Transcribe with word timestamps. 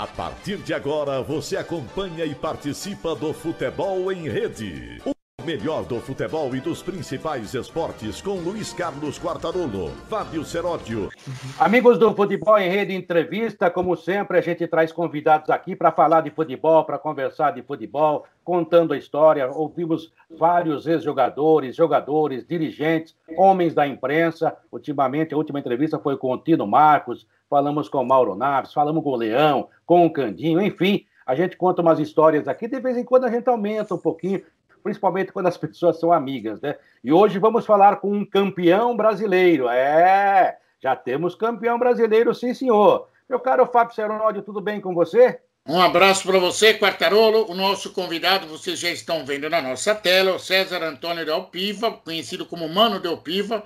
A 0.00 0.06
partir 0.06 0.56
de 0.56 0.72
agora, 0.72 1.20
você 1.20 1.58
acompanha 1.58 2.24
e 2.24 2.34
participa 2.34 3.14
do 3.14 3.34
Futebol 3.34 4.10
em 4.10 4.30
Rede. 4.30 4.98
O 5.04 5.44
melhor 5.44 5.84
do 5.84 6.00
futebol 6.00 6.56
e 6.56 6.60
dos 6.60 6.82
principais 6.82 7.52
esportes 7.52 8.22
com 8.22 8.36
Luiz 8.36 8.72
Carlos 8.72 9.18
Quartarolo, 9.18 9.90
Fábio 10.08 10.42
Seródio. 10.42 11.10
Amigos 11.58 11.98
do 11.98 12.14
Futebol 12.14 12.58
em 12.58 12.70
Rede 12.70 12.94
Entrevista, 12.94 13.70
como 13.70 13.94
sempre, 13.94 14.38
a 14.38 14.40
gente 14.40 14.66
traz 14.66 14.90
convidados 14.90 15.50
aqui 15.50 15.76
para 15.76 15.92
falar 15.92 16.22
de 16.22 16.30
futebol, 16.30 16.82
para 16.86 16.98
conversar 16.98 17.50
de 17.50 17.62
futebol, 17.62 18.24
contando 18.42 18.94
a 18.94 18.96
história. 18.96 19.50
Ouvimos 19.50 20.10
vários 20.30 20.86
ex-jogadores, 20.86 21.76
jogadores, 21.76 22.46
dirigentes, 22.46 23.14
homens 23.36 23.74
da 23.74 23.86
imprensa. 23.86 24.56
Ultimamente, 24.72 25.34
a 25.34 25.36
última 25.36 25.60
entrevista 25.60 25.98
foi 25.98 26.16
com 26.16 26.32
o 26.32 26.38
Tino 26.38 26.66
Marcos, 26.66 27.26
falamos 27.50 27.88
com 27.88 27.98
o 27.98 28.06
Mauro 28.06 28.36
Naves, 28.36 28.72
falamos 28.72 29.02
com 29.02 29.10
o 29.10 29.16
Leão, 29.16 29.68
com 29.84 30.06
o 30.06 30.12
Candinho, 30.12 30.62
enfim. 30.62 31.04
A 31.26 31.34
gente 31.34 31.56
conta 31.56 31.82
umas 31.82 31.98
histórias 31.98 32.46
aqui, 32.46 32.68
de 32.68 32.78
vez 32.80 32.96
em 32.96 33.04
quando 33.04 33.24
a 33.24 33.30
gente 33.30 33.48
aumenta 33.48 33.94
um 33.94 33.98
pouquinho, 33.98 34.40
principalmente 34.84 35.32
quando 35.32 35.48
as 35.48 35.58
pessoas 35.58 35.98
são 35.98 36.12
amigas, 36.12 36.60
né? 36.60 36.76
E 37.02 37.12
hoje 37.12 37.40
vamos 37.40 37.66
falar 37.66 37.96
com 37.96 38.12
um 38.12 38.24
campeão 38.24 38.96
brasileiro. 38.96 39.68
É, 39.68 40.56
já 40.80 40.94
temos 40.94 41.34
campeão 41.34 41.78
brasileiro, 41.78 42.32
sim, 42.34 42.54
senhor. 42.54 43.08
Meu 43.28 43.40
caro 43.40 43.66
Fábio 43.66 43.94
Seródio, 43.94 44.42
tudo 44.42 44.60
bem 44.60 44.80
com 44.80 44.94
você? 44.94 45.40
Um 45.68 45.80
abraço 45.80 46.26
para 46.26 46.38
você, 46.38 46.74
Quartarolo. 46.74 47.50
O 47.50 47.54
nosso 47.54 47.92
convidado, 47.92 48.46
vocês 48.46 48.78
já 48.78 48.90
estão 48.90 49.24
vendo 49.24 49.50
na 49.50 49.60
nossa 49.60 49.94
tela, 49.94 50.34
o 50.34 50.38
César 50.38 50.82
Antônio 50.82 51.24
de 51.24 51.30
Alpiva, 51.30 51.92
conhecido 51.92 52.46
como 52.46 52.68
Mano 52.68 52.98
de 52.98 53.06
Alpiva, 53.08 53.62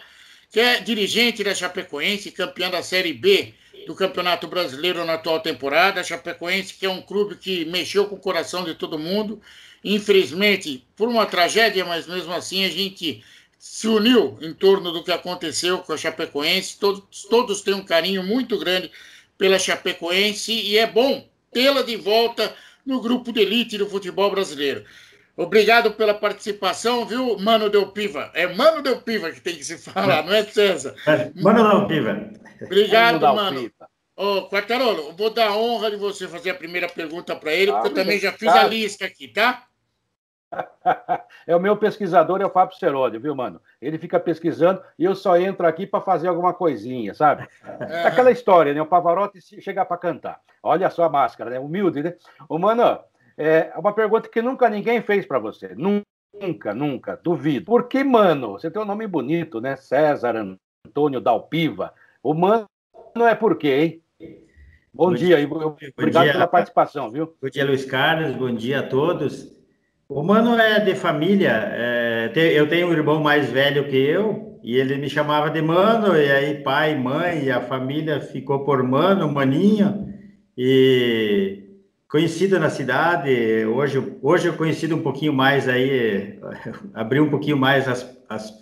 que 0.54 0.60
é 0.60 0.80
dirigente 0.80 1.44
da 1.44 1.54
Chapecoense, 1.54 2.30
campeão 2.30 2.70
da 2.70 2.82
Série 2.82 3.12
B 3.12 3.52
do 3.86 3.94
Campeonato 3.94 4.48
Brasileiro 4.48 5.04
na 5.04 5.14
atual 5.14 5.40
temporada. 5.40 6.00
A 6.00 6.04
Chapecoense, 6.04 6.72
que 6.72 6.86
é 6.86 6.88
um 6.88 7.02
clube 7.02 7.36
que 7.36 7.66
mexeu 7.66 8.06
com 8.06 8.14
o 8.14 8.18
coração 8.18 8.64
de 8.64 8.74
todo 8.74 8.98
mundo, 8.98 9.42
Infelizmente, 9.84 10.82
por 10.96 11.08
uma 11.08 11.26
tragédia, 11.26 11.84
mas 11.84 12.06
mesmo 12.06 12.32
assim 12.32 12.64
a 12.64 12.70
gente 12.70 13.22
se 13.58 13.86
uniu 13.86 14.38
em 14.40 14.54
torno 14.54 14.90
do 14.90 15.04
que 15.04 15.12
aconteceu 15.12 15.78
com 15.80 15.92
a 15.92 15.96
Chapecoense. 15.98 16.78
Todos, 16.78 17.24
todos 17.28 17.60
têm 17.60 17.74
um 17.74 17.84
carinho 17.84 18.22
muito 18.22 18.58
grande 18.58 18.90
pela 19.36 19.58
Chapecoense 19.58 20.52
e 20.52 20.78
é 20.78 20.86
bom 20.86 21.28
tê-la 21.52 21.82
de 21.82 21.96
volta 21.96 22.56
no 22.84 22.98
grupo 22.98 23.30
de 23.30 23.40
elite 23.40 23.76
do 23.76 23.88
futebol 23.88 24.30
brasileiro. 24.30 24.86
Obrigado 25.36 25.92
pela 25.92 26.14
participação, 26.14 27.04
viu, 27.04 27.36
Mano 27.38 27.68
Del 27.68 27.88
Piva? 27.88 28.30
É 28.34 28.46
Mano 28.46 28.82
Del 28.82 29.00
Piva 29.00 29.32
que 29.32 29.40
tem 29.40 29.56
que 29.56 29.64
se 29.64 29.78
falar, 29.78 30.24
não 30.24 30.32
é 30.32 30.44
César? 30.44 30.94
É, 31.06 31.30
Mano 31.34 31.68
Del 31.68 31.86
Piva. 31.88 32.30
Obrigado, 32.62 33.20
Mano. 33.20 33.70
Ô, 34.16 34.38
oh, 34.38 34.48
Quartarolo, 34.48 35.12
vou 35.16 35.28
dar 35.30 35.48
a 35.48 35.56
honra 35.56 35.90
de 35.90 35.96
você 35.96 36.28
fazer 36.28 36.50
a 36.50 36.54
primeira 36.54 36.88
pergunta 36.88 37.34
para 37.34 37.52
ele, 37.52 37.72
porque 37.72 37.88
eu 37.88 37.94
também 37.94 38.18
já 38.20 38.30
fiz 38.30 38.48
a 38.48 38.62
lista 38.62 39.04
aqui, 39.04 39.26
tá? 39.26 39.64
é 41.46 41.56
o 41.56 41.60
meu 41.60 41.76
pesquisador, 41.76 42.40
é 42.40 42.46
o 42.46 42.50
Fábio 42.50 42.76
Seródio, 42.76 43.20
viu, 43.20 43.34
mano? 43.34 43.60
Ele 43.80 43.98
fica 43.98 44.20
pesquisando 44.20 44.80
e 44.96 45.04
eu 45.04 45.16
só 45.16 45.36
entro 45.36 45.66
aqui 45.66 45.84
para 45.84 46.00
fazer 46.00 46.28
alguma 46.28 46.54
coisinha, 46.54 47.12
sabe? 47.12 47.48
É 47.80 48.06
aquela 48.06 48.30
história, 48.30 48.72
né? 48.72 48.80
O 48.80 48.86
Pavarotti 48.86 49.40
chega 49.60 49.84
para 49.84 49.96
cantar. 49.96 50.40
Olha 50.62 50.88
só 50.90 51.04
a 51.04 51.08
máscara, 51.08 51.50
né? 51.50 51.58
Humilde, 51.58 52.02
né? 52.02 52.14
Ô, 52.48 52.58
mano, 52.58 53.00
é 53.36 53.72
uma 53.76 53.92
pergunta 53.92 54.28
que 54.28 54.42
nunca 54.42 54.68
ninguém 54.68 55.00
fez 55.02 55.26
para 55.26 55.38
você. 55.38 55.74
Nunca, 55.74 56.74
nunca, 56.74 57.20
duvido. 57.22 57.66
Por 57.66 57.88
que, 57.88 58.02
mano? 58.04 58.52
Você 58.52 58.70
tem 58.70 58.80
um 58.80 58.86
nome 58.86 59.06
bonito, 59.06 59.60
né? 59.60 59.76
César 59.76 60.36
Antônio 60.86 61.20
Dalpiva. 61.20 61.92
O 62.22 62.34
mano 62.34 62.66
não 63.14 63.26
é 63.26 63.34
por 63.34 63.56
quê, 63.56 63.68
hein? 63.68 64.02
Bom, 64.92 65.08
bom 65.08 65.14
dia, 65.14 65.36
dia, 65.36 65.48
obrigado 65.96 66.22
dia, 66.22 66.32
pela 66.32 66.46
participação, 66.46 67.10
viu? 67.10 67.34
Bom 67.42 67.48
dia, 67.48 67.64
Luiz 67.64 67.84
Carlos, 67.84 68.36
bom 68.36 68.54
dia 68.54 68.78
a 68.78 68.82
todos. 68.86 69.52
O 70.08 70.22
Mano 70.22 70.56
é 70.56 70.78
de 70.78 70.94
família. 70.94 71.68
É, 71.72 72.32
eu 72.54 72.68
tenho 72.68 72.88
um 72.88 72.92
irmão 72.92 73.20
mais 73.20 73.50
velho 73.50 73.88
que 73.88 73.96
eu 73.96 74.60
e 74.62 74.76
ele 74.76 74.96
me 74.96 75.10
chamava 75.10 75.50
de 75.50 75.60
Mano, 75.60 76.16
e 76.16 76.30
aí 76.30 76.62
pai, 76.62 76.96
mãe, 76.96 77.44
e 77.44 77.50
a 77.50 77.60
família 77.60 78.20
ficou 78.20 78.64
por 78.64 78.82
Mano, 78.82 79.30
Maninho, 79.30 80.08
e 80.56 81.63
conhecido 82.14 82.60
na 82.60 82.70
cidade. 82.70 83.66
Hoje, 83.66 84.16
hoje 84.22 84.46
eu 84.46 84.52
conhecido 84.52 84.94
um 84.94 85.02
pouquinho 85.02 85.32
mais 85.32 85.68
aí, 85.68 86.38
abri 86.94 87.18
um 87.18 87.28
pouquinho 87.28 87.56
mais 87.56 87.88
as, 87.88 88.08
as, 88.28 88.54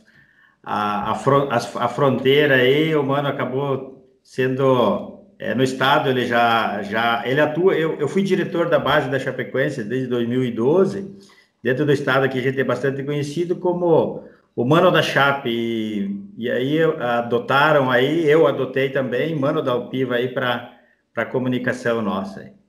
a, 0.64 1.12
a, 1.12 1.56
a 1.56 1.88
fronteira 1.88 2.54
aí. 2.54 2.96
O 2.96 3.02
Mano 3.02 3.28
acabou 3.28 4.08
sendo 4.24 5.26
é, 5.38 5.54
no 5.54 5.62
estado 5.62 6.08
ele 6.08 6.24
já 6.24 6.82
já 6.82 7.22
ele 7.26 7.42
atua 7.42 7.74
eu, 7.74 7.98
eu 7.98 8.08
fui 8.08 8.22
diretor 8.22 8.70
da 8.70 8.78
base 8.78 9.10
da 9.10 9.18
Chapecoense 9.18 9.82
desde 9.82 10.06
2012 10.06 11.14
dentro 11.60 11.84
do 11.84 11.92
estado 11.92 12.24
aqui 12.24 12.38
a 12.38 12.42
gente 12.42 12.60
é 12.60 12.64
bastante 12.64 13.02
conhecido 13.02 13.56
como 13.56 14.24
o 14.54 14.64
Mano 14.64 14.90
da 14.90 15.02
Chape, 15.02 15.50
e, 15.50 16.24
e 16.38 16.50
aí 16.50 16.78
adotaram 16.82 17.90
aí, 17.90 18.28
eu 18.30 18.46
adotei 18.46 18.90
também, 18.90 19.34
Mano 19.34 19.60
da 19.60 19.72
Alpiva 19.72 20.14
aí 20.14 20.28
para 20.28 21.26
comunicação 21.30 22.00
nossa. 22.00 22.61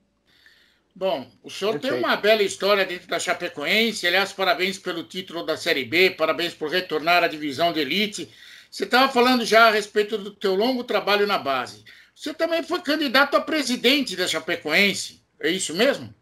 Bom, 0.94 1.26
o 1.42 1.50
senhor 1.50 1.80
tem 1.80 1.92
uma 1.92 2.16
bela 2.16 2.42
história 2.42 2.84
dentro 2.84 3.08
da 3.08 3.18
Chapecoense, 3.18 4.06
aliás, 4.06 4.32
parabéns 4.32 4.78
pelo 4.78 5.02
título 5.02 5.44
da 5.44 5.56
Série 5.56 5.84
B, 5.84 6.10
parabéns 6.10 6.54
por 6.54 6.70
retornar 6.70 7.24
à 7.24 7.26
divisão 7.26 7.72
de 7.72 7.80
elite. 7.80 8.30
Você 8.70 8.84
estava 8.84 9.12
falando 9.12 9.44
já 9.44 9.66
a 9.66 9.70
respeito 9.72 10.16
do 10.16 10.30
teu 10.30 10.54
longo 10.54 10.84
trabalho 10.84 11.26
na 11.26 11.36
base. 11.36 11.84
Você 12.14 12.32
também 12.32 12.62
foi 12.62 12.80
candidato 12.80 13.36
a 13.36 13.40
presidente 13.40 14.14
da 14.14 14.28
Chapecoense, 14.28 15.20
é 15.40 15.50
isso 15.50 15.74
mesmo? 15.74 16.14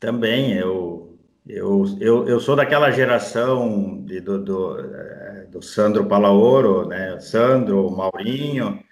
Também, 0.00 0.54
eu 0.54 1.14
eu, 1.46 1.84
eu, 2.00 2.26
eu 2.26 2.40
sou 2.40 2.56
daquela 2.56 2.90
geração 2.90 4.02
de, 4.02 4.18
do, 4.20 4.42
do, 4.42 4.80
é, 4.80 5.46
do 5.50 5.60
Sandro 5.60 6.06
Palaoro, 6.06 6.86
né? 6.88 7.20
Sandro, 7.20 7.90
Maurinho. 7.90 8.82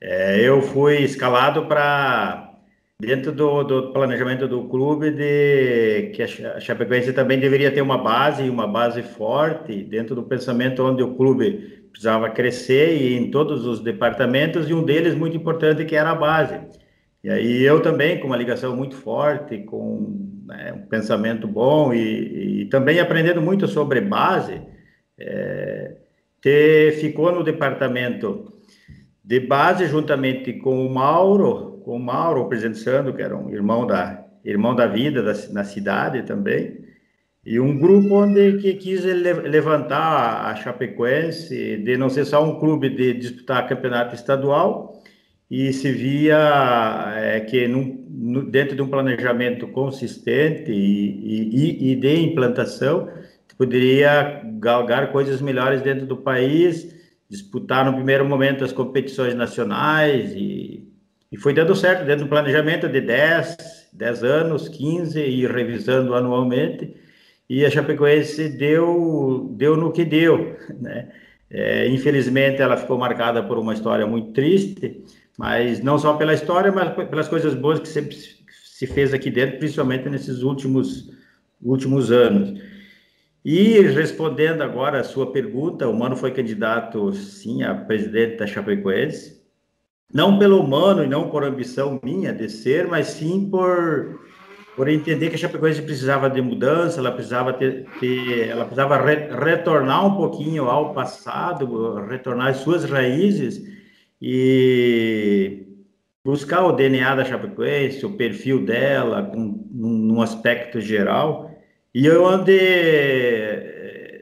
É, 0.00 0.40
eu 0.40 0.62
fui 0.62 1.02
escalado 1.02 1.66
para 1.66 2.49
dentro 3.00 3.32
do, 3.32 3.64
do, 3.64 3.92
planejamento 3.92 4.46
do 4.46 4.64
clube 4.64 5.10
de 5.10 6.12
que 6.14 6.22
a 6.22 6.60
Chapecoense 6.60 7.12
também 7.14 7.40
deveria 7.40 7.72
ter 7.72 7.80
uma 7.80 7.96
base, 7.96 8.48
uma 8.48 8.66
base 8.66 9.02
forte 9.02 9.82
dentro 9.82 10.14
do 10.14 10.22
pensamento 10.22 10.82
onde 10.84 11.02
o 11.02 11.14
clube 11.14 11.88
precisava 11.90 12.28
crescer 12.28 13.00
e 13.00 13.16
em 13.16 13.30
todos 13.30 13.64
os 13.64 13.80
departamentos 13.80 14.68
e 14.68 14.74
um 14.74 14.84
deles 14.84 15.14
muito 15.14 15.36
importante 15.36 15.84
que 15.86 15.96
era 15.96 16.10
a 16.10 16.14
base. 16.14 16.60
E 17.24 17.30
aí 17.30 17.62
eu 17.62 17.80
também 17.80 18.18
com 18.20 18.26
uma 18.26 18.36
ligação 18.36 18.76
muito 18.76 18.94
forte 18.96 19.58
com 19.58 20.40
né, 20.46 20.72
um 20.74 20.86
pensamento 20.86 21.48
bom 21.48 21.94
e, 21.94 22.62
e, 22.62 22.64
também 22.66 23.00
aprendendo 23.00 23.40
muito 23.40 23.66
sobre 23.66 24.00
base, 24.00 24.60
é, 25.18 25.96
te, 26.40 26.92
ficou 27.00 27.32
no 27.32 27.42
departamento 27.42 28.59
de 29.24 29.40
base 29.40 29.86
juntamente 29.86 30.52
com 30.54 30.86
o 30.86 30.92
Mauro, 30.92 31.80
com 31.84 31.96
o 31.96 32.00
Mauro, 32.00 32.42
o 32.42 32.48
presidente 32.48 32.78
Sandro, 32.78 33.14
que 33.14 33.22
era 33.22 33.36
um 33.36 33.50
irmão 33.50 33.86
da 33.86 34.26
irmão 34.44 34.74
da 34.74 34.86
vida 34.86 35.22
da, 35.22 35.34
na 35.52 35.64
cidade 35.64 36.22
também, 36.22 36.78
e 37.44 37.60
um 37.60 37.78
grupo 37.78 38.14
onde 38.14 38.58
que 38.58 38.74
quis 38.74 39.02
levantar 39.04 40.46
a 40.46 40.54
Chapecoense 40.54 41.76
de 41.78 41.96
não 41.96 42.08
ser 42.08 42.24
só 42.24 42.44
um 42.44 42.58
clube 42.58 42.90
de 42.90 43.14
disputar 43.14 43.68
campeonato 43.68 44.14
estadual 44.14 45.02
e 45.50 45.72
se 45.72 45.90
via 45.90 47.12
é, 47.16 47.40
que 47.40 47.66
num, 47.66 48.06
no, 48.08 48.50
dentro 48.50 48.76
de 48.76 48.82
um 48.82 48.88
planejamento 48.88 49.66
consistente 49.68 50.70
e, 50.70 51.90
e, 51.90 51.92
e, 51.92 51.96
de 51.96 52.14
implantação, 52.20 53.08
poderia 53.56 54.42
galgar 54.58 55.12
coisas 55.12 55.42
melhores 55.42 55.82
dentro 55.82 56.06
do 56.06 56.16
país, 56.16 56.94
disputar 57.30 57.86
no 57.86 57.94
primeiro 57.94 58.24
momento 58.24 58.64
as 58.64 58.72
competições 58.72 59.34
nacionais 59.34 60.32
e, 60.34 60.84
e 61.30 61.36
foi 61.36 61.54
dando 61.54 61.76
certo 61.76 62.04
dentro 62.04 62.24
do 62.24 62.28
planejamento 62.28 62.88
de 62.88 63.00
10, 63.00 63.56
10 63.92 64.24
anos, 64.24 64.68
15 64.68 65.20
e 65.20 65.46
revisando 65.46 66.14
anualmente. 66.14 66.96
E 67.48 67.64
a 67.64 67.70
Chapecoense 67.70 68.48
deu, 68.48 69.48
deu 69.56 69.76
no 69.76 69.92
que 69.92 70.04
deu, 70.04 70.56
né? 70.80 71.08
É, 71.52 71.88
infelizmente, 71.88 72.62
ela 72.62 72.76
ficou 72.76 72.96
marcada 72.96 73.42
por 73.42 73.58
uma 73.58 73.74
história 73.74 74.06
muito 74.06 74.32
triste, 74.32 75.04
mas 75.36 75.82
não 75.82 75.98
só 75.98 76.14
pela 76.14 76.32
história, 76.32 76.70
mas 76.70 76.92
pelas 77.08 77.26
coisas 77.26 77.54
boas 77.54 77.80
que 77.80 77.88
sempre 77.88 78.16
se 78.16 78.86
fez 78.86 79.12
aqui 79.12 79.30
dentro, 79.32 79.58
principalmente 79.58 80.08
nesses 80.08 80.42
últimos, 80.42 81.10
últimos 81.60 82.12
anos. 82.12 82.60
E 83.44 83.80
respondendo 83.80 84.62
agora 84.62 85.00
a 85.00 85.04
sua 85.04 85.32
pergunta, 85.32 85.88
o 85.88 85.94
Mano 85.94 86.14
foi 86.14 86.30
candidato, 86.30 87.12
sim, 87.12 87.62
a 87.62 87.74
presidente 87.74 88.36
da 88.36 88.46
Chapecoense, 88.46 89.40
não 90.12 90.38
pelo 90.38 90.66
Mano 90.66 91.02
e 91.02 91.06
não 91.06 91.30
por 91.30 91.44
ambição 91.44 91.98
minha 92.02 92.32
de 92.32 92.50
ser, 92.50 92.86
mas 92.86 93.06
sim 93.06 93.48
por, 93.50 94.20
por 94.76 94.88
entender 94.88 95.30
que 95.30 95.36
a 95.36 95.38
Chapecoense 95.38 95.80
precisava 95.80 96.28
de 96.28 96.42
mudança, 96.42 97.00
ela 97.00 97.12
precisava 97.12 97.54
ter, 97.54 97.86
ter 97.98 98.48
ela 98.48 98.64
precisava 98.64 98.98
re, 98.98 99.28
retornar 99.42 100.06
um 100.06 100.16
pouquinho 100.16 100.64
ao 100.64 100.92
passado, 100.92 101.94
retornar 102.06 102.48
às 102.48 102.58
suas 102.58 102.84
raízes, 102.84 103.62
e, 104.20 105.66
buscar 106.22 106.64
o 106.66 106.72
DNA 106.72 107.14
da 107.14 107.24
Chapecoense, 107.24 108.04
o 108.04 108.16
perfil 108.16 108.64
dela, 108.66 109.22
com, 109.22 109.66
num 109.70 110.20
aspecto 110.20 110.78
geral, 110.78 111.49
e 111.94 112.06
eu 112.06 112.26
andei, 112.26 112.60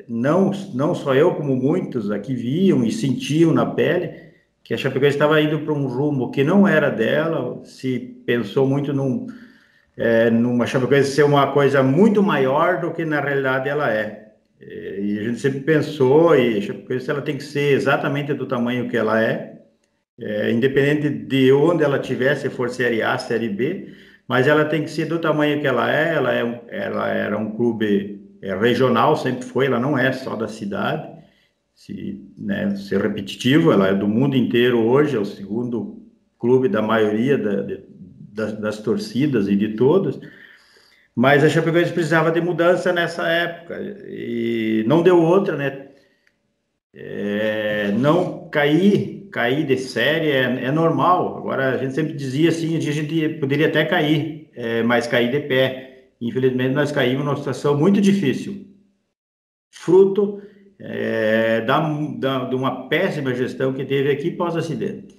não, 0.09 0.50
não 0.75 0.94
só 0.94 1.15
eu, 1.15 1.35
como 1.35 1.55
muitos 1.55 2.11
aqui 2.11 2.35
viam 2.35 2.85
e 2.85 2.91
sentiam 2.91 3.53
na 3.53 3.67
pele, 3.67 4.29
que 4.65 4.75
a 4.75 4.76
Chapecoense 4.76 5.17
estava 5.17 5.41
indo 5.41 5.61
para 5.61 5.73
um 5.73 5.87
rumo 5.87 6.31
que 6.31 6.44
não 6.44 6.67
era 6.69 6.91
dela, 6.91 7.62
se 7.65 7.99
pensou 8.26 8.67
muito 8.67 8.93
num, 8.93 9.26
é, 9.97 10.31
numa 10.31 10.67
Chapecoense 10.67 11.12
ser 11.12 11.25
uma 11.25 11.53
coisa 11.53 11.82
muito 11.82 12.23
maior 12.23 12.81
do 12.81 12.93
que 12.93 13.05
na 13.05 13.20
realidade 13.20 13.69
ela 13.69 13.93
é. 13.93 14.29
E 14.61 15.19
a 15.21 15.23
gente 15.23 15.38
sempre 15.38 15.61
pensou, 15.61 16.37
e 16.37 16.59
a 16.59 16.61
Chapecoense 16.61 17.11
ela 17.11 17.23
tem 17.23 17.37
que 17.37 17.44
ser 17.44 17.73
exatamente 17.73 18.35
do 18.35 18.47
tamanho 18.47 18.88
que 18.88 18.97
ela 18.97 19.23
é, 19.23 19.59
é, 20.21 20.50
independente 20.50 21.09
de 21.09 21.53
onde 21.53 21.85
ela 21.85 21.99
estiver, 21.99 22.35
se 22.35 22.50
for 22.50 22.69
Série 22.69 23.03
A, 23.03 23.17
Série 23.19 23.49
B, 23.49 23.93
mas 24.29 24.47
ela 24.47 24.67
tem 24.67 24.85
que 24.85 24.91
ser 24.91 25.07
do 25.07 25.19
tamanho 25.19 25.59
que 25.59 25.67
ela 25.67 25.91
é. 25.91 26.15
Ela, 26.15 26.35
é, 26.35 26.65
ela 26.69 27.09
era 27.09 27.39
um 27.39 27.51
clube 27.53 28.21
é, 28.43 28.55
regional, 28.55 29.17
sempre 29.17 29.45
foi, 29.45 29.67
ela 29.67 29.81
não 29.81 29.97
é 29.97 30.13
só 30.13 30.37
da 30.37 30.47
cidade. 30.47 31.09
Se 31.75 32.23
né, 32.37 32.77
ser 32.77 33.01
repetitivo, 33.01 33.73
ela 33.73 33.89
é 33.89 33.95
do 33.95 34.07
mundo 34.07 34.37
inteiro 34.37 34.81
hoje, 34.81 35.17
é 35.17 35.19
o 35.19 35.25
segundo 35.25 36.03
clube 36.39 36.69
da 36.69 36.83
maioria 36.83 37.39
da, 37.39 37.63
de, 37.63 37.81
das, 38.35 38.53
das 38.61 38.79
torcidas 38.81 39.49
e 39.49 39.57
de 39.57 39.69
todos. 39.75 40.21
Mas 41.17 41.43
a 41.43 41.49
Chapecoense 41.49 41.93
precisava 41.93 42.31
de 42.31 42.41
mudança 42.41 42.93
nessa 42.93 43.27
época 43.27 43.81
e 44.07 44.85
não 44.87 45.03
deu 45.03 45.21
outra, 45.21 45.57
né? 45.57 45.87
É, 46.93 47.93
não 47.93 48.49
cair 48.51 49.18
cair 49.31 49.65
de 49.65 49.77
série 49.77 50.31
é, 50.31 50.65
é, 50.65 50.71
normal. 50.71 51.39
Agora, 51.39 51.71
a 51.71 51.77
gente 51.77 51.95
sempre 51.95 52.13
dizia 52.13 52.51
assim, 52.51 52.77
a 52.77 52.81
gente 52.81 53.29
poderia 53.41 53.69
até 53.69 53.85
cair, 53.85 54.51
é, 54.55 54.83
mas 54.83 55.07
cair 55.07 55.31
de 55.31 55.41
pé. 55.41 56.09
Infelizmente, 56.21 56.75
nós 56.75 56.91
caímos 56.91 57.25
numa 57.25 57.37
situação 57.37 57.77
muito 57.77 58.01
difícil, 58.01 58.67
fruto 59.71 60.43
é, 60.81 61.61
da, 61.61 61.81
da, 62.19 62.45
de 62.45 62.55
uma 62.55 62.89
péssima 62.89 63.35
gestão 63.35 63.73
que 63.73 63.85
teve 63.85 64.11
aqui 64.11 64.31
pós-acidente. 64.31 65.19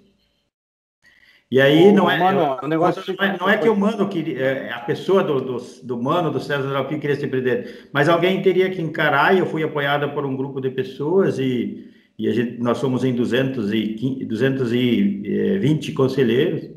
E 1.52 1.60
aí 1.60 1.92
não 1.92 2.10
é, 2.10 2.20
mano, 2.20 2.60
o 2.62 2.68
negócio 2.68 3.02
não 3.18 3.26
é, 3.26 3.38
não 3.40 3.50
é 3.50 3.58
que 3.58 3.68
o 3.68 3.76
mano 3.76 4.08
que 4.08 4.36
é, 4.36 4.72
a 4.72 4.82
pessoa 4.82 5.24
do, 5.24 5.42
do, 5.42 5.58
do 5.82 5.98
mano 5.98 6.30
do 6.30 6.40
César 6.40 6.76
Alpim 6.78 7.00
queria 7.00 7.16
ser 7.16 7.28
presidente, 7.28 7.88
mas 7.92 8.08
alguém 8.08 8.40
teria 8.44 8.70
que 8.70 8.80
encarar 8.80 9.36
e 9.36 9.40
eu 9.40 9.48
fui 9.48 9.64
apoiada 9.64 10.08
por 10.08 10.24
um 10.28 10.36
grupo 10.36 10.62
de 10.62 10.70
pessoas 10.70 11.40
e 11.40 11.89
e 12.20 12.30
gente, 12.34 12.60
nós 12.60 12.80
somos 12.80 13.06
em 13.06 13.16
215, 13.16 14.26
220 14.26 15.94
conselheiros. 15.94 16.70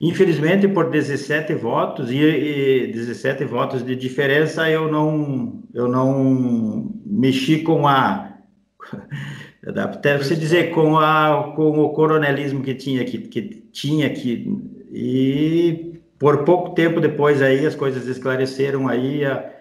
Infelizmente, 0.00 0.66
por 0.66 0.90
17 0.90 1.54
votos 1.54 2.10
e, 2.10 2.16
e 2.16 2.92
17 2.92 3.44
votos 3.44 3.84
de 3.84 3.94
diferença, 3.94 4.68
eu 4.68 4.90
não, 4.90 5.62
eu 5.72 5.86
não 5.86 6.92
mexi 7.06 7.60
com 7.62 7.86
a 7.86 8.36
até 9.76 10.18
você 10.18 10.34
dizer 10.34 10.70
com 10.72 10.98
a 10.98 11.52
com 11.54 11.78
o 11.78 11.90
coronelismo 11.90 12.62
que 12.62 12.74
tinha 12.74 13.04
que, 13.04 13.18
que 13.18 13.42
tinha 13.72 14.08
que 14.10 14.46
e 14.92 16.00
por 16.18 16.44
pouco 16.44 16.74
tempo 16.74 17.00
depois 17.00 17.42
aí 17.42 17.66
as 17.66 17.74
coisas 17.74 18.06
esclareceram 18.06 18.88
aí 18.88 19.24
a, 19.24 19.52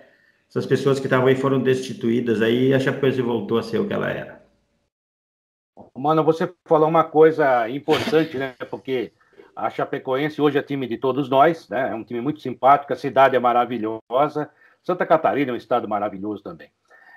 essas 0.49 0.65
pessoas 0.65 0.99
que 0.99 1.07
estavam 1.07 1.27
aí 1.27 1.35
foram 1.35 1.59
destituídas 1.59 2.41
aí 2.41 2.73
a 2.73 2.79
Chapecoense 2.79 3.21
voltou 3.21 3.57
a 3.57 3.63
ser 3.63 3.79
o 3.79 3.87
que 3.87 3.93
ela 3.93 4.09
era 4.09 4.36
Mano, 5.97 6.23
você 6.23 6.53
falou 6.65 6.87
uma 6.87 7.03
coisa 7.03 7.67
importante, 7.69 8.37
né? 8.37 8.53
Porque 8.69 9.11
a 9.55 9.69
Chapecoense 9.69 10.41
hoje 10.41 10.57
é 10.57 10.61
time 10.61 10.87
de 10.87 10.97
todos 10.97 11.29
nós, 11.29 11.67
né? 11.69 11.89
É 11.91 11.95
um 11.95 12.03
time 12.03 12.21
muito 12.21 12.39
simpático, 12.39 12.93
a 12.93 12.95
cidade 12.95 13.35
é 13.35 13.39
maravilhosa. 13.39 14.49
Santa 14.83 15.05
Catarina 15.05 15.51
é 15.51 15.53
um 15.53 15.57
estado 15.57 15.87
maravilhoso 15.87 16.43
também. 16.43 16.69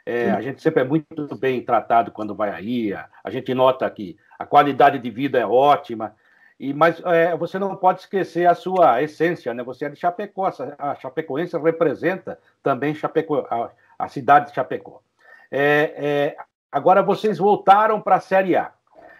É, 0.06 0.30
a 0.30 0.40
gente 0.40 0.62
sempre 0.62 0.82
é 0.82 0.84
muito 0.84 1.36
bem 1.36 1.62
tratado 1.62 2.10
quando 2.10 2.34
vai 2.34 2.50
aí. 2.50 2.92
A, 2.92 3.08
a 3.22 3.30
gente 3.30 3.52
nota 3.54 3.88
que 3.90 4.16
a 4.38 4.46
qualidade 4.46 4.98
de 4.98 5.10
vida 5.10 5.38
é 5.38 5.46
ótima. 5.46 6.16
E, 6.58 6.72
mas 6.72 7.00
é, 7.04 7.36
você 7.36 7.58
não 7.58 7.76
pode 7.76 8.00
esquecer 8.00 8.46
a 8.46 8.54
sua 8.54 9.02
essência, 9.02 9.52
né? 9.52 9.62
Você 9.62 9.84
é 9.84 9.88
de 9.90 9.96
Chapecó. 9.96 10.50
A 10.78 10.94
Chapecoense 10.94 11.56
representa 11.58 12.38
também 12.62 12.94
Chapecó, 12.94 13.46
a, 13.50 13.70
a 13.98 14.08
cidade 14.08 14.48
de 14.48 14.54
Chapecó. 14.54 15.02
É, 15.50 15.94
é, 15.96 16.36
Agora 16.72 17.02
vocês 17.02 17.38
voltaram 17.38 18.00
para 18.00 18.16
a 18.16 18.20
Série 18.20 18.54
A. 18.54 18.72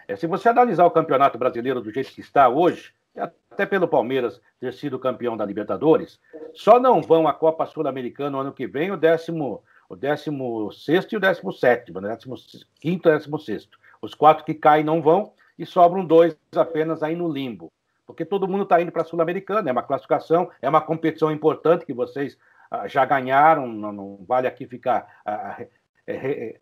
É, 0.07 0.15
se 0.15 0.27
você 0.27 0.49
analisar 0.49 0.85
o 0.85 0.91
Campeonato 0.91 1.37
Brasileiro 1.37 1.81
do 1.81 1.91
jeito 1.91 2.13
que 2.13 2.21
está 2.21 2.49
hoje, 2.49 2.93
até 3.17 3.67
pelo 3.67 3.89
Palmeiras 3.89 4.41
ter 4.61 4.73
sido 4.73 5.01
campeão 5.01 5.37
da 5.37 5.45
Libertadores, 5.45 6.21
só 6.55 6.79
não 6.79 7.03
vão 7.03 7.27
à 7.27 7.35
Copa 7.35 7.67
Sul-Americana 7.67 8.31
no 8.31 8.39
ano 8.39 8.53
que 8.53 8.69
vem 8.69 8.93
o 8.93 8.97
décimo, 8.97 9.65
o 9.89 9.97
décimo 9.97 10.71
sexto 10.71 11.13
e 11.13 11.17
o 11.17 11.21
décimo 11.21 11.53
sétimo, 11.53 12.01
né? 12.01 12.11
décimo 12.11 12.37
quinto 12.81 13.09
e 13.09 13.13
décimo 13.13 13.39
sexto. 13.39 13.79
Os 14.01 14.15
quatro 14.15 14.45
que 14.45 14.55
caem 14.55 14.85
não 14.85 15.03
vão 15.03 15.33
e 15.59 15.67
sobram 15.67 16.05
dois 16.05 16.37
apenas 16.55 17.03
aí 17.03 17.17
no 17.17 17.29
limbo. 17.29 17.73
Porque 18.07 18.25
todo 18.25 18.47
mundo 18.47 18.63
está 18.63 18.81
indo 18.81 18.93
para 18.93 19.03
a 19.03 19.05
Sul-Americana, 19.05 19.69
é 19.69 19.73
uma 19.73 19.83
classificação, 19.83 20.51
é 20.63 20.69
uma 20.69 20.81
competição 20.81 21.33
importante 21.33 21.85
que 21.85 21.93
vocês 21.93 22.39
ah, 22.71 22.87
já 22.87 23.05
ganharam, 23.05 23.67
não, 23.67 23.93
não, 23.93 24.25
vale 24.27 24.47
aqui 24.47 24.67
ficar 24.67 25.21
ah, 25.27 25.57
é, 25.59 25.69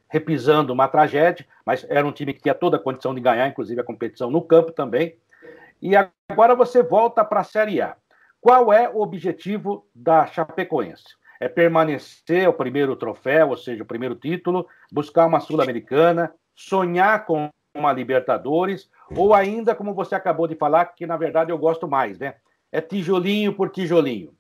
repisando 0.08 0.72
uma 0.72 0.88
tragédia, 0.88 1.46
mas 1.64 1.86
era 1.88 2.06
um 2.06 2.12
time 2.12 2.32
que 2.34 2.42
tinha 2.42 2.54
toda 2.54 2.76
a 2.76 2.80
condição 2.80 3.14
de 3.14 3.20
ganhar, 3.20 3.48
inclusive 3.48 3.80
a 3.80 3.84
competição 3.84 4.30
no 4.30 4.42
campo 4.42 4.72
também. 4.72 5.16
E 5.80 5.92
agora 6.28 6.54
você 6.54 6.82
volta 6.82 7.24
para 7.24 7.40
a 7.40 7.44
Série 7.44 7.80
A. 7.80 7.96
Qual 8.40 8.72
é 8.72 8.88
o 8.88 9.00
objetivo 9.00 9.86
da 9.94 10.26
Chapecoense? 10.26 11.16
É 11.40 11.48
permanecer 11.48 12.48
o 12.48 12.52
primeiro 12.52 12.96
troféu, 12.96 13.50
ou 13.50 13.56
seja, 13.56 13.82
o 13.82 13.86
primeiro 13.86 14.14
título, 14.14 14.66
buscar 14.90 15.26
uma 15.26 15.40
Sul-Americana, 15.40 16.32
sonhar 16.54 17.24
com 17.26 17.50
uma 17.74 17.92
Libertadores, 17.92 18.90
ou 19.14 19.32
ainda, 19.34 19.74
como 19.74 19.94
você 19.94 20.14
acabou 20.14 20.48
de 20.48 20.56
falar, 20.56 20.86
que 20.86 21.06
na 21.06 21.16
verdade 21.16 21.52
eu 21.52 21.58
gosto 21.58 21.86
mais, 21.86 22.18
né? 22.18 22.34
É 22.72 22.80
tijolinho 22.80 23.54
por 23.54 23.70
tijolinho. 23.70 24.34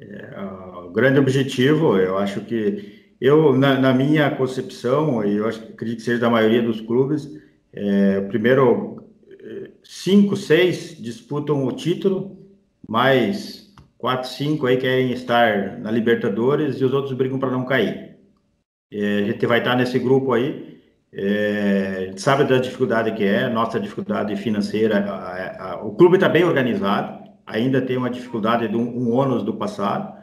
É, 0.00 0.38
o 0.84 0.90
grande 0.90 1.18
objetivo, 1.18 1.96
eu 1.96 2.18
acho 2.18 2.42
que 2.42 3.05
eu, 3.20 3.56
na, 3.56 3.78
na, 3.78 3.94
minha 3.94 4.30
concepção, 4.30 5.24
e 5.24 5.36
eu 5.36 5.48
acho, 5.48 5.62
acredito 5.62 5.98
que 5.98 6.04
seja 6.04 6.20
da 6.20 6.30
maioria 6.30 6.62
dos 6.62 6.80
clubes, 6.80 7.28
é, 7.72 8.20
primeiro, 8.22 8.96
cinco, 9.82 10.36
seis 10.36 10.96
disputam 11.00 11.64
o 11.64 11.72
título, 11.72 12.36
mais 12.88 13.72
quatro, 13.98 14.28
cinco 14.28 14.66
aí 14.66 14.76
querem 14.76 15.12
estar 15.12 15.78
na 15.78 15.90
Libertadores 15.90 16.80
e 16.80 16.84
os 16.84 16.92
outros 16.92 17.12
brigam 17.12 17.38
para 17.38 17.50
não 17.50 17.64
cair. 17.64 18.16
É, 18.90 19.18
a 19.18 19.24
gente 19.24 19.46
vai 19.46 19.58
estar 19.58 19.76
nesse 19.76 19.98
grupo 19.98 20.32
aí, 20.32 20.80
é, 21.12 22.12
a 22.14 22.18
sabe 22.18 22.44
da 22.44 22.58
dificuldade 22.58 23.12
que 23.12 23.24
é, 23.24 23.48
nossa 23.48 23.80
dificuldade 23.80 24.36
financeira. 24.36 24.98
A, 24.98 25.72
a, 25.72 25.84
o 25.84 25.94
clube 25.94 26.16
está 26.16 26.28
bem 26.28 26.44
organizado, 26.44 27.24
ainda 27.46 27.80
tem 27.80 27.96
uma 27.96 28.10
dificuldade 28.10 28.68
de 28.68 28.76
um, 28.76 28.82
um 28.82 29.12
ônus 29.12 29.42
do 29.42 29.54
passado, 29.54 30.16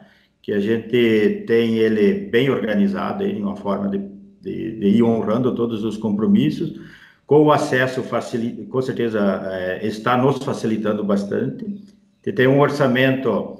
que 0.44 0.52
a 0.52 0.60
gente 0.60 1.44
tem 1.46 1.78
ele 1.78 2.28
bem 2.28 2.50
organizado, 2.50 3.24
em 3.24 3.40
uma 3.40 3.56
forma 3.56 3.88
de, 3.88 3.98
de, 4.42 4.78
de, 4.78 4.88
ir 4.88 5.02
honrando 5.02 5.54
todos 5.54 5.82
os 5.82 5.96
compromissos, 5.96 6.78
com 7.26 7.44
o 7.44 7.50
acesso, 7.50 8.02
facilita, 8.02 8.62
com 8.66 8.82
certeza 8.82 9.20
é, 9.50 9.86
está 9.86 10.18
nos 10.18 10.44
facilitando 10.44 11.02
bastante. 11.02 11.64
Tem 12.36 12.46
um 12.46 12.60
orçamento, 12.60 13.56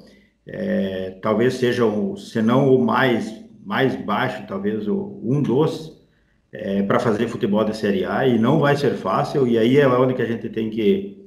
é, 0.46 1.16
talvez 1.22 1.54
seja, 1.54 1.84
se 2.18 2.42
não 2.42 2.74
o 2.74 2.84
mais, 2.84 3.32
mais 3.64 3.96
baixo, 3.96 4.44
talvez 4.46 4.86
o, 4.86 5.18
um 5.24 5.40
dos, 5.40 6.06
é, 6.52 6.82
para 6.82 7.00
fazer 7.00 7.28
futebol 7.28 7.64
da 7.64 7.72
Série 7.72 8.04
A, 8.04 8.28
e 8.28 8.38
não 8.38 8.60
vai 8.60 8.76
ser 8.76 8.92
fácil, 8.92 9.48
e 9.48 9.56
aí 9.56 9.78
é 9.78 9.88
onde 9.88 10.12
que 10.12 10.20
a 10.20 10.26
gente 10.26 10.50
tem 10.50 10.68
que 10.68 11.18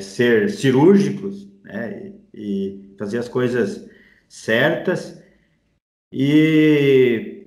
ser 0.00 0.50
cirúrgicos, 0.50 1.48
né, 1.62 2.14
e 2.34 2.94
fazer 2.98 3.18
as 3.18 3.28
coisas 3.28 3.87
certas. 4.28 5.22
E 6.12 7.46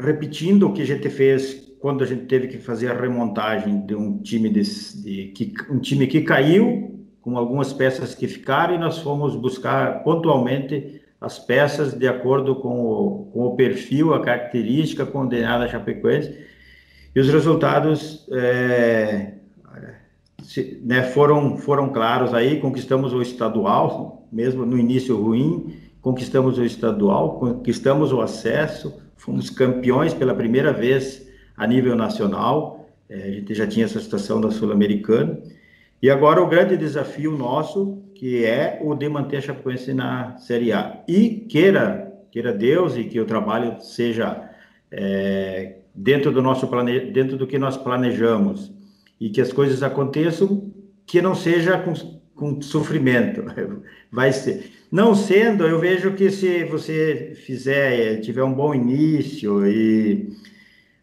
repetindo 0.00 0.68
o 0.68 0.72
que 0.72 0.82
a 0.82 0.86
gente 0.86 1.08
fez 1.10 1.68
quando 1.80 2.02
a 2.02 2.06
gente 2.06 2.26
teve 2.26 2.48
que 2.48 2.58
fazer 2.58 2.90
a 2.90 3.00
remontagem 3.00 3.86
de 3.86 3.94
um 3.94 4.18
time 4.18 4.48
de, 4.48 4.62
de 5.02 5.28
que, 5.28 5.54
um 5.70 5.78
time 5.78 6.06
que 6.06 6.22
caiu 6.22 7.06
com 7.20 7.36
algumas 7.36 7.72
peças 7.72 8.14
que 8.14 8.26
ficaram 8.26 8.74
e 8.74 8.78
nós 8.78 8.98
fomos 8.98 9.36
buscar 9.36 10.02
pontualmente 10.02 11.02
as 11.20 11.38
peças 11.38 11.94
de 11.94 12.06
acordo 12.06 12.56
com 12.56 12.80
o, 12.80 13.30
com 13.32 13.46
o 13.46 13.56
perfil, 13.56 14.14
a 14.14 14.22
característica 14.22 15.04
condenada 15.04 15.68
Chapecoense. 15.68 16.46
E 17.14 17.20
os 17.20 17.28
resultados 17.28 18.26
é, 18.32 19.34
se, 20.42 20.80
né, 20.84 21.02
foram 21.02 21.56
foram 21.58 21.90
claros 21.90 22.32
aí 22.32 22.60
conquistamos 22.60 23.12
o 23.12 23.20
estadual 23.20 24.17
mesmo 24.30 24.64
no 24.64 24.78
início 24.78 25.16
ruim, 25.16 25.74
conquistamos 26.00 26.58
o 26.58 26.64
estadual, 26.64 27.38
conquistamos 27.38 28.12
o 28.12 28.20
acesso, 28.20 29.00
fomos 29.16 29.50
campeões 29.50 30.14
pela 30.14 30.34
primeira 30.34 30.72
vez 30.72 31.28
a 31.56 31.66
nível 31.66 31.94
nacional. 31.96 32.88
É, 33.08 33.14
a 33.14 33.30
gente 33.30 33.54
já 33.54 33.66
tinha 33.66 33.84
essa 33.84 34.00
situação 34.00 34.40
da 34.40 34.50
Sul-Americana. 34.50 35.38
E 36.00 36.08
agora 36.08 36.42
o 36.42 36.46
grande 36.46 36.76
desafio 36.76 37.36
nosso, 37.36 37.98
que 38.14 38.44
é 38.44 38.80
o 38.82 38.94
de 38.94 39.08
manter 39.08 39.38
a 39.38 39.40
Chapecoense 39.40 39.92
na 39.92 40.36
Série 40.38 40.72
A. 40.72 41.02
E 41.08 41.46
queira, 41.48 42.12
queira 42.30 42.52
Deus 42.52 42.96
e 42.96 43.04
que 43.04 43.20
o 43.20 43.24
trabalho 43.24 43.80
seja 43.80 44.48
é, 44.90 45.76
dentro 45.94 46.30
do 46.30 46.40
nosso 46.40 46.68
plane... 46.68 47.10
dentro 47.10 47.36
do 47.36 47.46
que 47.46 47.58
nós 47.58 47.76
planejamos 47.76 48.72
e 49.20 49.28
que 49.30 49.40
as 49.40 49.52
coisas 49.52 49.82
aconteçam, 49.82 50.72
que 51.04 51.20
não 51.20 51.34
seja 51.34 51.76
com, 51.78 51.92
com 52.38 52.62
sofrimento. 52.62 53.44
Vai 54.10 54.32
ser. 54.32 54.72
Não 54.90 55.14
sendo, 55.14 55.66
eu 55.66 55.78
vejo 55.78 56.14
que 56.14 56.30
se 56.30 56.64
você 56.64 57.34
fizer, 57.44 58.20
tiver 58.20 58.42
um 58.42 58.54
bom 58.54 58.74
início 58.74 59.66
e 59.66 60.30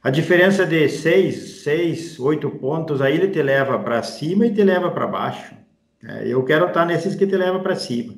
a 0.01 0.09
diferença 0.09 0.65
de 0.65 0.89
seis, 0.89 1.61
seis, 1.63 2.19
oito 2.19 2.49
pontos, 2.49 3.01
aí 3.01 3.15
ele 3.15 3.27
te 3.27 3.43
leva 3.43 3.77
para 3.77 4.01
cima 4.01 4.47
e 4.47 4.53
te 4.53 4.63
leva 4.63 4.89
para 4.89 5.05
baixo. 5.05 5.55
É, 6.03 6.27
eu 6.27 6.43
quero 6.43 6.67
estar 6.67 6.85
nesses 6.85 7.15
que 7.15 7.27
te 7.27 7.35
leva 7.35 7.59
para 7.59 7.75
cima. 7.75 8.15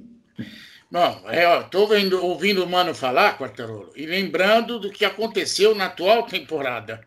Bom, 0.90 1.22
é, 1.28 1.60
estou 1.60 1.90
ouvindo 2.24 2.64
o 2.64 2.70
Mano 2.70 2.96
falar, 2.96 3.38
Quartarolo, 3.38 3.92
e 3.94 4.06
lembrando 4.06 4.80
do 4.80 4.90
que 4.90 5.04
aconteceu 5.04 5.76
na 5.76 5.88
atual 5.88 6.24
temporada, 6.24 7.06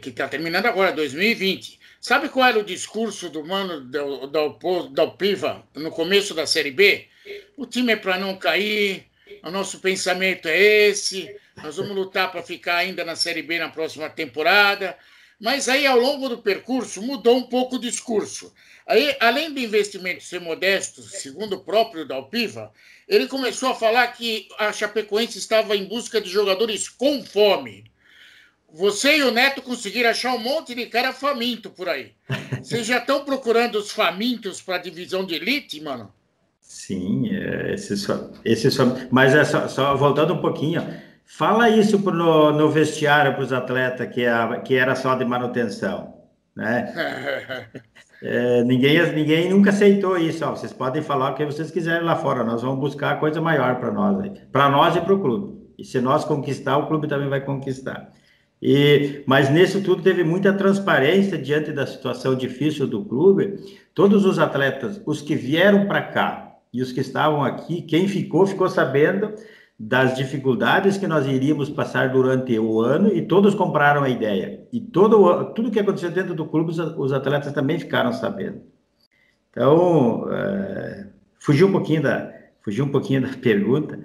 que 0.00 0.08
está 0.08 0.26
terminando 0.26 0.66
agora, 0.66 0.90
2020. 0.92 1.77
Sabe 2.00 2.28
qual 2.28 2.48
era 2.48 2.58
o 2.58 2.64
discurso 2.64 3.28
do 3.28 3.44
Mano 3.44 3.80
da, 3.80 4.46
da 4.90 5.06
Piva 5.08 5.66
no 5.74 5.90
começo 5.90 6.32
da 6.32 6.46
Série 6.46 6.70
B? 6.70 7.06
O 7.56 7.66
time 7.66 7.92
é 7.92 7.96
para 7.96 8.16
não 8.16 8.36
cair, 8.36 9.06
o 9.42 9.50
nosso 9.50 9.80
pensamento 9.80 10.46
é 10.46 10.58
esse, 10.58 11.34
nós 11.56 11.76
vamos 11.76 11.96
lutar 11.96 12.30
para 12.30 12.42
ficar 12.42 12.76
ainda 12.76 13.04
na 13.04 13.16
Série 13.16 13.42
B 13.42 13.58
na 13.58 13.68
próxima 13.68 14.08
temporada. 14.08 14.96
Mas 15.40 15.68
aí, 15.68 15.86
ao 15.86 15.98
longo 15.98 16.28
do 16.28 16.38
percurso, 16.38 17.02
mudou 17.02 17.36
um 17.36 17.44
pouco 17.48 17.76
o 17.76 17.80
discurso. 17.80 18.52
Aí, 18.86 19.16
além 19.20 19.52
do 19.52 19.60
investimento 19.60 20.22
ser 20.22 20.40
modesto, 20.40 21.02
segundo 21.02 21.56
o 21.56 21.60
próprio 21.60 22.06
Dalpiva, 22.06 22.72
ele 23.08 23.26
começou 23.26 23.70
a 23.70 23.74
falar 23.74 24.06
que 24.08 24.48
a 24.58 24.72
Chapecoense 24.72 25.38
estava 25.38 25.76
em 25.76 25.84
busca 25.84 26.20
de 26.20 26.30
jogadores 26.30 26.88
com 26.88 27.24
fome. 27.24 27.84
Você 28.72 29.18
e 29.18 29.22
o 29.22 29.30
Neto 29.30 29.62
conseguiram 29.62 30.10
achar 30.10 30.34
um 30.34 30.38
monte 30.38 30.74
de 30.74 30.86
cara 30.86 31.12
faminto 31.12 31.70
por 31.70 31.88
aí. 31.88 32.12
Vocês 32.62 32.86
já 32.86 32.98
estão 32.98 33.24
procurando 33.24 33.76
os 33.76 33.90
famintos 33.90 34.60
para 34.60 34.76
a 34.76 34.82
divisão 34.82 35.24
de 35.24 35.34
elite, 35.34 35.80
mano? 35.80 36.12
Sim, 36.60 37.34
é, 37.34 37.74
esse 37.74 37.96
só, 37.96 38.30
esse 38.44 38.70
só, 38.70 38.84
mas 39.10 39.34
é 39.34 39.42
só, 39.44 39.66
só 39.68 39.96
voltando 39.96 40.34
um 40.34 40.40
pouquinho, 40.40 40.82
Fala 41.30 41.68
isso 41.68 42.00
pro, 42.00 42.14
no, 42.14 42.52
no 42.52 42.70
vestiário 42.70 43.34
para 43.34 43.42
os 43.42 43.52
atletas 43.52 44.08
que, 44.08 44.24
a, 44.24 44.60
que 44.60 44.74
era 44.74 44.96
só 44.96 45.14
de 45.14 45.24
manutenção, 45.24 46.14
né? 46.56 47.68
É, 48.20 48.64
ninguém, 48.64 49.00
ninguém 49.12 49.48
nunca 49.48 49.70
aceitou 49.70 50.18
isso. 50.18 50.44
Ó. 50.44 50.50
Vocês 50.50 50.72
podem 50.72 51.00
falar 51.00 51.30
o 51.30 51.34
que 51.36 51.44
vocês 51.44 51.70
quiserem 51.70 52.04
lá 52.04 52.16
fora. 52.16 52.42
Nós 52.42 52.62
vamos 52.62 52.80
buscar 52.80 53.20
coisa 53.20 53.40
maior 53.40 53.78
para 53.78 53.92
nós, 53.92 54.36
para 54.50 54.68
nós 54.68 54.96
e 54.96 55.00
para 55.00 55.14
o 55.14 55.20
clube. 55.20 55.56
E 55.78 55.84
se 55.84 56.00
nós 56.00 56.24
conquistar, 56.24 56.78
o 56.78 56.88
clube 56.88 57.06
também 57.06 57.28
vai 57.28 57.40
conquistar. 57.40 58.10
E, 58.60 59.22
mas 59.26 59.50
nisso 59.50 59.82
tudo 59.82 60.02
teve 60.02 60.24
muita 60.24 60.52
transparência 60.52 61.38
diante 61.38 61.72
da 61.72 61.86
situação 61.86 62.34
difícil 62.34 62.86
do 62.86 63.04
clube. 63.04 63.56
Todos 63.94 64.24
os 64.24 64.38
atletas, 64.38 65.00
os 65.06 65.22
que 65.22 65.34
vieram 65.34 65.86
para 65.86 66.02
cá 66.02 66.56
e 66.72 66.82
os 66.82 66.92
que 66.92 67.00
estavam 67.00 67.44
aqui, 67.44 67.82
quem 67.82 68.08
ficou, 68.08 68.46
ficou 68.46 68.68
sabendo 68.68 69.32
das 69.78 70.16
dificuldades 70.16 70.96
que 70.96 71.06
nós 71.06 71.24
iríamos 71.24 71.70
passar 71.70 72.10
durante 72.10 72.58
o 72.58 72.80
ano 72.80 73.14
e 73.14 73.22
todos 73.22 73.54
compraram 73.54 74.02
a 74.02 74.08
ideia. 74.08 74.66
E 74.72 74.80
todo, 74.80 75.52
tudo 75.54 75.70
que 75.70 75.78
aconteceu 75.78 76.10
dentro 76.10 76.34
do 76.34 76.46
clube, 76.46 76.72
os 76.96 77.12
atletas 77.12 77.52
também 77.52 77.78
ficaram 77.78 78.12
sabendo. 78.12 78.60
Então, 79.50 80.26
é, 80.32 81.06
fugiu 81.38 81.68
um 81.68 81.72
pouquinho 81.72 82.02
da, 82.02 82.32
fugiu 82.60 82.84
um 82.84 82.90
pouquinho 82.90 83.22
da 83.22 83.28
pergunta, 83.40 84.00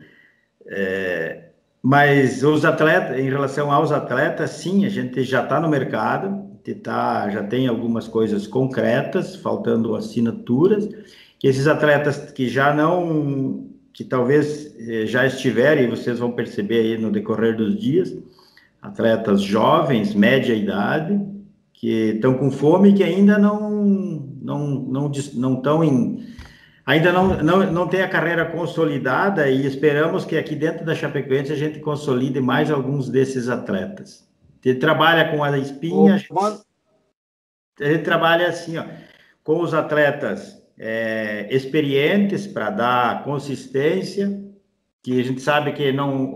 é, 0.67 1.49
mas 1.83 2.41
os 2.43 2.63
atletas, 2.63 3.19
em 3.19 3.29
relação 3.29 3.69
aos 3.69 3.91
atletas, 3.91 4.51
sim, 4.51 4.85
a 4.85 4.89
gente 4.89 5.21
já 5.23 5.43
está 5.43 5.59
no 5.59 5.67
mercado, 5.67 6.49
tá, 6.81 7.29
já 7.29 7.43
tem 7.43 7.67
algumas 7.67 8.07
coisas 8.07 8.47
concretas, 8.47 9.35
faltando 9.35 9.93
assinaturas, 9.93 10.87
que 11.37 11.45
esses 11.45 11.67
atletas 11.67 12.31
que 12.31 12.47
já 12.47 12.73
não 12.73 13.69
que 13.91 14.03
talvez 14.03 14.73
eh, 14.79 15.05
já 15.05 15.27
estiverem, 15.27 15.89
vocês 15.89 16.17
vão 16.17 16.31
perceber 16.31 16.79
aí 16.79 16.97
no 16.97 17.11
decorrer 17.11 17.55
dos 17.55 17.77
dias, 17.79 18.17
atletas 18.81 19.41
jovens, 19.41 20.15
média 20.15 20.55
idade, 20.55 21.21
que 21.73 22.13
estão 22.15 22.33
com 22.35 22.49
fome 22.49 22.89
e 22.89 22.93
que 22.93 23.03
ainda 23.03 23.37
não 23.37 23.69
não 24.41 24.67
não 24.67 25.11
não 25.35 25.53
estão 25.55 25.83
em 25.83 26.25
ainda 26.85 27.11
não, 27.11 27.43
não 27.43 27.71
não 27.71 27.87
tem 27.87 28.01
a 28.01 28.09
carreira 28.09 28.45
consolidada 28.45 29.49
e 29.49 29.65
esperamos 29.65 30.25
que 30.25 30.37
aqui 30.37 30.55
dentro 30.55 30.85
da 30.85 30.95
Chapecoense 30.95 31.51
a 31.51 31.57
gente 31.57 31.79
consolide 31.79 32.39
mais 32.39 32.69
alguns 32.71 33.09
desses 33.09 33.49
atletas. 33.49 34.27
Ele 34.63 34.79
trabalha 34.79 35.29
com 35.29 35.43
a 35.43 35.57
espinha, 35.57 36.17
gente 37.83 38.03
trabalha 38.03 38.47
assim, 38.47 38.77
ó, 38.77 38.85
com 39.43 39.59
os 39.61 39.73
atletas 39.73 40.61
é, 40.77 41.47
experientes 41.49 42.47
para 42.47 42.69
dar 42.69 43.23
consistência, 43.23 44.41
que 45.01 45.19
a 45.19 45.23
gente 45.23 45.41
sabe 45.41 45.73
que 45.73 45.91
não 45.91 46.33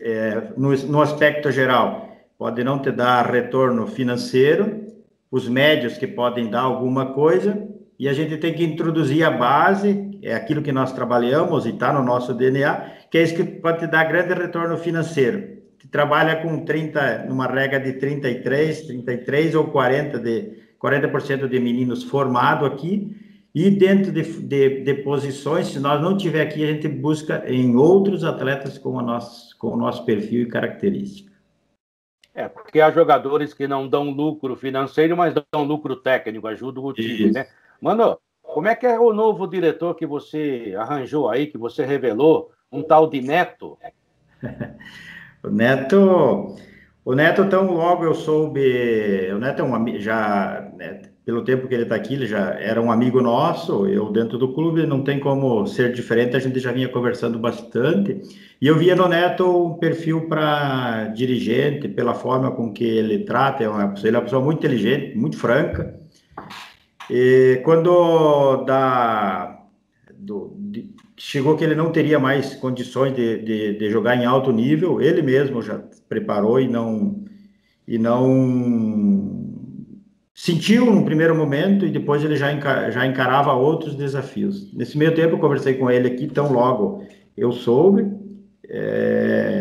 é, 0.00 0.52
no, 0.56 0.72
no 0.72 1.02
aspecto 1.02 1.50
geral 1.50 2.06
pode 2.38 2.62
não 2.62 2.80
te 2.80 2.92
dar 2.92 3.30
retorno 3.30 3.86
financeiro, 3.86 4.86
os 5.30 5.48
médios 5.48 5.98
que 5.98 6.06
podem 6.06 6.48
dar 6.48 6.60
alguma 6.60 7.12
coisa, 7.12 7.66
e 7.98 8.08
a 8.08 8.12
gente 8.12 8.36
tem 8.36 8.52
que 8.52 8.64
introduzir 8.64 9.24
a 9.24 9.30
base, 9.30 10.18
é 10.22 10.34
aquilo 10.34 10.62
que 10.62 10.72
nós 10.72 10.92
trabalhamos 10.92 11.64
e 11.64 11.70
está 11.70 11.92
no 11.92 12.02
nosso 12.02 12.34
DNA, 12.34 12.92
que 13.10 13.18
é 13.18 13.22
isso 13.22 13.34
que 13.34 13.44
pode 13.44 13.78
te 13.78 13.86
dar 13.86 14.04
grande 14.04 14.34
retorno 14.34 14.76
financeiro. 14.76 15.56
Que 15.78 15.88
trabalha 15.88 16.36
com 16.36 16.64
30, 16.64 17.24
numa 17.28 17.46
regra 17.46 17.80
de 17.80 17.94
33, 17.94 18.82
33 18.82 19.54
ou 19.54 19.68
40 19.68 20.18
de 20.18 20.66
40% 20.82 21.48
de 21.48 21.58
meninos 21.58 22.04
formados 22.04 22.66
aqui, 22.66 23.16
e 23.54 23.70
dentro 23.70 24.12
de, 24.12 24.22
de, 24.22 24.80
de, 24.82 24.94
posições, 24.96 25.68
se 25.68 25.80
nós 25.80 25.98
não 26.02 26.14
tiver 26.14 26.42
aqui, 26.42 26.62
a 26.62 26.66
gente 26.66 26.86
busca 26.88 27.42
em 27.46 27.74
outros 27.74 28.22
atletas 28.22 28.76
com, 28.76 28.98
a 28.98 29.02
nosso, 29.02 29.56
com 29.56 29.68
o 29.68 29.76
nosso 29.78 30.04
perfil 30.04 30.42
e 30.42 30.46
característica. 30.46 31.32
É, 32.34 32.46
porque 32.50 32.82
há 32.82 32.90
jogadores 32.90 33.54
que 33.54 33.66
não 33.66 33.88
dão 33.88 34.10
lucro 34.10 34.54
financeiro, 34.56 35.16
mas 35.16 35.32
dão 35.50 35.64
lucro 35.64 35.96
técnico, 35.96 36.46
ajudam 36.46 36.84
o 36.84 36.92
time, 36.92 37.28
Isso. 37.28 37.32
né? 37.32 37.46
Mano, 37.80 38.18
como 38.42 38.68
é 38.68 38.74
que 38.74 38.86
é 38.86 38.98
o 38.98 39.12
novo 39.12 39.46
diretor 39.46 39.94
que 39.94 40.06
você 40.06 40.74
arranjou 40.78 41.28
aí, 41.28 41.46
que 41.46 41.58
você 41.58 41.84
revelou? 41.84 42.50
Um 42.70 42.82
tal 42.82 43.08
de 43.08 43.20
Neto? 43.20 43.78
o 45.42 45.50
Neto... 45.50 46.56
O 47.04 47.14
Neto, 47.14 47.48
tão 47.48 47.70
logo 47.72 48.04
eu 48.04 48.14
soube... 48.14 49.30
O 49.32 49.38
Neto 49.38 49.62
é 49.62 49.64
um 49.64 50.00
já... 50.00 50.68
Né, 50.76 51.02
pelo 51.26 51.42
tempo 51.42 51.66
que 51.66 51.74
ele 51.74 51.82
está 51.82 51.96
aqui, 51.96 52.14
ele 52.14 52.24
já 52.24 52.50
era 52.52 52.80
um 52.80 52.90
amigo 52.90 53.20
nosso, 53.20 53.88
eu 53.88 54.12
dentro 54.12 54.38
do 54.38 54.54
clube, 54.54 54.86
não 54.86 55.02
tem 55.02 55.18
como 55.18 55.66
ser 55.66 55.92
diferente, 55.92 56.36
a 56.36 56.38
gente 56.38 56.60
já 56.60 56.70
vinha 56.70 56.88
conversando 56.88 57.36
bastante, 57.36 58.22
e 58.60 58.66
eu 58.68 58.78
via 58.78 58.94
no 58.94 59.08
Neto 59.08 59.44
um 59.44 59.74
perfil 59.74 60.28
para 60.28 61.08
dirigente, 61.08 61.88
pela 61.88 62.14
forma 62.14 62.52
com 62.52 62.72
que 62.72 62.84
ele 62.84 63.24
trata, 63.24 63.64
é 63.64 63.66
ele 63.66 64.16
é 64.16 64.18
uma 64.20 64.22
pessoa 64.22 64.40
muito 64.40 64.58
inteligente, 64.58 65.18
muito 65.18 65.36
franca, 65.36 65.98
e 67.10 67.60
quando 67.64 68.64
da, 68.64 69.60
do, 70.14 70.54
de, 70.56 70.90
chegou 71.16 71.56
que 71.56 71.64
ele 71.64 71.74
não 71.74 71.90
teria 71.90 72.18
mais 72.18 72.54
condições 72.54 73.14
de, 73.14 73.42
de, 73.42 73.78
de 73.78 73.90
jogar 73.90 74.16
em 74.16 74.24
alto 74.24 74.52
nível, 74.52 75.00
ele 75.00 75.22
mesmo 75.22 75.62
já 75.62 75.80
preparou 76.08 76.60
e 76.60 76.68
não, 76.68 77.24
e 77.86 77.98
não 77.98 79.46
sentiu 80.34 80.92
no 80.92 81.04
primeiro 81.04 81.34
momento 81.34 81.86
e 81.86 81.90
depois 81.90 82.22
ele 82.22 82.36
já, 82.36 82.50
já 82.90 83.06
encarava 83.06 83.52
outros 83.54 83.94
desafios. 83.94 84.72
Nesse 84.74 84.98
meio 84.98 85.14
tempo, 85.14 85.34
eu 85.34 85.38
conversei 85.38 85.74
com 85.74 85.90
ele 85.90 86.08
aqui, 86.08 86.26
tão 86.26 86.52
logo 86.52 87.02
eu 87.36 87.52
soube. 87.52 88.06
É, 88.68 89.55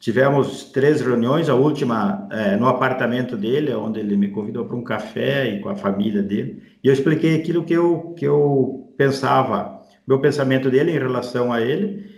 tivemos 0.00 0.64
três 0.72 1.02
reuniões, 1.02 1.50
a 1.50 1.54
última 1.54 2.26
é, 2.32 2.56
no 2.56 2.66
apartamento 2.66 3.36
dele, 3.36 3.72
onde 3.74 4.00
ele 4.00 4.16
me 4.16 4.28
convidou 4.28 4.64
para 4.64 4.76
um 4.76 4.82
café 4.82 5.46
e 5.48 5.60
com 5.60 5.68
a 5.68 5.76
família 5.76 6.22
dele. 6.22 6.62
E 6.82 6.88
eu 6.88 6.92
expliquei 6.92 7.36
aquilo 7.36 7.62
que 7.62 7.74
eu, 7.74 8.14
que 8.18 8.24
eu 8.24 8.92
pensava, 8.96 9.82
meu 10.08 10.18
pensamento 10.18 10.70
dele 10.70 10.90
em 10.90 10.98
relação 10.98 11.52
a 11.52 11.60
ele. 11.60 12.10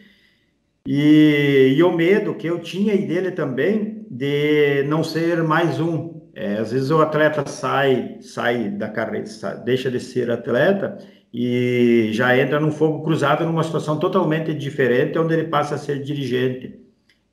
E, 0.86 1.74
e 1.76 1.82
o 1.82 1.92
medo 1.92 2.34
que 2.34 2.46
eu 2.46 2.60
tinha 2.60 2.94
e 2.94 3.06
dele 3.06 3.32
também 3.32 4.06
de 4.08 4.84
não 4.84 5.02
ser 5.02 5.42
mais 5.42 5.80
um, 5.80 6.22
é, 6.34 6.58
às 6.58 6.72
vezes 6.72 6.90
o 6.90 7.00
atleta 7.00 7.46
sai, 7.46 8.18
sai 8.20 8.70
da 8.70 8.88
carreira, 8.88 9.26
sai, 9.26 9.62
deixa 9.62 9.90
de 9.90 10.00
ser 10.00 10.30
atleta 10.30 10.98
e 11.32 12.10
já 12.12 12.36
entra 12.36 12.60
num 12.60 12.70
fogo 12.70 13.02
cruzado 13.02 13.44
numa 13.44 13.62
situação 13.62 13.98
totalmente 13.98 14.52
diferente, 14.54 15.18
onde 15.18 15.34
ele 15.34 15.48
passa 15.48 15.76
a 15.76 15.78
ser 15.78 16.02
dirigente. 16.02 16.81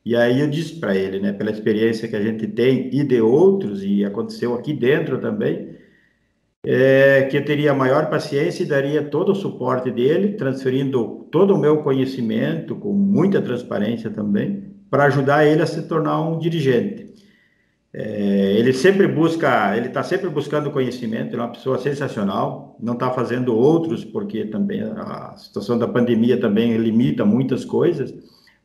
E 0.06 0.16
aí 0.16 0.40
eu 0.40 0.50
disse 0.50 0.80
para 0.80 0.96
ele, 0.96 1.20
né, 1.20 1.34
pela 1.34 1.52
experiência 1.52 2.08
que 2.08 2.16
a 2.16 2.22
gente 2.22 2.48
tem 2.48 2.90
e 2.94 3.04
de 3.04 3.22
outros, 3.22 3.84
e 3.84 4.04
aconteceu 4.06 4.54
aqui 4.56 4.74
dentro 4.74 5.20
também, 5.20 5.78
é, 6.64 7.24
que 7.30 7.38
eu 7.38 7.46
teria 7.46 7.74
maior 7.74 8.10
paciência 8.10 8.64
e 8.64 8.66
daria 8.66 9.04
todo 9.04 9.32
o 9.32 9.36
suporte 9.36 9.92
dele, 9.92 10.34
transferindo 10.34 11.28
todo 11.32 11.56
o 11.56 11.58
meu 11.58 11.78
conhecimento, 11.84 12.76
com 12.76 12.94
muita 12.94 13.42
transparência 13.42 14.10
também, 14.10 14.74
para 14.90 15.06
ajudar 15.06 15.46
ele 15.46 15.62
a 15.62 15.66
se 15.66 15.88
tornar 15.88 16.22
um 16.22 16.40
dirigente. 16.40 17.10
É, 17.92 18.54
ele 18.58 18.72
sempre 18.72 19.08
busca, 19.08 19.76
ele 19.76 19.88
está 19.88 20.04
sempre 20.04 20.30
buscando 20.30 20.70
conhecimento, 20.70 21.34
ele 21.34 21.42
é 21.42 21.46
uma 21.46 21.52
pessoa 21.52 21.80
sensacional, 21.80 22.76
não 22.80 22.94
está 22.94 23.10
fazendo 23.12 23.56
outros, 23.56 24.06
porque 24.06 24.46
também 24.46 24.82
a 24.82 25.36
situação 25.38 25.78
da 25.78 25.88
pandemia 25.88 26.40
também 26.40 26.78
limita 26.78 27.26
muitas 27.26 27.66
coisas, 27.66 28.14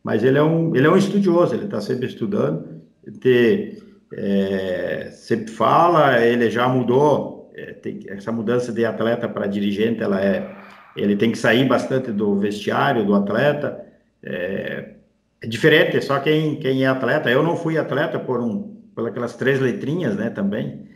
mas 0.05 0.23
ele 0.23 0.37
é 0.37 0.43
um, 0.43 0.77
ele 0.77 0.87
é 0.87 0.91
um 0.91 0.97
estudioso, 0.99 1.55
ele 1.55 1.65
está 1.65 1.81
sempre 1.81 2.07
estudando, 2.07 2.83
ele, 3.03 3.83
é, 4.13 5.09
sempre 5.11 5.51
fala, 5.51 6.21
ele 6.23 6.51
já 6.51 6.69
mudou, 6.69 7.51
é, 7.57 7.73
tem, 7.73 8.01
essa 8.09 8.31
mudança 8.31 8.71
de 8.71 8.85
atleta 8.85 9.27
para 9.27 9.47
dirigente, 9.47 10.03
ela 10.03 10.21
é, 10.23 10.55
ele 10.95 11.17
tem 11.17 11.33
que 11.33 11.39
sair 11.39 11.67
bastante 11.67 12.13
do 12.13 12.37
vestiário 12.37 13.07
do 13.07 13.15
atleta, 13.15 13.83
é, 14.23 14.91
é 15.41 15.47
diferente, 15.47 16.01
só 16.03 16.21
quem, 16.21 16.57
quem 16.57 16.85
é 16.85 16.87
atleta, 16.87 17.31
eu 17.31 17.43
não 17.43 17.57
fui 17.57 17.79
atleta 17.79 18.19
por 18.19 18.41
um 18.41 18.75
aquelas 18.97 19.35
três 19.35 19.59
letrinhas, 19.59 20.15
né, 20.17 20.31
também, 20.31 20.87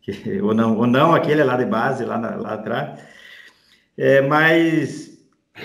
que, 0.00 0.40
ou, 0.40 0.54
não, 0.54 0.78
ou 0.78 0.86
não 0.86 1.14
aquele 1.14 1.44
lá 1.44 1.56
de 1.56 1.66
base, 1.66 2.04
lá, 2.04 2.18
na, 2.18 2.34
lá 2.36 2.54
atrás. 2.54 2.98
É, 3.96 4.20
mas 4.22 5.13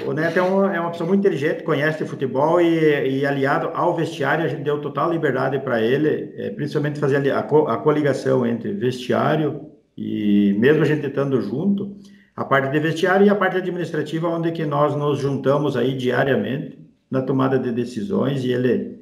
o 0.05 0.13
Neto 0.13 0.37
é, 0.37 0.43
um, 0.43 0.65
é, 0.69 0.79
uma 0.79 0.91
pessoa 0.91 1.07
muito 1.07 1.21
inteligente, 1.21 1.63
conhece 1.63 2.05
futebol 2.05 2.61
e, 2.61 3.19
e, 3.19 3.25
aliado 3.25 3.69
ao 3.73 3.95
vestiário, 3.95 4.45
a 4.45 4.47
gente 4.47 4.61
deu 4.61 4.79
total 4.79 5.11
liberdade 5.11 5.59
para 5.59 5.81
ele, 5.81 6.31
é, 6.37 6.51
principalmente 6.51 6.99
fazer 6.99 7.31
a, 7.31 7.39
a, 7.39 7.77
coligação 7.77 8.45
entre 8.45 8.71
vestiário 8.73 9.69
e 9.97 10.55
mesmo 10.59 10.83
a 10.83 10.85
gente 10.85 11.05
estando 11.05 11.41
junto, 11.41 11.97
a 12.35 12.45
parte 12.45 12.71
de 12.71 12.79
vestiário 12.79 13.25
e 13.25 13.29
a 13.29 13.35
parte 13.35 13.57
administrativa, 13.57 14.29
onde 14.29 14.51
que 14.51 14.65
nós 14.65 14.95
nos 14.95 15.19
juntamos 15.19 15.75
aí 15.75 15.95
diariamente 15.97 16.77
na 17.09 17.21
tomada 17.23 17.57
de 17.57 17.71
decisões 17.71 18.45
e 18.45 18.51
ele 18.51 18.99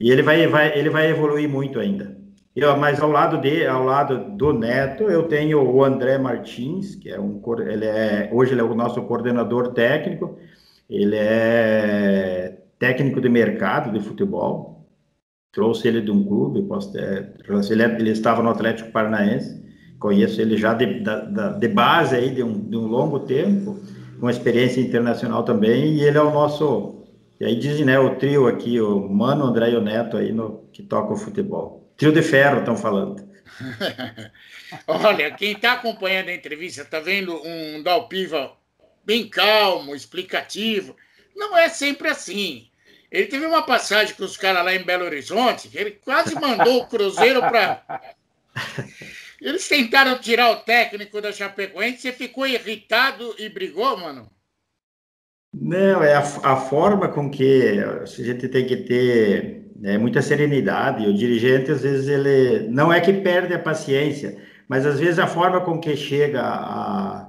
e 0.00 0.10
ele 0.10 0.22
vai, 0.22 0.44
vai, 0.48 0.76
ele 0.76 0.90
vai 0.90 1.08
evoluir 1.08 1.48
muito 1.48 1.78
ainda. 1.78 2.21
Eu, 2.54 2.76
mas 2.76 3.00
ao 3.00 3.10
lado 3.10 3.38
de, 3.40 3.66
ao 3.66 3.82
lado 3.82 4.36
do 4.36 4.52
Neto, 4.52 5.04
eu 5.04 5.22
tenho 5.26 5.62
o 5.62 5.82
André 5.82 6.18
Martins, 6.18 6.94
que 6.94 7.08
é 7.08 7.18
um, 7.18 7.40
ele 7.66 7.86
é, 7.86 8.28
hoje 8.30 8.52
ele 8.52 8.60
é 8.60 8.64
o 8.64 8.74
nosso 8.74 9.00
coordenador 9.02 9.72
técnico. 9.72 10.38
Ele 10.88 11.16
é 11.16 12.58
técnico 12.78 13.20
de 13.20 13.28
mercado 13.28 13.90
de 13.90 14.04
futebol. 14.04 14.86
Trouxe 15.50 15.88
ele 15.88 16.02
de 16.02 16.10
um 16.10 16.24
clube, 16.24 16.62
posso 16.62 16.92
ter, 16.92 17.34
ele, 17.70 17.82
é, 17.82 17.86
ele 17.98 18.10
estava 18.10 18.42
no 18.42 18.50
Atlético 18.50 18.90
Paranaense. 18.92 19.62
Conheço 19.98 20.40
ele 20.40 20.56
já 20.56 20.74
de, 20.74 21.02
de, 21.58 21.68
base 21.68 22.16
aí 22.16 22.34
de 22.34 22.42
um, 22.42 22.52
de 22.68 22.76
um 22.76 22.86
longo 22.86 23.20
tempo, 23.20 23.78
com 24.20 24.28
experiência 24.28 24.80
internacional 24.80 25.42
também. 25.42 25.94
E 25.94 26.02
ele 26.02 26.18
é 26.18 26.22
o 26.22 26.32
nosso 26.32 27.02
e 27.42 27.44
aí 27.44 27.56
dizem, 27.56 27.84
né, 27.84 27.98
o 27.98 28.14
trio 28.14 28.46
aqui, 28.46 28.80
o 28.80 29.08
Mano, 29.08 29.46
André 29.46 29.70
e 29.72 29.76
o 29.76 29.80
Neto 29.80 30.16
aí, 30.16 30.32
no, 30.32 30.62
que 30.72 30.80
toca 30.80 31.12
o 31.12 31.16
futebol. 31.16 31.81
Trio 32.02 32.12
de 32.12 32.20
ferro, 32.20 32.58
estão 32.58 32.76
falando. 32.76 33.30
Olha, 34.88 35.30
quem 35.30 35.52
está 35.52 35.74
acompanhando 35.74 36.30
a 36.30 36.34
entrevista 36.34 36.82
está 36.82 36.98
vendo 36.98 37.40
um 37.46 37.80
Dalpiva 37.80 38.56
bem 39.04 39.28
calmo, 39.28 39.94
explicativo. 39.94 40.96
Não 41.36 41.56
é 41.56 41.68
sempre 41.68 42.08
assim. 42.08 42.66
Ele 43.08 43.26
teve 43.26 43.46
uma 43.46 43.62
passagem 43.62 44.16
com 44.16 44.24
os 44.24 44.36
caras 44.36 44.64
lá 44.64 44.74
em 44.74 44.82
Belo 44.82 45.04
Horizonte, 45.04 45.68
que 45.68 45.78
ele 45.78 45.92
quase 45.92 46.34
mandou 46.34 46.80
o 46.80 46.88
Cruzeiro 46.88 47.38
para. 47.38 48.02
Eles 49.40 49.68
tentaram 49.68 50.18
tirar 50.18 50.50
o 50.50 50.56
técnico 50.56 51.20
da 51.20 51.30
Chapecoense, 51.30 52.02
você 52.02 52.10
ficou 52.12 52.48
irritado 52.48 53.32
e 53.38 53.48
brigou, 53.48 53.96
mano? 53.96 54.28
Não, 55.54 56.02
é 56.02 56.14
a, 56.14 56.20
a 56.20 56.56
forma 56.56 57.08
com 57.08 57.30
que 57.30 57.78
a 57.78 58.04
gente 58.06 58.48
tem 58.48 58.66
que 58.66 58.78
ter 58.78 59.62
né, 59.82 59.98
muita 59.98 60.22
serenidade. 60.22 61.08
O 61.08 61.12
dirigente, 61.12 61.72
às 61.72 61.82
vezes, 61.82 62.08
ele 62.08 62.68
não 62.68 62.92
é 62.92 63.00
que 63.00 63.12
perde 63.12 63.52
a 63.52 63.58
paciência, 63.58 64.36
mas 64.68 64.86
às 64.86 65.00
vezes 65.00 65.18
a 65.18 65.26
forma 65.26 65.60
com 65.60 65.80
que 65.80 65.96
chega 65.96 66.40
a, 66.40 67.28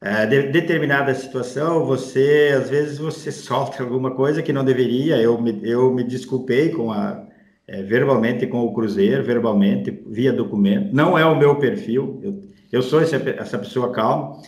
a 0.00 0.24
de, 0.24 0.48
determinada 0.48 1.14
situação, 1.14 1.86
você, 1.86 2.52
às 2.58 2.68
vezes, 2.68 2.98
você 2.98 3.30
solta 3.32 3.80
alguma 3.80 4.10
coisa 4.10 4.42
que 4.42 4.52
não 4.52 4.64
deveria. 4.64 5.18
Eu 5.18 5.40
me, 5.40 5.60
eu 5.62 5.94
me 5.94 6.02
desculpei 6.02 6.70
com 6.70 6.90
a, 6.90 7.24
é, 7.68 7.80
verbalmente 7.82 8.44
com 8.48 8.62
o 8.66 8.74
Cruzeiro, 8.74 9.22
verbalmente, 9.22 10.02
via 10.08 10.32
documento. 10.32 10.92
Não 10.92 11.16
é 11.16 11.24
o 11.24 11.38
meu 11.38 11.54
perfil, 11.56 12.20
eu, 12.24 12.40
eu 12.72 12.82
sou 12.82 13.00
essa, 13.00 13.16
essa 13.16 13.58
pessoa 13.58 13.92
calma 13.92 14.42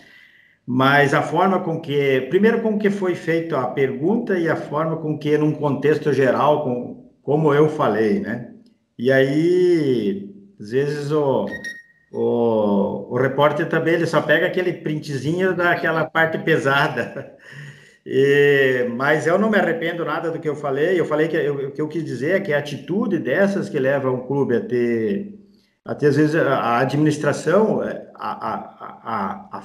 mas 0.67 1.13
a 1.13 1.21
forma 1.21 1.61
com 1.61 1.79
que, 1.79 2.23
primeiro 2.31 2.63
com 2.63 2.79
que 2.79 2.89
foi 2.89 3.15
feita 3.15 3.61
a 3.61 3.67
pergunta 3.67 4.39
e 4.39 4.49
a 4.49 4.57
forma 4.57 4.97
com 4.97 5.19
que, 5.19 5.37
num 5.37 5.53
contexto 5.53 6.11
geral, 6.11 6.65
com, 6.65 7.04
como 7.25 7.53
eu 7.53 7.69
falei, 7.69 8.21
né? 8.21 8.55
E 8.97 9.11
aí, 9.11 10.33
às 10.61 10.71
vezes 10.71 11.11
o, 11.11 11.47
o, 12.13 13.13
o 13.13 13.17
repórter 13.19 13.69
também 13.69 13.95
ele 13.95 14.07
só 14.07 14.23
pega 14.23 14.47
aquele 14.47 14.73
printzinho 14.75 15.57
daquela 15.57 16.05
parte 16.05 16.39
pesada. 16.39 17.37
E, 18.07 18.87
mas 18.97 19.27
eu 19.27 19.39
não 19.39 19.51
me 19.51 19.59
arrependo 19.59 20.05
nada 20.05 20.31
do 20.31 20.39
que 20.39 20.49
eu 20.49 20.55
falei. 20.55 21.01
Eu 21.01 21.07
falei 21.07 21.27
que 21.27 21.37
eu, 21.37 21.69
o 21.69 21.73
que 21.73 21.81
eu 21.81 21.89
quis 21.89 22.05
dizer 22.05 22.37
é 22.37 22.41
que 22.41 22.53
a 22.53 22.59
atitude 22.59 23.19
dessas 23.19 23.69
que 23.69 23.79
leva 23.79 24.11
um 24.11 24.27
clube 24.27 24.57
a 24.57 24.61
ter, 24.61 25.35
a 25.85 25.95
ter 25.95 26.09
às 26.09 26.17
vezes 26.17 26.37
a 26.37 26.79
administração, 26.79 27.81
a, 27.81 27.89
a, 28.15 28.55
a, 29.03 29.59
a 29.59 29.63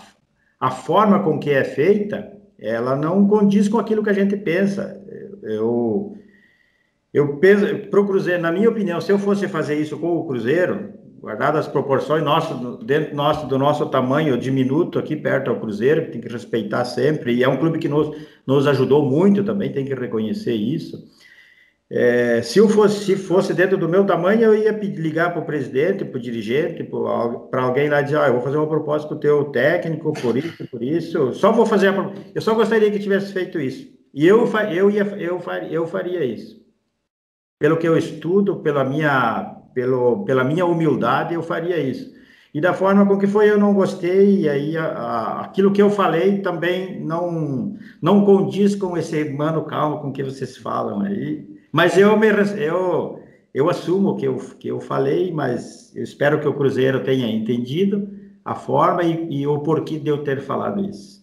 a 0.59 0.71
forma 0.71 1.23
com 1.23 1.39
que 1.39 1.49
é 1.49 1.63
feita, 1.63 2.33
ela 2.59 2.95
não 2.95 3.27
condiz 3.27 3.69
com 3.69 3.79
aquilo 3.79 4.03
que 4.03 4.09
a 4.09 4.13
gente 4.13 4.35
pensa. 4.35 5.01
Eu, 5.41 6.17
eu 7.13 7.37
penso, 7.37 7.65
para 7.89 7.99
o 7.99 8.05
Cruzeiro, 8.05 8.41
na 8.41 8.51
minha 8.51 8.69
opinião, 8.69 9.01
se 9.01 9.11
eu 9.11 9.17
fosse 9.17 9.47
fazer 9.47 9.75
isso 9.75 9.97
com 9.97 10.17
o 10.17 10.27
Cruzeiro, 10.27 10.93
guardadas 11.19 11.65
as 11.65 11.71
proporções 11.71 12.23
nosso, 12.23 12.77
dentro 12.83 13.15
nosso, 13.15 13.47
do 13.47 13.57
nosso 13.57 13.85
tamanho 13.87 14.37
diminuto 14.37 14.97
aqui 14.97 15.15
perto 15.15 15.49
ao 15.49 15.59
Cruzeiro, 15.59 16.11
tem 16.11 16.21
que 16.21 16.29
respeitar 16.29 16.85
sempre, 16.85 17.33
e 17.33 17.43
é 17.43 17.49
um 17.49 17.57
clube 17.57 17.79
que 17.79 17.89
nos, 17.89 18.15
nos 18.45 18.67
ajudou 18.67 19.03
muito 19.03 19.43
também, 19.43 19.71
tem 19.71 19.85
que 19.85 19.93
reconhecer 19.93 20.53
isso. 20.53 21.03
É, 21.91 22.43
se 22.43 22.59
eu 22.59 22.69
fosse, 22.69 23.03
se 23.03 23.15
fosse 23.15 23.51
dentro 23.51 23.75
do 23.75 23.89
meu 23.89 24.05
tamanho, 24.05 24.43
eu 24.43 24.55
ia 24.55 24.71
ligar 24.71 25.33
para 25.33 25.41
o 25.41 25.45
presidente, 25.45 26.05
para 26.05 26.19
o 26.19 26.21
dirigente, 26.21 26.83
para 27.49 27.63
alguém 27.63 27.89
lá 27.89 28.03
dizer, 28.03 28.19
ah, 28.19 28.27
eu 28.27 28.33
vou 28.33 28.43
fazer 28.43 28.57
uma 28.57 28.67
proposta 28.67 29.07
para 29.07 29.17
o 29.17 29.19
teu 29.19 29.45
técnico, 29.45 30.13
por 30.13 30.37
isso, 30.37 30.67
por 30.67 30.83
isso. 30.83 31.33
Só 31.33 31.51
vou 31.51 31.65
fazer 31.65 31.87
a, 31.87 32.13
Eu 32.35 32.41
só 32.41 32.53
gostaria 32.53 32.91
que 32.91 32.99
tivesse 32.99 33.33
feito 33.33 33.59
isso. 33.59 33.87
E 34.13 34.27
eu, 34.27 34.47
eu, 34.71 34.91
ia, 34.91 35.01
eu, 35.17 35.39
faria, 35.39 35.69
eu 35.71 35.87
faria 35.87 36.23
isso. 36.23 36.58
Pelo 37.59 37.77
que 37.77 37.87
eu 37.87 37.97
estudo, 37.97 38.61
pela 38.61 38.85
minha, 38.85 39.57
pelo, 39.73 40.23
pela 40.23 40.43
minha 40.43 40.65
humildade, 40.65 41.33
eu 41.33 41.43
faria 41.43 41.77
isso. 41.77 42.17
E 42.53 42.59
da 42.59 42.73
forma 42.73 43.05
com 43.05 43.19
que 43.19 43.27
foi, 43.27 43.49
eu 43.49 43.59
não 43.59 43.73
gostei, 43.73 44.41
e 44.41 44.49
aí 44.49 44.75
a, 44.75 44.85
a, 44.85 45.41
aquilo 45.41 45.71
que 45.71 45.81
eu 45.81 45.89
falei 45.89 46.39
também 46.39 46.99
não, 46.99 47.75
não 48.01 48.25
condiz 48.25 48.75
com 48.75 48.97
esse 48.97 49.25
mano 49.25 49.65
calmo 49.65 49.99
com 49.99 50.11
que 50.11 50.23
vocês 50.23 50.57
falam 50.57 51.01
aí. 51.01 51.47
Mas 51.71 51.97
eu, 51.97 52.17
me, 52.17 52.27
eu, 52.57 53.19
eu 53.53 53.69
assumo 53.69 54.17
que 54.17 54.25
eu, 54.25 54.37
que 54.57 54.67
eu 54.67 54.79
falei, 54.79 55.31
mas 55.31 55.95
eu 55.95 56.03
espero 56.03 56.39
que 56.39 56.47
o 56.47 56.53
Cruzeiro 56.53 57.03
tenha 57.03 57.27
entendido 57.29 58.09
a 58.43 58.55
forma 58.55 59.03
e, 59.03 59.41
e 59.41 59.45
o 59.45 59.59
porquê 59.59 59.99
de 59.99 60.09
eu 60.09 60.23
ter 60.23 60.41
falado 60.41 60.83
isso. 60.83 61.18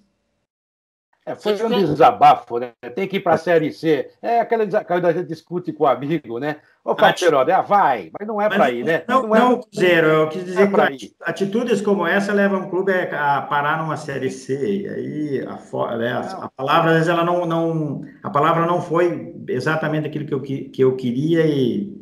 É, 1.27 1.35
foi 1.35 1.61
um 1.61 1.69
desabafo, 1.69 2.61
né? 2.61 2.71
Tem 2.95 3.09
que 3.09 3.17
ir 3.17 3.21
para 3.21 3.35
a 3.35 3.37
Série 3.37 3.73
C. 3.73 4.09
É 4.23 4.39
aquela 4.39 4.65
quando 4.85 5.07
a 5.07 5.13
gente 5.13 5.27
discute 5.27 5.73
com 5.73 5.83
o 5.83 5.87
amigo, 5.89 6.39
né? 6.39 6.59
Ô, 6.85 6.95
Paterode, 6.95 7.51
ah, 7.51 7.63
vai, 7.63 8.13
mas 8.17 8.29
não 8.29 8.41
é 8.41 8.49
para 8.49 8.71
ir, 8.71 8.85
né? 8.85 9.03
Não, 9.09 9.23
não, 9.25 9.35
é, 9.35 9.39
não 9.41 9.61
Cruzeiro, 9.61 10.07
eu 10.07 10.29
quis 10.29 10.45
dizer 10.45 10.73
é 10.73 10.97
que 10.97 11.17
atitudes 11.21 11.81
como 11.81 12.07
essa 12.07 12.33
levam 12.33 12.61
um 12.61 12.71
clube 12.71 12.93
a 12.93 13.43
parar 13.43 13.79
numa 13.79 13.97
Série 13.97 14.31
C. 14.31 14.83
E 14.83 14.89
aí 14.89 15.41
a, 15.49 15.97
né, 15.97 16.13
a, 16.13 16.45
a, 16.45 16.49
palavra, 16.49 16.91
às 16.91 16.97
vezes, 16.99 17.09
ela 17.09 17.25
não, 17.25 17.45
não, 17.45 18.03
a 18.23 18.31
palavra 18.31 18.65
não 18.65 18.81
foi 18.81 19.35
exatamente 19.49 20.07
aquilo 20.07 20.27
que 20.27 20.35
eu, 20.35 20.41
que 20.41 20.81
eu 20.81 20.95
queria 20.95 21.45
e, 21.45 21.93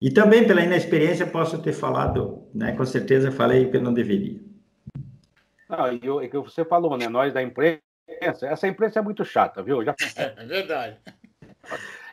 e 0.00 0.08
também 0.08 0.46
pela 0.46 0.62
inexperiência 0.62 1.26
posso 1.26 1.58
ter 1.58 1.72
falado, 1.72 2.44
né? 2.54 2.70
Com 2.76 2.86
certeza 2.86 3.32
falei 3.32 3.66
o 3.66 3.70
que 3.72 3.78
eu 3.78 3.82
não 3.82 3.92
deveria. 3.92 4.38
Não, 5.68 5.92
e 5.92 6.08
o 6.08 6.20
que 6.20 6.38
você 6.38 6.64
falou, 6.64 6.96
né? 6.96 7.08
Nós 7.08 7.34
da 7.34 7.42
imprensa 7.42 7.82
imprensa. 8.08 8.46
Essa 8.46 8.68
imprensa 8.68 8.98
é 8.98 9.02
muito 9.02 9.24
chata, 9.24 9.62
viu? 9.62 9.84
Já... 9.84 9.94
É 10.36 10.44
verdade. 10.44 10.96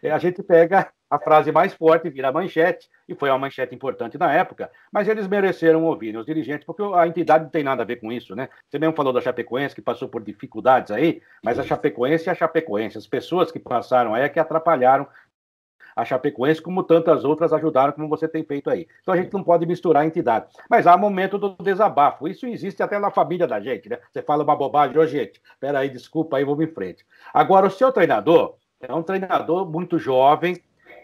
É, 0.02 0.12
a 0.12 0.18
gente 0.20 0.42
pega 0.44 0.90
a 1.10 1.18
frase 1.18 1.52
mais 1.52 1.74
forte, 1.74 2.10
vira 2.10 2.32
manchete, 2.32 2.88
e 3.08 3.16
foi 3.16 3.30
uma 3.30 3.40
manchete 3.40 3.74
importante 3.74 4.18
na 4.18 4.32
época, 4.32 4.70
mas 4.92 5.08
eles 5.08 5.28
mereceram 5.28 5.84
ouvir, 5.84 6.14
né, 6.14 6.20
os 6.20 6.26
dirigentes, 6.26 6.66
porque 6.66 6.84
a 6.84 7.08
entidade 7.08 7.46
não 7.46 7.50
tem 7.50 7.64
nada 7.64 7.82
a 7.82 7.86
ver 7.86 7.96
com 7.96 8.12
isso, 8.12 8.36
né? 8.36 8.48
Você 8.70 8.78
mesmo 8.78 8.96
falou 8.96 9.12
da 9.12 9.20
Chapecoense, 9.20 9.74
que 9.74 9.82
passou 9.82 10.08
por 10.08 10.22
dificuldades 10.24 10.92
aí, 10.92 11.22
mas 11.44 11.58
a 11.58 11.64
Chapecoense 11.64 12.30
é 12.30 12.32
a 12.32 12.36
Chapecoense, 12.36 12.98
as 12.98 13.08
pessoas 13.08 13.52
que 13.52 13.60
passaram 13.60 14.14
aí 14.14 14.22
é 14.22 14.30
que 14.30 14.40
atrapalharam 14.40 15.08
a 15.96 16.06
Chapecoense, 16.06 16.62
como 16.62 16.84
tantas 16.84 17.24
outras 17.24 17.54
ajudaram, 17.54 17.94
como 17.94 18.08
você 18.08 18.28
tem 18.28 18.44
feito 18.44 18.70
aí. 18.70 18.88
Então 19.02 19.14
a 19.14 19.18
gente 19.18 19.34
não 19.34 19.44
pode 19.44 19.66
misturar 19.66 20.06
entidades. 20.06 20.54
Mas 20.70 20.88
há 20.88 20.96
momento 20.98 21.38
do 21.38 21.56
desabafo. 21.62 22.28
Isso 22.28 22.46
existe 22.48 22.82
até 22.82 23.00
na 23.00 23.12
família 23.12 23.48
da 23.48 23.60
gente, 23.60 23.90
né? 23.90 23.98
Você 24.12 24.22
fala 24.22 24.44
uma 24.44 24.56
bobagem, 24.56 24.98
ô 24.98 25.06
gente, 25.06 25.42
peraí, 25.60 25.90
desculpa 25.90 26.38
aí, 26.38 26.46
vamos 26.46 26.64
em 26.64 26.74
frente. 26.74 27.06
Agora, 27.34 27.68
o 27.68 27.72
seu 27.72 27.92
treinador 27.92 28.56
é 28.80 28.94
um 28.94 29.04
treinador 29.04 29.70
muito 29.70 30.00
jovem, 30.00 30.62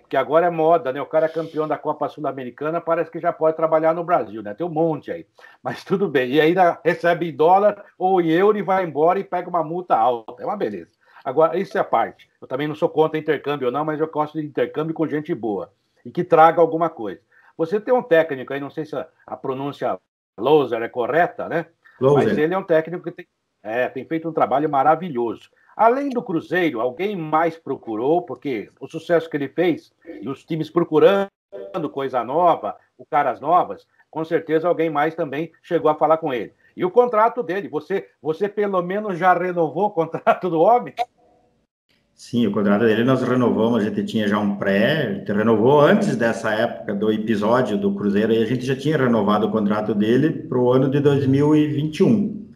que 0.08 0.16
agora 0.16 0.46
é 0.48 0.50
moda, 0.50 0.94
né? 0.94 1.02
O 1.02 1.06
cara 1.06 1.26
é 1.26 1.30
campeão 1.30 1.68
da 1.68 1.78
Copa 1.78 2.08
Sul-Americana, 2.08 2.80
parece 2.80 3.12
que 3.12 3.20
já 3.20 3.34
pode 3.34 3.58
trabalhar 3.58 3.94
no 3.94 4.04
Brasil, 4.04 4.42
né? 4.42 4.54
Tem 4.54 4.66
um 4.66 4.70
monte 4.70 5.12
aí. 5.12 5.26
Mas 5.64 5.84
tudo 5.84 6.08
bem. 6.08 6.32
E 6.32 6.42
ainda 6.42 6.80
recebe 6.84 7.30
em 7.30 7.36
dólar 7.36 7.84
ou 7.98 8.22
em 8.22 8.30
euro 8.30 8.58
e 8.58 8.62
vai 8.62 8.86
embora 8.86 9.20
e 9.20 9.24
pega 9.24 9.50
uma 9.50 9.64
multa 9.64 9.96
alta. 9.96 10.44
É 10.44 10.46
uma 10.46 10.58
beleza. 10.58 10.92
Agora, 11.26 11.58
isso 11.58 11.76
é 11.76 11.82
a 11.82 11.84
parte. 11.84 12.30
Eu 12.40 12.48
também 12.48 12.68
não 12.68 12.76
sou 12.76 12.88
contra 12.88 13.18
intercâmbio, 13.18 13.72
não, 13.72 13.84
mas 13.84 14.00
eu 14.00 14.08
gosto 14.08 14.40
de 14.40 14.46
intercâmbio 14.46 14.94
com 14.94 15.08
gente 15.08 15.34
boa 15.34 15.74
e 16.06 16.12
que 16.12 16.24
traga 16.24 16.62
alguma 16.62 16.88
coisa. 16.88 17.20
Você 17.58 17.80
tem 17.80 17.92
um 17.92 18.04
técnico 18.04 18.54
aí, 18.54 18.60
não 18.60 18.70
sei 18.70 18.86
se 18.86 18.96
a, 18.96 19.36
pronúncia 19.36 20.00
Loser 20.38 20.84
é 20.84 20.88
correta, 20.88 21.50
né? 21.50 21.66
Loser. 22.00 22.28
Mas 22.28 22.38
ele 22.38 22.54
é 22.54 22.58
um 22.58 22.64
técnico 22.64 23.04
que 23.04 23.12
tem, 23.12 23.28
é, 23.64 23.90
tem 23.90 24.06
feito 24.06 24.30
um 24.30 24.34
trabalho 24.34 24.70
maravilhoso. 24.70 25.50
Além 25.76 26.10
do 26.10 26.22
Cruzeiro, 26.22 26.80
alguém 26.80 27.16
mais 27.16 27.58
procurou, 27.58 28.22
porque 28.22 28.70
o 28.80 28.88
sucesso 28.88 29.28
que 29.28 29.36
ele 29.36 29.50
fez 29.50 29.92
e 30.22 30.30
os 30.30 30.46
times 30.46 30.70
procurando 30.70 31.32
coisa 31.92 32.24
nova, 32.24 32.78
o 32.98 33.06
caras 33.06 33.42
novas, 33.42 33.88
com 34.12 34.24
certeza 34.24 34.68
alguém 34.68 34.92
mais 34.92 35.16
também 35.16 35.52
chegou 35.64 35.90
a 35.90 35.96
falar 35.96 36.18
com 36.18 36.32
ele. 36.32 36.54
E 36.78 36.86
o 36.86 36.92
contrato 36.92 37.42
dele, 37.42 37.68
você, 37.68 38.10
você 38.22 38.48
pelo 38.48 38.82
menos 38.82 39.18
já 39.18 39.34
renovou 39.34 39.88
o 39.88 39.92
contrato 39.92 40.50
do 40.50 40.60
homem? 40.60 40.94
Sim, 42.16 42.48
o 42.48 42.52
contrato 42.52 42.86
dele 42.86 43.04
nós 43.04 43.22
renovamos, 43.22 43.82
a 43.84 43.90
gente 43.90 44.06
tinha 44.06 44.26
já 44.26 44.40
um 44.40 44.56
pré, 44.56 45.08
a 45.08 45.14
gente 45.16 45.32
renovou 45.34 45.82
antes 45.82 46.16
dessa 46.16 46.50
época 46.54 46.96
do 46.96 47.12
episódio 47.12 47.78
do 47.78 47.94
Cruzeiro, 47.94 48.32
e 48.32 48.42
a 48.42 48.46
gente 48.46 48.66
já 48.66 48.74
tinha 48.74 48.98
renovado 48.98 49.48
o 49.48 49.52
contrato 49.52 49.94
dele 49.94 50.30
para 50.30 50.58
o 50.58 50.72
ano 50.72 50.90
de 50.90 51.02
2021. 51.02 52.48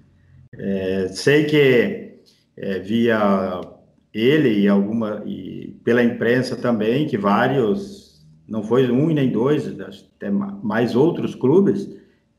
É, 0.54 1.10
sei 1.10 1.44
que 1.44 2.20
é, 2.56 2.80
via 2.80 3.60
ele 4.14 4.62
e 4.62 4.68
alguma 4.68 5.22
e 5.26 5.78
pela 5.84 6.04
imprensa 6.04 6.56
também 6.56 7.06
que 7.06 7.18
vários 7.18 8.26
não 8.48 8.64
foi 8.64 8.90
um 8.90 9.12
e 9.12 9.14
nem 9.14 9.30
dois 9.30 9.68
até 9.80 10.30
mais 10.32 10.96
outros 10.96 11.36
clubes 11.36 11.88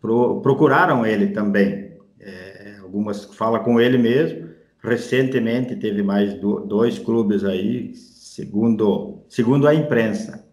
pro, 0.00 0.40
procuraram 0.40 1.06
ele 1.06 1.28
também 1.28 1.92
é, 2.18 2.76
algumas 2.82 3.24
fala 3.36 3.60
com 3.60 3.80
ele 3.80 3.96
mesmo 3.96 4.49
recentemente 4.82 5.76
teve 5.76 6.02
mais 6.02 6.34
do, 6.34 6.60
dois 6.60 6.98
clubes 6.98 7.44
aí 7.44 7.92
segundo 7.94 9.22
segundo 9.28 9.66
a 9.66 9.74
imprensa. 9.74 10.44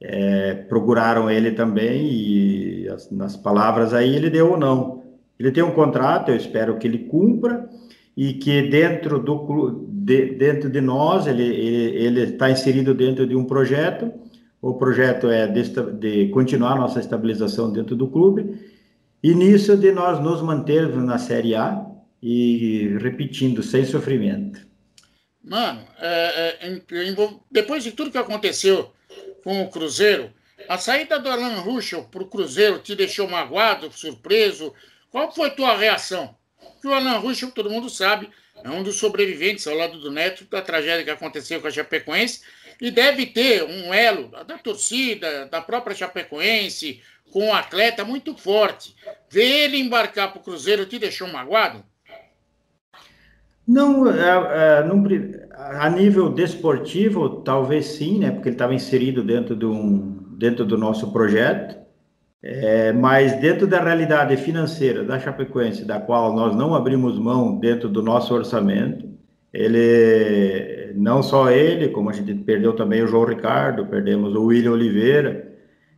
É, 0.00 0.54
procuraram 0.54 1.30
ele 1.30 1.52
também 1.52 2.06
e 2.12 2.88
as, 2.88 3.10
nas 3.10 3.36
palavras 3.36 3.94
aí 3.94 4.14
ele 4.14 4.30
deu 4.30 4.52
ou 4.52 4.56
não. 4.58 5.02
Ele 5.38 5.50
tem 5.50 5.62
um 5.62 5.72
contrato 5.72 6.30
eu 6.30 6.36
espero 6.36 6.76
que 6.78 6.86
ele 6.86 6.98
cumpra 6.98 7.68
e 8.16 8.34
que 8.34 8.62
dentro 8.62 9.18
do 9.18 9.88
de, 9.88 10.34
dentro 10.34 10.70
de 10.70 10.80
nós 10.80 11.26
ele 11.26 11.42
ele 11.42 12.20
está 12.22 12.50
inserido 12.50 12.94
dentro 12.94 13.26
de 13.26 13.34
um 13.34 13.44
projeto. 13.44 14.12
O 14.60 14.74
projeto 14.74 15.28
é 15.28 15.46
de, 15.46 15.62
de 15.98 16.28
continuar 16.28 16.76
nossa 16.76 17.00
estabilização 17.00 17.70
dentro 17.70 17.94
do 17.96 18.08
clube 18.08 18.58
e 19.22 19.34
nisso 19.34 19.76
de 19.76 19.90
nós 19.90 20.20
nos 20.20 20.40
mantermos 20.42 21.02
na 21.04 21.18
Série 21.18 21.54
A 21.54 21.93
e 22.26 22.96
repetindo 23.02 23.62
sem 23.62 23.84
sofrimento. 23.84 24.66
Mano, 25.42 25.86
é, 25.98 26.56
é, 26.62 26.82
depois 27.50 27.84
de 27.84 27.92
tudo 27.92 28.10
que 28.10 28.16
aconteceu 28.16 28.94
com 29.42 29.60
o 29.60 29.68
Cruzeiro, 29.68 30.32
a 30.66 30.78
saída 30.78 31.18
do 31.18 31.28
Alan 31.28 31.60
Ruschel 31.60 32.04
para 32.04 32.22
o 32.22 32.26
Cruzeiro 32.26 32.78
te 32.78 32.96
deixou 32.96 33.28
magoado, 33.28 33.92
surpreso? 33.92 34.72
Qual 35.10 35.34
foi 35.34 35.50
tua 35.50 35.76
reação? 35.76 36.34
que 36.80 36.88
o 36.88 36.94
Alan 36.94 37.18
Ruschel, 37.18 37.50
todo 37.50 37.70
mundo 37.70 37.90
sabe, 37.90 38.30
é 38.62 38.70
um 38.70 38.82
dos 38.82 38.96
sobreviventes 38.96 39.66
ao 39.66 39.74
lado 39.74 39.98
do 39.98 40.10
Neto 40.10 40.46
da 40.46 40.62
tragédia 40.62 41.04
que 41.04 41.10
aconteceu 41.10 41.60
com 41.60 41.66
a 41.66 41.70
Chapecoense 41.70 42.40
e 42.80 42.90
deve 42.90 43.26
ter 43.26 43.64
um 43.64 43.92
elo 43.92 44.28
da 44.44 44.56
torcida, 44.56 45.44
da 45.46 45.60
própria 45.60 45.94
Chapecoense, 45.94 47.02
com 47.30 47.48
um 47.48 47.54
atleta 47.54 48.02
muito 48.02 48.34
forte. 48.36 48.94
Ver 49.30 49.64
ele 49.64 49.78
embarcar 49.78 50.30
para 50.30 50.40
o 50.40 50.42
Cruzeiro 50.42 50.86
te 50.86 50.98
deixou 50.98 51.28
magoado? 51.28 51.84
Não, 53.66 54.10
é, 54.10 54.80
é, 54.80 55.48
a 55.58 55.88
nível 55.88 56.30
desportivo, 56.30 57.40
talvez 57.40 57.86
sim, 57.86 58.18
né? 58.18 58.30
Porque 58.30 58.48
ele 58.48 58.54
estava 58.54 58.74
inserido 58.74 59.22
dentro, 59.22 59.56
de 59.56 59.64
um, 59.64 60.18
dentro 60.36 60.64
do 60.64 60.76
nosso 60.76 61.12
projeto. 61.12 61.82
É, 62.42 62.92
mas 62.92 63.40
dentro 63.40 63.66
da 63.66 63.82
realidade 63.82 64.36
financeira 64.36 65.02
da 65.02 65.18
Chapecoense, 65.18 65.82
da 65.86 65.98
qual 65.98 66.34
nós 66.34 66.54
não 66.54 66.74
abrimos 66.74 67.18
mão 67.18 67.58
dentro 67.58 67.88
do 67.88 68.02
nosso 68.02 68.34
orçamento, 68.34 69.08
ele, 69.50 70.92
não 70.94 71.22
só 71.22 71.50
ele, 71.50 71.88
como 71.88 72.10
a 72.10 72.12
gente 72.12 72.34
perdeu 72.34 72.74
também 72.74 73.02
o 73.02 73.06
João 73.06 73.24
Ricardo, 73.24 73.86
perdemos 73.86 74.34
o 74.34 74.46
William 74.46 74.72
Oliveira, 74.72 75.54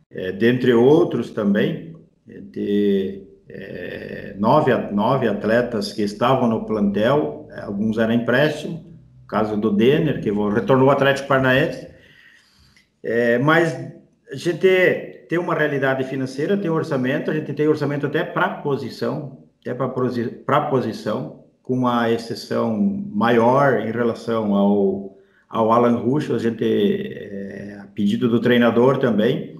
é, 0.09 0.31
dentre 0.31 0.73
outros 0.73 1.31
também, 1.31 1.95
de 2.25 3.23
é, 3.49 4.35
nove, 4.37 4.73
nove 4.91 5.27
atletas 5.27 5.91
que 5.91 6.03
estavam 6.03 6.47
no 6.47 6.65
plantel, 6.65 7.46
alguns 7.61 7.97
eram 7.97 8.13
empréstimo, 8.13 8.83
caso 9.27 9.57
do 9.57 9.71
Denner, 9.71 10.21
que 10.21 10.31
retornou 10.31 10.89
ao 10.89 10.95
Atlético 10.95 11.27
Paranaense, 11.27 11.87
é, 13.03 13.37
mas 13.37 13.73
a 14.31 14.35
gente 14.35 15.25
tem 15.29 15.37
uma 15.37 15.53
realidade 15.53 16.03
financeira, 16.03 16.57
tem 16.57 16.69
orçamento, 16.69 17.29
a 17.29 17.33
gente 17.33 17.53
tem 17.53 17.67
orçamento 17.67 18.05
até 18.05 18.23
para 18.23 18.49
posição, 18.49 19.39
até 19.61 19.73
para 19.73 20.61
posição, 20.69 21.43
com 21.61 21.73
uma 21.73 22.09
exceção 22.09 22.77
maior 23.11 23.81
em 23.81 23.91
relação 23.91 24.55
ao, 24.55 25.17
ao 25.49 25.71
Alan 25.71 25.97
Rush, 25.97 26.31
a 26.31 26.37
gente, 26.37 26.63
é, 26.63 27.83
pedido 27.93 28.29
do 28.29 28.39
treinador 28.39 28.97
também, 28.97 29.57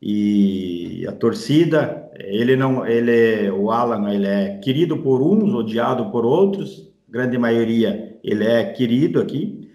e 0.00 1.06
a 1.06 1.12
torcida, 1.12 2.10
ele 2.16 2.56
não, 2.56 2.86
ele, 2.86 3.50
o 3.50 3.70
Alan, 3.70 4.12
ele 4.12 4.26
é 4.26 4.58
querido 4.58 4.98
por 4.98 5.22
uns, 5.22 5.54
odiado 5.54 6.10
por 6.10 6.24
outros, 6.24 6.91
grande 7.12 7.36
maioria 7.36 8.18
ele 8.24 8.44
é 8.44 8.64
querido 8.64 9.20
aqui, 9.20 9.70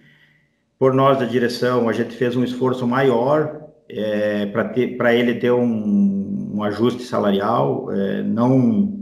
por 0.79 0.93
nós 0.93 1.19
da 1.19 1.25
direção, 1.25 1.87
a 1.87 1.93
gente 1.93 2.15
fez 2.15 2.35
um 2.35 2.43
esforço 2.43 2.87
maior 2.87 3.61
é, 3.87 4.47
para 4.47 5.13
ele 5.13 5.35
ter 5.35 5.51
um, 5.51 6.51
um 6.55 6.63
ajuste 6.63 7.03
salarial, 7.03 7.91
é, 7.91 8.23
não 8.23 8.95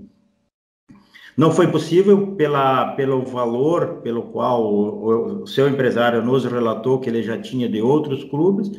não 1.38 1.52
foi 1.52 1.68
possível 1.68 2.36
pela, 2.38 2.94
pelo 2.96 3.26
valor 3.26 4.02
pelo 4.02 4.24
qual 4.24 4.64
o, 4.74 5.42
o, 5.44 5.48
seu 5.48 5.68
empresário 5.68 6.24
nos 6.24 6.46
relatou 6.46 7.00
que 7.00 7.10
ele 7.10 7.22
já 7.22 7.38
tinha 7.38 7.68
de 7.68 7.82
outros 7.82 8.24
clubes, 8.24 8.72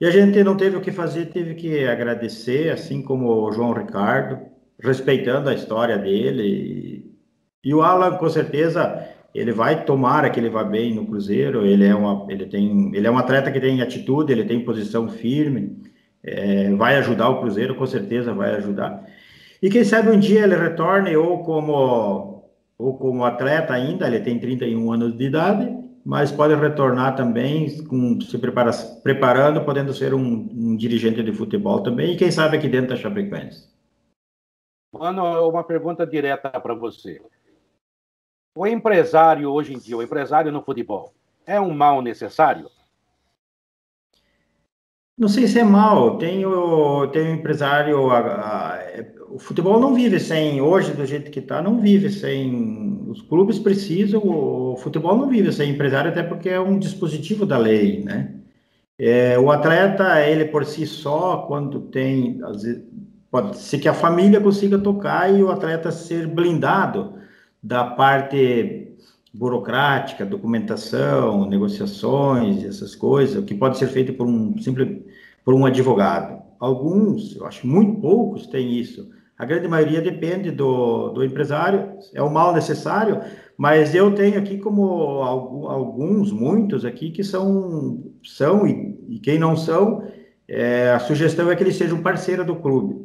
e 0.00 0.06
a 0.06 0.10
gente 0.10 0.42
não 0.44 0.56
teve 0.56 0.76
o 0.76 0.80
que 0.80 0.92
fazer, 0.92 1.26
teve 1.26 1.54
que 1.54 1.84
agradecer, 1.86 2.70
assim 2.70 3.02
como 3.02 3.28
o 3.28 3.52
João 3.52 3.72
Ricardo, 3.72 4.38
respeitando 4.80 5.48
a 5.48 5.54
história 5.54 5.98
dele. 5.98 6.97
E, 7.64 7.74
o 7.74 7.82
Alan, 7.82 8.16
com 8.16 8.28
certeza, 8.28 9.08
ele 9.34 9.52
vai 9.52 9.84
tomara 9.84 10.30
que 10.30 10.38
ele 10.40 10.48
vá 10.48 10.64
bem 10.64 10.94
no 10.94 11.06
Cruzeiro. 11.06 11.66
Ele 11.66 11.86
é 11.86 11.94
uma, 11.94 12.26
ele 12.30 12.46
tem, 12.46 12.94
ele 12.94 13.06
é 13.06 13.10
um 13.10 13.18
atleta 13.18 13.50
que 13.50 13.60
tem 13.60 13.82
atitude, 13.82 14.32
ele 14.32 14.44
tem 14.44 14.64
posição 14.64 15.08
firme, 15.08 15.76
é, 16.22 16.74
vai 16.74 16.96
ajudar 16.96 17.28
o 17.28 17.40
Cruzeiro, 17.40 17.74
com 17.74 17.86
certeza 17.86 18.32
vai 18.32 18.54
ajudar. 18.56 19.04
E 19.60 19.68
quem 19.68 19.84
sabe 19.84 20.10
um 20.10 20.18
dia 20.18 20.44
ele 20.44 20.56
retorne 20.56 21.16
ou 21.16 21.42
como 21.42 22.38
ou 22.78 22.96
como 22.96 23.24
atleta 23.24 23.74
ainda, 23.74 24.06
ele 24.06 24.20
tem 24.20 24.38
31 24.38 24.92
anos 24.92 25.16
de 25.16 25.24
idade, 25.24 25.76
mas 26.06 26.30
pode 26.30 26.54
retornar 26.54 27.16
também 27.16 27.84
com 27.84 28.20
se 28.20 28.38
prepara, 28.38 28.70
preparando, 29.02 29.64
podendo 29.64 29.92
ser 29.92 30.14
um, 30.14 30.48
um 30.52 30.76
dirigente 30.76 31.20
de 31.22 31.32
futebol 31.32 31.82
também, 31.82 32.12
e 32.12 32.16
quem 32.16 32.30
sabe 32.30 32.56
aqui 32.56 32.68
dentro 32.68 32.90
da 32.90 32.96
Chapecoense. 32.96 33.68
Mano, 34.92 35.48
uma 35.48 35.64
pergunta 35.64 36.06
direta 36.06 36.48
para 36.60 36.74
você. 36.74 37.20
O 38.54 38.66
empresário 38.66 39.50
hoje 39.50 39.74
em 39.74 39.78
dia, 39.78 39.96
o 39.96 40.02
empresário 40.02 40.50
no 40.50 40.62
futebol, 40.62 41.12
é 41.46 41.60
um 41.60 41.72
mal 41.72 42.02
necessário? 42.02 42.68
Não 45.18 45.26
sei 45.28 45.48
se 45.48 45.58
é 45.58 45.64
mal. 45.64 46.16
Tem 46.16 46.46
o, 46.46 47.08
tem 47.08 47.22
o 47.22 47.34
empresário. 47.34 48.10
A, 48.10 48.18
a, 48.18 48.78
o 49.30 49.38
futebol 49.38 49.80
não 49.80 49.92
vive 49.92 50.20
sem, 50.20 50.60
hoje, 50.60 50.92
do 50.92 51.04
jeito 51.04 51.30
que 51.30 51.40
está, 51.40 51.60
não 51.60 51.80
vive 51.80 52.08
sem. 52.08 53.02
Os 53.08 53.20
clubes 53.22 53.58
precisam, 53.58 54.22
o 54.24 54.76
futebol 54.76 55.16
não 55.16 55.28
vive 55.28 55.52
sem 55.52 55.70
empresário, 55.70 56.10
até 56.10 56.22
porque 56.22 56.48
é 56.48 56.60
um 56.60 56.78
dispositivo 56.78 57.44
da 57.44 57.58
lei, 57.58 58.04
né? 58.04 58.34
É, 58.98 59.38
o 59.38 59.50
atleta, 59.50 60.20
ele 60.20 60.44
por 60.44 60.64
si 60.64 60.86
só, 60.86 61.38
quando 61.48 61.80
tem. 61.80 62.40
Pode 63.30 63.58
ser 63.58 63.78
que 63.78 63.88
a 63.88 63.94
família 63.94 64.40
consiga 64.40 64.78
tocar 64.78 65.32
e 65.32 65.42
o 65.42 65.50
atleta 65.50 65.90
ser 65.90 66.26
blindado 66.26 67.18
da 67.62 67.84
parte 67.84 68.88
burocrática, 69.32 70.24
documentação, 70.24 71.48
negociações, 71.48 72.64
essas 72.64 72.94
coisas, 72.94 73.44
que 73.44 73.54
pode 73.54 73.78
ser 73.78 73.88
feito 73.88 74.12
por 74.14 74.26
um 74.26 74.56
simples 74.58 75.02
por 75.44 75.54
um 75.54 75.64
advogado. 75.64 76.42
Alguns, 76.60 77.36
eu 77.36 77.46
acho 77.46 77.66
muito 77.66 78.00
poucos 78.00 78.46
têm 78.46 78.78
isso. 78.78 79.08
A 79.38 79.44
grande 79.44 79.68
maioria 79.68 80.02
depende 80.02 80.50
do, 80.50 81.10
do 81.10 81.24
empresário, 81.24 81.96
é 82.12 82.22
o 82.22 82.30
mal 82.30 82.52
necessário, 82.52 83.20
mas 83.56 83.94
eu 83.94 84.12
tenho 84.14 84.38
aqui 84.38 84.58
como 84.58 84.82
alguns, 85.22 86.32
muitos 86.32 86.84
aqui 86.84 87.10
que 87.10 87.22
são, 87.22 88.12
são 88.22 88.66
e, 88.66 88.98
e 89.08 89.18
quem 89.20 89.38
não 89.38 89.56
são, 89.56 90.02
é, 90.48 90.90
a 90.90 90.98
sugestão 90.98 91.50
é 91.50 91.56
que 91.56 91.62
ele 91.62 91.72
seja 91.72 91.94
um 91.94 92.02
parceiro 92.02 92.44
do 92.44 92.56
clube, 92.56 92.96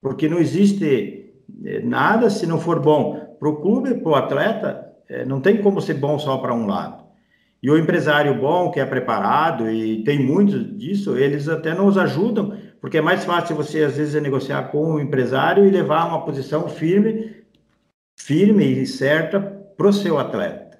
porque 0.00 0.28
não 0.28 0.38
existe 0.38 1.34
é, 1.64 1.80
nada 1.80 2.30
se 2.30 2.46
não 2.46 2.60
for 2.60 2.80
bom 2.80 3.29
para 3.40 3.48
o 3.48 3.56
clube, 3.56 3.94
para 3.94 4.12
o 4.12 4.14
atleta, 4.14 4.92
é, 5.08 5.24
não 5.24 5.40
tem 5.40 5.62
como 5.62 5.80
ser 5.80 5.94
bom 5.94 6.18
só 6.18 6.36
para 6.36 6.54
um 6.54 6.66
lado. 6.66 7.02
E 7.62 7.70
o 7.70 7.78
empresário 7.78 8.38
bom, 8.38 8.70
que 8.70 8.78
é 8.78 8.84
preparado, 8.84 9.70
e 9.70 10.04
tem 10.04 10.24
muitos 10.24 10.78
disso, 10.78 11.16
eles 11.16 11.48
até 11.48 11.74
nos 11.74 11.96
ajudam, 11.96 12.56
porque 12.80 12.98
é 12.98 13.02
mais 13.02 13.24
fácil 13.24 13.56
você, 13.56 13.82
às 13.82 13.96
vezes, 13.96 14.20
negociar 14.22 14.64
com 14.70 14.94
o 14.94 15.00
empresário 15.00 15.66
e 15.66 15.70
levar 15.70 16.06
uma 16.06 16.24
posição 16.24 16.68
firme, 16.68 17.34
firme 18.16 18.64
e 18.64 18.86
certa 18.86 19.40
para 19.40 19.88
o 19.88 19.92
seu 19.92 20.18
atleta. 20.18 20.78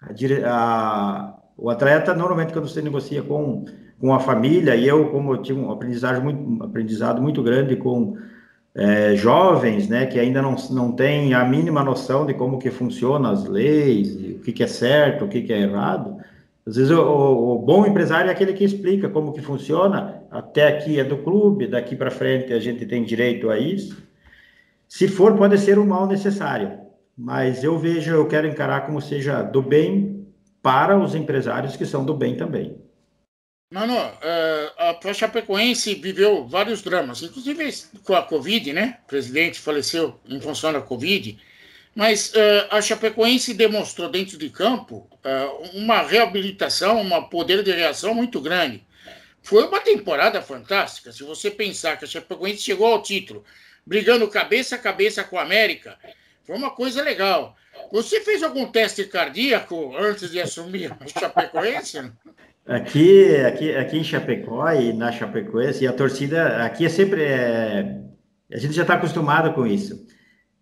A, 0.00 0.12
a, 0.46 1.38
o 1.56 1.70
atleta, 1.70 2.14
normalmente, 2.14 2.52
quando 2.52 2.68
você 2.68 2.80
negocia 2.80 3.22
com, 3.22 3.64
com 3.98 4.14
a 4.14 4.20
família, 4.20 4.76
e 4.76 4.86
eu, 4.86 5.10
como 5.10 5.32
eu 5.32 5.42
tive 5.42 5.58
um 5.58 5.70
aprendizado 5.70 6.22
muito, 6.22 6.40
um 6.40 6.62
aprendizado 6.62 7.20
muito 7.20 7.42
grande 7.42 7.76
com 7.76 8.16
é, 8.78 9.16
jovens, 9.16 9.88
né, 9.88 10.06
que 10.06 10.20
ainda 10.20 10.40
não, 10.40 10.54
não 10.70 10.92
têm 10.92 11.34
a 11.34 11.44
mínima 11.44 11.82
noção 11.82 12.24
de 12.24 12.32
como 12.32 12.60
que 12.60 12.70
funcionam 12.70 13.28
as 13.28 13.44
leis, 13.44 14.14
o 14.14 14.38
que, 14.38 14.52
que 14.52 14.62
é 14.62 14.68
certo, 14.68 15.24
o 15.24 15.28
que, 15.28 15.42
que 15.42 15.52
é 15.52 15.62
errado. 15.62 16.16
Às 16.64 16.76
vezes 16.76 16.92
o, 16.92 17.00
o, 17.00 17.58
bom 17.58 17.84
empresário 17.84 18.28
é 18.28 18.32
aquele 18.32 18.52
que 18.52 18.62
explica 18.62 19.08
como 19.08 19.32
que 19.32 19.42
funciona, 19.42 20.22
até 20.30 20.68
aqui 20.68 21.00
é 21.00 21.02
do 21.02 21.18
clube, 21.18 21.66
daqui 21.66 21.96
para 21.96 22.10
frente 22.10 22.52
a 22.52 22.60
gente 22.60 22.86
tem 22.86 23.02
direito 23.02 23.50
a 23.50 23.58
isso. 23.58 24.00
Se 24.86 25.08
for, 25.08 25.36
pode 25.36 25.58
ser 25.58 25.76
um 25.76 25.86
mal 25.86 26.06
necessário, 26.06 26.78
mas 27.16 27.64
eu 27.64 27.76
vejo, 27.78 28.12
eu 28.12 28.28
quero 28.28 28.46
encarar 28.46 28.86
como 28.86 29.00
seja 29.00 29.42
do 29.42 29.60
bem 29.60 30.24
para 30.62 30.96
os 30.96 31.16
empresários 31.16 31.74
que 31.74 31.84
são 31.84 32.04
do 32.04 32.14
bem 32.14 32.36
também. 32.36 32.76
Mano, 33.70 33.94
uh, 33.94 35.08
a 35.10 35.12
Chapecoense 35.12 35.94
viveu 35.94 36.48
vários 36.48 36.80
dramas, 36.80 37.22
inclusive 37.22 37.70
com 38.02 38.14
a 38.14 38.22
Covid, 38.22 38.72
né? 38.72 38.98
O 39.04 39.08
presidente 39.08 39.60
faleceu 39.60 40.18
em 40.26 40.40
função 40.40 40.72
da 40.72 40.80
Covid. 40.80 41.38
Mas 41.94 42.32
uh, 42.32 42.68
a 42.70 42.80
Chapecoense 42.80 43.52
demonstrou 43.52 44.08
dentro 44.08 44.38
de 44.38 44.48
campo 44.48 45.06
uh, 45.12 45.76
uma 45.76 46.00
reabilitação, 46.00 47.02
um 47.02 47.22
poder 47.24 47.62
de 47.62 47.70
reação 47.70 48.14
muito 48.14 48.40
grande. 48.40 48.86
Foi 49.42 49.66
uma 49.66 49.80
temporada 49.80 50.40
fantástica. 50.40 51.12
Se 51.12 51.22
você 51.22 51.50
pensar 51.50 51.98
que 51.98 52.06
a 52.06 52.08
Chapecoense 52.08 52.62
chegou 52.62 52.86
ao 52.86 53.02
título, 53.02 53.44
brigando 53.84 54.28
cabeça 54.28 54.76
a 54.76 54.78
cabeça 54.78 55.22
com 55.22 55.38
a 55.38 55.42
América, 55.42 55.98
foi 56.42 56.56
uma 56.56 56.70
coisa 56.70 57.02
legal. 57.02 57.54
Você 57.92 58.22
fez 58.22 58.42
algum 58.42 58.66
teste 58.70 59.04
cardíaco 59.04 59.94
antes 59.96 60.30
de 60.30 60.40
assumir 60.40 60.90
a 60.90 61.06
Chapecoense? 61.20 62.10
Aqui, 62.68 63.34
aqui, 63.36 63.74
aqui 63.74 63.98
em 63.98 64.04
Chapecó 64.04 64.70
e 64.72 64.92
na 64.92 65.10
Chapecoense, 65.10 65.84
e 65.84 65.86
a 65.86 65.92
torcida 65.92 66.58
aqui 66.66 66.84
é 66.84 66.88
sempre. 66.90 67.22
É, 67.22 68.02
a 68.52 68.58
gente 68.58 68.74
já 68.74 68.82
está 68.82 68.92
acostumado 68.92 69.54
com 69.54 69.66
isso. 69.66 70.06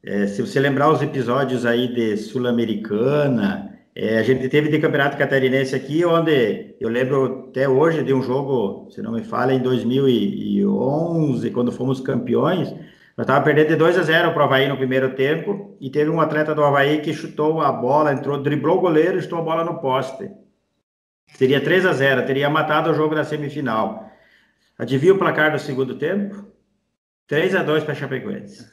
É, 0.05 0.29
se 0.29 0.40
você 0.40 0.61
lembrar 0.61 0.88
os 0.92 1.03
episódios 1.03 1.66
aí 1.66 1.92
de 1.92 2.16
Sul-Americana, 2.16 3.77
é, 3.92 4.19
a 4.19 4.23
gente 4.23 4.49
teve 4.49 4.69
de 4.69 4.79
Campeonato 4.79 5.16
Catarinense 5.16 5.75
aqui, 5.75 6.05
onde 6.05 6.77
eu 6.81 6.88
lembro 6.88 7.49
até 7.49 7.69
hoje 7.69 8.05
de 8.05 8.14
um 8.14 8.23
jogo, 8.23 8.88
se 8.90 9.03
não 9.03 9.11
me 9.11 9.25
falha, 9.25 9.53
em 9.53 9.61
2011, 9.61 11.51
quando 11.51 11.73
fomos 11.73 12.01
campeões. 12.01 12.71
Nós 13.16 13.25
estávamos 13.25 13.47
perdendo 13.47 13.71
de 13.71 13.77
2 13.77 13.99
a 13.99 14.03
0 14.03 14.33
para 14.33 14.42
o 14.42 14.45
Havaí 14.45 14.69
no 14.69 14.77
primeiro 14.77 15.16
tempo, 15.16 15.77
e 15.81 15.90
teve 15.90 16.09
um 16.09 16.21
atleta 16.21 16.55
do 16.55 16.62
Havaí 16.62 17.01
que 17.01 17.12
chutou 17.12 17.61
a 17.61 17.73
bola, 17.73 18.12
entrou, 18.12 18.40
driblou 18.40 18.79
o 18.79 18.81
goleiro 18.81 19.19
e 19.19 19.23
chutou 19.23 19.40
a 19.40 19.42
bola 19.42 19.64
no 19.64 19.81
poste. 19.81 20.31
Seria 21.35 21.61
3 21.61 21.87
a 21.87 21.93
0 21.93 22.27
teria 22.27 22.49
matado 22.49 22.91
o 22.91 22.95
jogo 22.95 23.15
da 23.15 23.25
semifinal. 23.25 24.11
Adivinha 24.79 25.15
o 25.15 25.19
placar 25.19 25.53
do 25.53 25.59
segundo 25.59 25.97
tempo? 25.97 26.47
3 27.27 27.55
a 27.57 27.62
2 27.62 27.85
para 27.85 27.95
Chapecoense. 27.95 28.67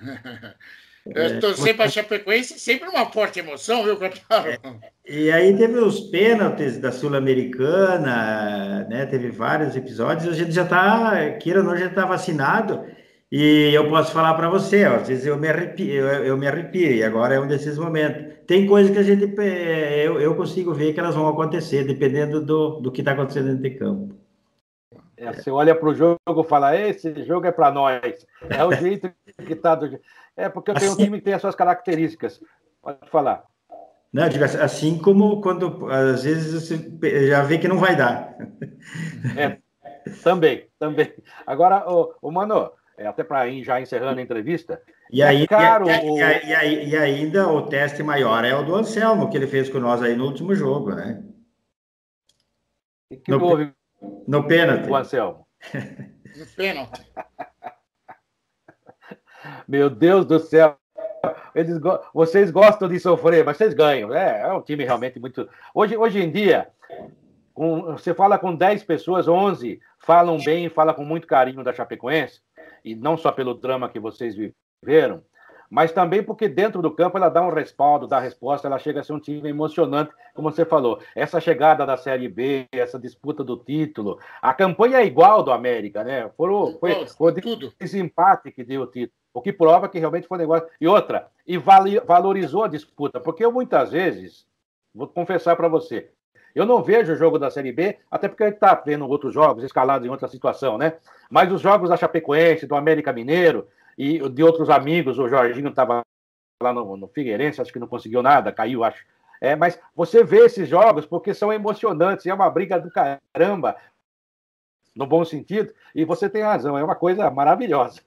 Eu 1.06 1.38
torcer 1.38 1.74
é, 1.74 1.74
para 1.74 1.84
a 1.84 1.88
Chapecoense 1.88 2.58
sempre 2.58 2.88
uma 2.88 3.04
forte 3.04 3.38
emoção, 3.38 3.84
viu, 3.84 3.98
Cataro? 3.98 4.48
É, 4.48 4.58
e 5.06 5.30
aí 5.30 5.54
teve 5.54 5.78
os 5.78 6.00
pênaltis 6.00 6.78
da 6.78 6.90
Sul-Americana, 6.90 8.86
né? 8.88 9.04
Teve 9.04 9.28
vários 9.28 9.76
episódios, 9.76 10.26
a 10.26 10.32
gente 10.32 10.52
já 10.52 10.62
está, 10.62 11.32
queira 11.32 11.60
ou 11.60 11.66
não, 11.66 11.76
já 11.76 11.86
está 11.86 12.06
vacinado. 12.06 12.86
E 13.36 13.74
eu 13.74 13.88
posso 13.88 14.12
falar 14.12 14.32
para 14.34 14.48
você, 14.48 14.86
ó, 14.86 14.94
às 14.94 15.08
vezes 15.08 15.26
eu 15.26 15.36
me 15.36 15.48
arrepio, 15.48 15.92
eu, 15.92 16.24
eu, 16.24 16.36
me 16.36 16.46
arrepio, 16.46 16.92
e 16.92 17.02
agora 17.02 17.34
é 17.34 17.40
um 17.40 17.48
desses 17.48 17.76
momentos. 17.76 18.32
Tem 18.46 18.64
coisas 18.64 18.92
que 18.92 18.98
a 18.98 19.02
gente, 19.02 19.24
eu, 20.04 20.20
eu 20.20 20.36
consigo 20.36 20.72
ver 20.72 20.92
que 20.92 21.00
elas 21.00 21.16
vão 21.16 21.26
acontecer, 21.26 21.82
dependendo 21.82 22.40
do, 22.40 22.78
do 22.78 22.92
que 22.92 23.00
está 23.00 23.10
acontecendo 23.10 23.46
dentro 23.46 23.62
de 23.64 23.70
campo. 23.70 24.14
É, 25.16 25.32
você 25.32 25.50
olha 25.50 25.74
para 25.74 25.88
o 25.88 25.94
jogo 25.96 26.20
e 26.28 26.44
fala, 26.44 26.76
esse 26.76 27.24
jogo 27.24 27.44
é 27.44 27.50
para 27.50 27.72
nós. 27.72 28.24
É 28.48 28.64
o 28.64 28.70
jeito 28.72 29.12
que 29.44 29.52
está. 29.52 29.74
Do... 29.74 29.98
É 30.36 30.48
porque 30.48 30.70
eu 30.70 30.76
tenho 30.76 30.92
assim, 30.92 31.02
um 31.02 31.04
time 31.04 31.18
que 31.18 31.24
tem 31.24 31.34
as 31.34 31.40
suas 31.40 31.56
características. 31.56 32.40
Pode 32.80 33.10
falar. 33.10 33.42
Não, 34.12 34.22
assim 34.62 34.96
como 34.96 35.40
quando 35.40 35.88
às 35.90 36.22
vezes 36.22 36.68
você 36.68 37.26
já 37.26 37.42
vê 37.42 37.58
que 37.58 37.66
não 37.66 37.78
vai 37.78 37.96
dar. 37.96 38.36
É, 39.36 39.58
também, 40.22 40.68
também. 40.78 41.12
Agora, 41.44 41.84
o, 41.90 42.14
o 42.22 42.30
Mano, 42.30 42.70
é, 42.96 43.06
até 43.06 43.24
para 43.24 43.46
ir 43.48 43.64
já 43.64 43.80
encerrando 43.80 44.20
a 44.20 44.22
entrevista. 44.22 44.80
E, 45.10 45.22
é 45.22 45.26
aí, 45.26 45.46
caro, 45.46 45.86
e, 45.88 45.90
e, 45.90 46.90
e, 46.90 46.96
ainda 46.96 47.48
o 47.48 47.66
teste 47.66 48.02
maior 48.02 48.44
é 48.44 48.54
o 48.54 48.64
do 48.64 48.74
Anselmo, 48.74 49.30
que 49.30 49.36
ele 49.36 49.46
fez 49.46 49.68
com 49.68 49.78
nós 49.78 50.02
aí 50.02 50.16
no 50.16 50.24
último 50.24 50.54
jogo, 50.54 50.94
né? 50.94 51.22
E 53.10 53.16
que 53.16 53.30
no, 53.30 53.44
houve 53.44 53.72
no 54.26 54.46
pênalti. 54.46 54.88
O 54.88 54.96
Anselmo. 54.96 55.46
no 55.72 56.46
pênalti. 56.56 57.02
Meu 59.68 59.90
Deus 59.90 60.24
do 60.24 60.38
céu. 60.38 60.78
Eles, 61.54 61.80
vocês 62.12 62.50
gostam 62.50 62.88
de 62.88 63.00
sofrer, 63.00 63.44
mas 63.44 63.56
vocês 63.56 63.74
ganham. 63.74 64.14
É, 64.14 64.42
é 64.42 64.52
um 64.52 64.60
time 64.60 64.84
realmente 64.84 65.18
muito. 65.18 65.48
Hoje, 65.74 65.96
hoje 65.96 66.22
em 66.22 66.30
dia, 66.30 66.68
com, 67.52 67.92
você 67.92 68.12
fala 68.12 68.38
com 68.38 68.54
10 68.54 68.84
pessoas, 68.84 69.26
11 69.26 69.80
falam 69.98 70.38
bem, 70.44 70.68
falam 70.68 70.94
com 70.94 71.04
muito 71.04 71.26
carinho 71.26 71.64
da 71.64 71.72
Chapecoense 71.72 72.43
e 72.84 72.94
não 72.94 73.16
só 73.16 73.32
pelo 73.32 73.54
drama 73.54 73.88
que 73.88 73.98
vocês 73.98 74.36
viveram, 74.36 75.22
mas 75.70 75.92
também 75.92 76.22
porque 76.22 76.48
dentro 76.48 76.82
do 76.82 76.90
campo 76.90 77.16
ela 77.16 77.28
dá 77.28 77.42
um 77.42 77.52
respaldo, 77.52 78.06
dá 78.06 78.20
resposta, 78.20 78.68
ela 78.68 78.78
chega 78.78 79.00
a 79.00 79.02
ser 79.02 79.12
um 79.12 79.18
time 79.18 79.48
emocionante, 79.48 80.12
como 80.34 80.50
você 80.50 80.64
falou. 80.64 81.00
Essa 81.16 81.40
chegada 81.40 81.84
da 81.86 81.96
Série 81.96 82.28
B, 82.28 82.66
essa 82.70 82.98
disputa 82.98 83.42
do 83.42 83.56
título, 83.56 84.20
a 84.40 84.52
campanha 84.54 84.98
é 84.98 85.04
igual 85.04 85.42
do 85.42 85.50
América, 85.50 86.04
né? 86.04 86.30
Foi, 86.36 86.48
foi, 86.78 87.06
foi 87.08 87.32
tudo. 87.40 87.72
esse 87.80 87.98
empate 87.98 88.52
que 88.52 88.62
deu 88.62 88.82
o 88.82 88.86
título, 88.86 89.18
o 89.32 89.42
que 89.42 89.52
prova 89.52 89.88
que 89.88 89.98
realmente 89.98 90.28
foi 90.28 90.38
um 90.38 90.40
negócio. 90.42 90.68
E 90.80 90.86
outra, 90.86 91.28
e 91.46 91.58
valorizou 91.58 92.64
a 92.64 92.68
disputa, 92.68 93.18
porque 93.18 93.44
eu 93.44 93.50
muitas 93.50 93.90
vezes, 93.90 94.46
vou 94.94 95.08
confessar 95.08 95.56
para 95.56 95.66
você, 95.66 96.10
eu 96.54 96.64
não 96.64 96.82
vejo 96.82 97.12
o 97.12 97.16
jogo 97.16 97.38
da 97.38 97.50
Série 97.50 97.72
B, 97.72 97.98
até 98.10 98.28
porque 98.28 98.44
a 98.44 98.46
gente 98.46 98.56
está 98.56 98.74
vendo 98.74 99.08
outros 99.08 99.34
jogos 99.34 99.64
escalados 99.64 100.06
em 100.06 100.10
outra 100.10 100.28
situação, 100.28 100.78
né? 100.78 100.94
Mas 101.28 101.50
os 101.52 101.60
jogos 101.60 101.90
da 101.90 101.96
Chapecoense, 101.96 102.66
do 102.66 102.76
América 102.76 103.12
Mineiro 103.12 103.66
e 103.98 104.18
de 104.28 104.42
outros 104.42 104.70
amigos, 104.70 105.18
o 105.18 105.28
Jorginho 105.28 105.70
estava 105.70 106.02
lá 106.62 106.72
no, 106.72 106.96
no 106.96 107.08
Figueirense, 107.08 107.60
acho 107.60 107.72
que 107.72 107.78
não 107.78 107.88
conseguiu 107.88 108.22
nada, 108.22 108.52
caiu, 108.52 108.84
acho. 108.84 109.04
É, 109.40 109.56
mas 109.56 109.78
você 109.94 110.22
vê 110.22 110.44
esses 110.46 110.68
jogos 110.68 111.04
porque 111.04 111.34
são 111.34 111.52
emocionantes, 111.52 112.24
é 112.26 112.32
uma 112.32 112.48
briga 112.48 112.78
do 112.78 112.90
caramba, 112.90 113.76
no 114.94 115.06
bom 115.06 115.24
sentido, 115.24 115.74
e 115.94 116.04
você 116.04 116.30
tem 116.30 116.42
razão, 116.42 116.78
é 116.78 116.84
uma 116.84 116.94
coisa 116.94 117.28
maravilhosa. 117.30 118.00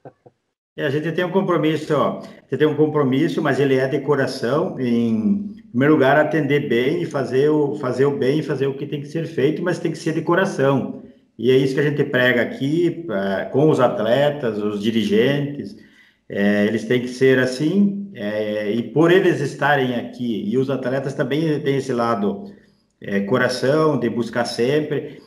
É, 0.78 0.86
a 0.86 0.90
gente 0.90 1.10
tem 1.10 1.24
um 1.24 1.30
compromisso, 1.32 1.92
ó, 1.92 2.20
você 2.48 2.56
tem 2.56 2.68
um 2.68 2.76
compromisso, 2.76 3.42
mas 3.42 3.58
ele 3.58 3.74
é 3.74 3.88
de 3.88 3.98
coração, 3.98 4.78
em 4.78 5.56
primeiro 5.70 5.94
lugar, 5.94 6.16
atender 6.16 6.68
bem 6.68 7.02
e 7.02 7.04
fazer 7.04 7.48
o, 7.48 7.74
fazer 7.74 8.04
o 8.04 8.16
bem 8.16 8.38
e 8.38 8.42
fazer 8.44 8.68
o 8.68 8.74
que 8.74 8.86
tem 8.86 9.00
que 9.00 9.08
ser 9.08 9.26
feito, 9.26 9.60
mas 9.60 9.80
tem 9.80 9.90
que 9.90 9.98
ser 9.98 10.14
de 10.14 10.22
coração. 10.22 11.02
E 11.36 11.50
é 11.50 11.56
isso 11.56 11.74
que 11.74 11.80
a 11.80 11.82
gente 11.82 12.04
prega 12.04 12.42
aqui 12.42 13.04
uh, 13.08 13.50
com 13.50 13.68
os 13.68 13.80
atletas, 13.80 14.56
os 14.62 14.80
dirigentes. 14.80 15.76
É, 16.28 16.66
eles 16.66 16.84
têm 16.84 17.00
que 17.00 17.08
ser 17.08 17.40
assim, 17.40 18.12
é, 18.14 18.70
e 18.70 18.80
por 18.80 19.10
eles 19.10 19.40
estarem 19.40 19.96
aqui, 19.96 20.44
e 20.48 20.56
os 20.56 20.70
atletas 20.70 21.12
também 21.12 21.58
têm 21.60 21.78
esse 21.78 21.92
lado 21.92 22.44
é, 23.00 23.18
coração, 23.20 23.98
de 23.98 24.08
buscar 24.08 24.44
sempre. 24.44 25.20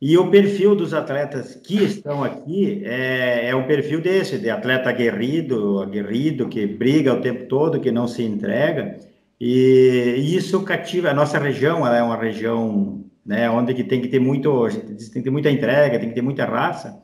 E 0.00 0.16
o 0.16 0.30
perfil 0.30 0.74
dos 0.74 0.94
atletas 0.94 1.54
que 1.56 1.84
estão 1.84 2.24
aqui 2.24 2.82
é, 2.86 3.48
é 3.48 3.54
um 3.54 3.66
perfil 3.66 4.00
desse, 4.00 4.38
de 4.38 4.48
atleta 4.48 4.88
aguerrido, 4.88 5.80
aguerrido, 5.80 6.48
que 6.48 6.66
briga 6.66 7.12
o 7.12 7.20
tempo 7.20 7.44
todo, 7.44 7.80
que 7.80 7.90
não 7.90 8.08
se 8.08 8.22
entrega. 8.22 8.98
E, 9.38 10.14
e 10.16 10.36
isso 10.36 10.62
cativa 10.62 11.10
a 11.10 11.14
nossa 11.14 11.38
região, 11.38 11.86
ela 11.86 11.98
é 11.98 12.02
uma 12.02 12.16
região 12.16 13.04
né, 13.24 13.50
onde 13.50 13.74
que 13.74 13.84
tem 13.84 14.00
que 14.00 14.08
ter 14.08 14.20
muito, 14.20 14.68
tem 14.68 14.96
que 14.96 15.22
ter 15.22 15.30
muita 15.30 15.50
entrega, 15.50 15.98
tem 15.98 16.08
que 16.08 16.14
ter 16.14 16.22
muita 16.22 16.46
raça. 16.46 16.98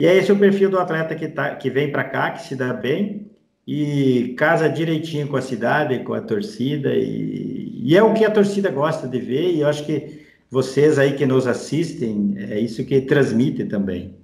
E 0.00 0.06
é 0.06 0.16
esse 0.16 0.32
o 0.32 0.38
perfil 0.38 0.70
do 0.70 0.78
atleta 0.78 1.14
que, 1.14 1.28
tá, 1.28 1.54
que 1.56 1.68
vem 1.70 1.92
para 1.92 2.04
cá, 2.04 2.30
que 2.30 2.42
se 2.42 2.56
dá 2.56 2.72
bem 2.72 3.30
e 3.66 4.34
casa 4.36 4.68
direitinho 4.68 5.28
com 5.28 5.36
a 5.36 5.42
cidade, 5.42 6.00
com 6.00 6.14
a 6.14 6.20
torcida, 6.20 6.94
e, 6.94 7.82
e, 7.82 7.96
é 7.96 8.02
o 8.02 8.12
que 8.12 8.24
a 8.24 8.30
torcida 8.30 8.70
gosta 8.70 9.08
de 9.08 9.18
ver, 9.18 9.52
e 9.52 9.60
eu 9.60 9.68
acho 9.68 9.84
que 9.86 10.23
vocês 10.54 11.00
aí 11.00 11.16
que 11.16 11.26
nos 11.26 11.48
assistem, 11.48 12.36
é 12.38 12.60
isso 12.60 12.84
que 12.84 13.00
transmite 13.00 13.64
também. 13.64 14.16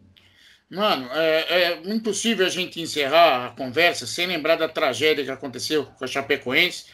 Mano, 0.71 1.09
é, 1.13 1.63
é 1.63 1.81
impossível 1.93 2.47
a 2.47 2.49
gente 2.49 2.81
encerrar 2.81 3.47
a 3.47 3.49
conversa 3.51 4.07
sem 4.07 4.29
lembrar 4.29 4.55
da 4.55 4.69
tragédia 4.69 5.25
que 5.25 5.31
aconteceu 5.33 5.87
com 5.87 6.05
a 6.05 6.07
Chapecoense. 6.07 6.85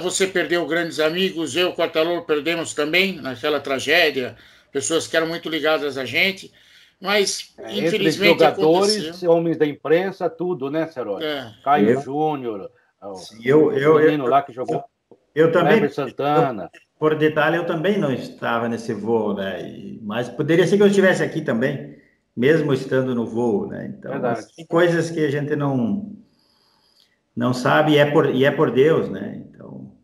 Você 0.00 0.28
perdeu 0.28 0.64
grandes 0.64 1.00
amigos, 1.00 1.56
eu, 1.56 1.72
Quartalor, 1.72 2.24
perdemos 2.24 2.72
também 2.72 3.20
naquela 3.20 3.58
tragédia, 3.58 4.36
pessoas 4.70 5.08
que 5.08 5.16
eram 5.16 5.26
muito 5.26 5.48
ligadas 5.48 5.98
a 5.98 6.04
gente. 6.04 6.52
Mas, 7.00 7.52
é, 7.58 7.78
infelizmente, 7.78 8.38
jogadores, 8.38 8.96
aconteceu. 8.96 9.32
homens 9.32 9.56
da 9.56 9.66
imprensa, 9.66 10.30
tudo, 10.30 10.70
né, 10.70 10.86
Serói? 10.86 11.24
É. 11.24 11.50
Caio 11.64 11.90
eu, 11.90 12.00
Júnior, 12.00 12.70
eu, 13.42 13.72
eu, 13.72 13.96
o 13.96 13.98
menino 13.98 14.26
eu, 14.26 14.30
lá 14.30 14.40
que 14.42 14.52
jogou. 14.52 14.84
Eu 15.34 15.50
também. 15.50 15.88
Santana. 15.88 16.70
Por 17.00 17.16
detalhe, 17.16 17.56
eu 17.56 17.64
também 17.64 17.96
não 17.96 18.12
estava 18.12 18.68
nesse 18.68 18.92
voo, 18.92 19.32
né? 19.32 19.66
E, 19.66 19.98
mas 20.02 20.28
poderia 20.28 20.66
ser 20.66 20.76
que 20.76 20.82
eu 20.82 20.86
estivesse 20.86 21.22
aqui 21.22 21.40
também, 21.40 21.96
mesmo 22.36 22.74
estando 22.74 23.14
no 23.14 23.26
voo, 23.26 23.66
né? 23.66 23.86
Então, 23.86 24.12
tem 24.54 24.66
coisas 24.66 25.10
que 25.10 25.24
a 25.24 25.30
gente 25.30 25.56
não 25.56 26.14
não 27.34 27.54
sabe 27.54 27.92
e 27.92 27.96
é 27.96 28.04
por, 28.04 28.34
e 28.34 28.44
é 28.44 28.50
por 28.50 28.70
Deus, 28.70 29.08
né? 29.08 29.42
Então, 29.48 29.96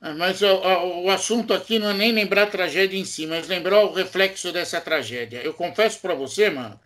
é, 0.00 0.14
mas 0.14 0.40
o, 0.40 1.04
o, 1.04 1.10
assunto 1.10 1.52
aqui 1.52 1.78
não 1.78 1.90
é 1.90 1.94
nem 1.94 2.10
lembrar 2.10 2.44
a 2.44 2.50
tragédia 2.50 2.98
em 2.98 3.04
si, 3.04 3.26
mas 3.26 3.46
lembrar 3.46 3.84
o 3.84 3.92
reflexo 3.92 4.50
dessa 4.50 4.80
tragédia. 4.80 5.42
Eu 5.42 5.52
confesso 5.52 6.00
para 6.00 6.14
você, 6.14 6.48
mano, 6.48 6.80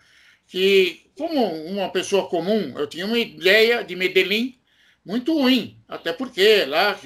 que 0.49 1.07
como 1.17 1.47
uma 1.67 1.91
pessoa 1.91 2.29
comum, 2.29 2.77
eu 2.77 2.89
tinha 2.89 3.07
uma 3.07 3.19
ideia 3.19 3.85
de 3.85 3.95
Medellín 3.95 4.60
muito 5.05 5.33
ruim, 5.33 5.79
até 5.89 6.13
porque 6.13 6.65
lá 6.65 6.99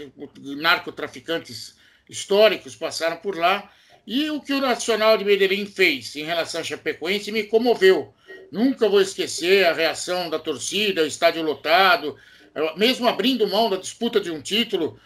narcotraficantes 0.57 1.77
históricos 2.09 2.77
passaram 2.77 3.17
por 3.17 3.37
lá, 3.37 3.71
e 4.07 4.29
o 4.31 4.41
que 4.41 4.53
o 4.53 4.61
Nacional 4.61 5.17
de 5.17 5.25
Medellín 5.25 5.65
fez 5.65 6.15
em 6.17 6.25
relação 6.25 6.61
a 6.61 6.65
Chapecoense 6.65 7.33
me 7.33 7.45
comoveu. 7.45 8.15
Nunca 8.53 8.89
vou 8.89 9.01
esquecer 9.01 9.67
a 9.67 9.73
reação 9.73 10.29
da 10.29 10.39
torcida, 10.39 11.03
o 11.03 11.07
estádio 11.07 11.43
lotado, 11.43 12.17
mesmo 12.77 13.09
abrindo 13.09 13.49
mão 13.49 13.71
da 13.71 13.77
disputa 13.77 14.21
de 14.21 14.31
um 14.31 14.43
título, 14.43 15.01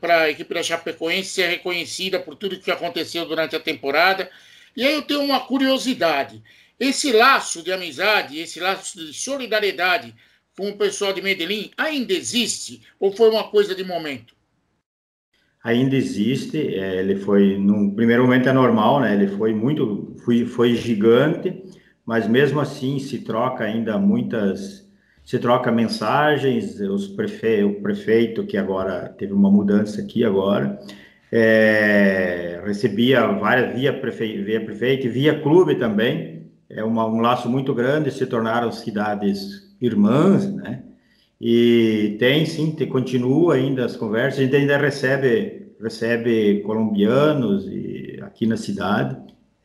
para 0.00 0.22
a 0.22 0.30
equipe 0.30 0.54
da 0.54 0.62
Chapecoense 0.62 1.30
ser 1.30 1.48
reconhecida 1.48 2.20
por 2.20 2.34
tudo 2.36 2.60
que 2.60 2.70
aconteceu 2.70 3.26
durante 3.26 3.56
a 3.56 3.60
temporada. 3.60 4.30
E 4.76 4.86
aí 4.86 4.94
eu 4.94 5.02
tenho 5.02 5.22
uma 5.22 5.40
curiosidade. 5.40 6.42
Esse 6.78 7.12
laço 7.12 7.62
de 7.62 7.72
amizade, 7.72 8.38
esse 8.38 8.60
laço 8.60 8.98
de 8.98 9.14
solidariedade 9.14 10.14
com 10.56 10.70
o 10.70 10.76
pessoal 10.76 11.12
de 11.12 11.22
Medellín 11.22 11.70
ainda 11.76 12.12
existe 12.12 12.82
ou 12.98 13.12
foi 13.12 13.30
uma 13.30 13.44
coisa 13.44 13.74
de 13.74 13.84
momento? 13.84 14.34
Ainda 15.62 15.96
existe. 15.96 16.58
É, 16.58 17.00
ele 17.00 17.16
foi, 17.16 17.56
no 17.58 17.94
primeiro 17.94 18.24
momento 18.24 18.48
é 18.48 18.52
normal, 18.52 19.00
né? 19.00 19.14
Ele 19.14 19.28
foi 19.28 19.54
muito, 19.54 20.14
foi, 20.24 20.44
foi 20.44 20.74
gigante, 20.74 21.62
mas 22.04 22.28
mesmo 22.28 22.60
assim 22.60 22.98
se 22.98 23.20
troca 23.20 23.64
ainda 23.64 23.98
muitas 23.98 24.84
se 25.24 25.38
troca 25.38 25.72
mensagens, 25.72 26.78
os 26.80 27.08
prefe... 27.08 27.64
o 27.64 27.80
prefeito, 27.80 28.44
que 28.44 28.58
agora 28.58 29.08
teve 29.08 29.32
uma 29.32 29.50
mudança 29.50 30.02
aqui 30.02 30.22
agora, 30.22 30.78
é, 31.32 32.60
recebia 32.64 33.26
várias, 33.26 33.74
via, 33.74 33.92
prefe... 33.92 34.42
via 34.42 34.62
prefeito, 34.62 35.08
via 35.08 35.40
clube 35.40 35.76
também, 35.76 36.50
é 36.68 36.84
uma, 36.84 37.06
um 37.06 37.20
laço 37.20 37.48
muito 37.48 37.74
grande, 37.74 38.10
se 38.10 38.26
tornaram 38.26 38.70
cidades 38.70 39.63
irmãs, 39.86 40.52
né? 40.52 40.82
E 41.40 42.16
tem 42.18 42.46
sim, 42.46 42.72
tem, 42.72 42.88
continua 42.88 43.54
ainda 43.54 43.84
as 43.84 43.96
conversas, 43.96 44.40
a 44.40 44.42
gente 44.44 44.56
ainda 44.56 44.78
recebe, 44.78 45.72
recebe 45.80 46.60
colombianos 46.60 47.66
e, 47.66 48.18
aqui 48.22 48.46
na 48.46 48.56
cidade, 48.56 49.16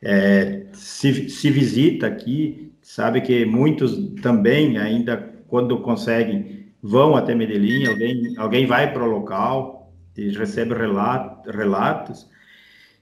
é, 0.02 0.66
se, 0.72 1.28
se 1.28 1.50
visita 1.50 2.06
aqui, 2.06 2.72
sabe 2.82 3.20
que 3.20 3.44
muitos 3.44 3.96
também 4.20 4.78
ainda 4.78 5.16
quando 5.48 5.78
conseguem, 5.80 6.66
vão 6.82 7.16
até 7.16 7.34
Medellín, 7.34 7.86
alguém, 7.86 8.34
alguém 8.36 8.66
vai 8.66 8.92
para 8.92 9.04
o 9.04 9.10
local, 9.10 9.92
recebe 10.16 10.74
relato, 10.74 11.50
relatos, 11.50 12.28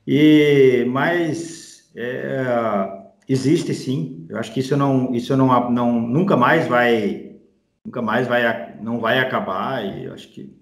e, 0.07 0.85
mas 0.88 1.90
é, 1.94 2.88
existe 3.28 3.74
sim, 3.74 4.17
eu 4.29 4.38
acho 4.38 4.53
que 4.53 4.61
isso 4.61 4.77
não, 4.77 5.14
isso 5.14 5.37
não, 5.37 5.71
não, 5.71 6.01
nunca 6.01 6.37
mais 6.37 6.67
vai, 6.67 7.37
nunca 7.85 8.03
mais 8.03 8.27
vai, 8.27 8.77
não 8.81 9.01
vai 9.01 9.19
acabar, 9.19 9.85
e 9.85 10.05
eu 10.05 10.12
acho 10.12 10.29
que 10.29 10.59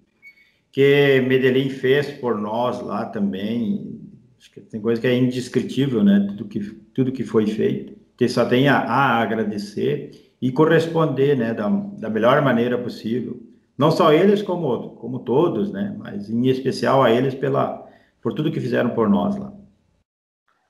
que 0.76 1.24
Medellín 1.26 1.70
fez 1.70 2.11
por 2.11 2.37
nós 2.37 2.83
lá 2.83 3.07
também, 3.07 3.98
acho 4.38 4.50
que 4.50 4.61
tem 4.61 4.79
coisa 4.79 5.00
que 5.00 5.07
é 5.07 5.16
indescritível, 5.16 6.05
né, 6.05 6.26
tudo 6.29 6.44
que, 6.44 6.61
tudo 6.92 7.12
que 7.12 7.24
foi 7.24 7.46
feito, 7.46 7.94
que 8.14 8.29
só 8.29 8.44
tem 8.44 8.68
a, 8.68 8.81
a 8.81 9.22
agradecer, 9.22 10.35
e 10.40 10.52
corresponder, 10.52 11.35
né, 11.35 11.55
da, 11.55 11.66
da 11.66 12.11
melhor 12.11 12.42
maneira 12.42 12.76
possível. 12.76 13.42
Não 13.79 13.90
só 13.90 14.12
eles, 14.12 14.42
como, 14.42 14.90
como 14.96 15.20
todos, 15.20 15.72
né, 15.72 15.96
mas 15.98 16.29
em 16.29 16.46
especial 16.46 17.02
a 17.02 17.11
eles 17.11 17.35
pela, 17.35 17.88
por 18.20 18.35
tudo 18.35 18.52
que 18.52 18.61
fizeram 18.61 18.90
por 18.90 19.09
nós 19.09 19.35
lá. 19.35 19.55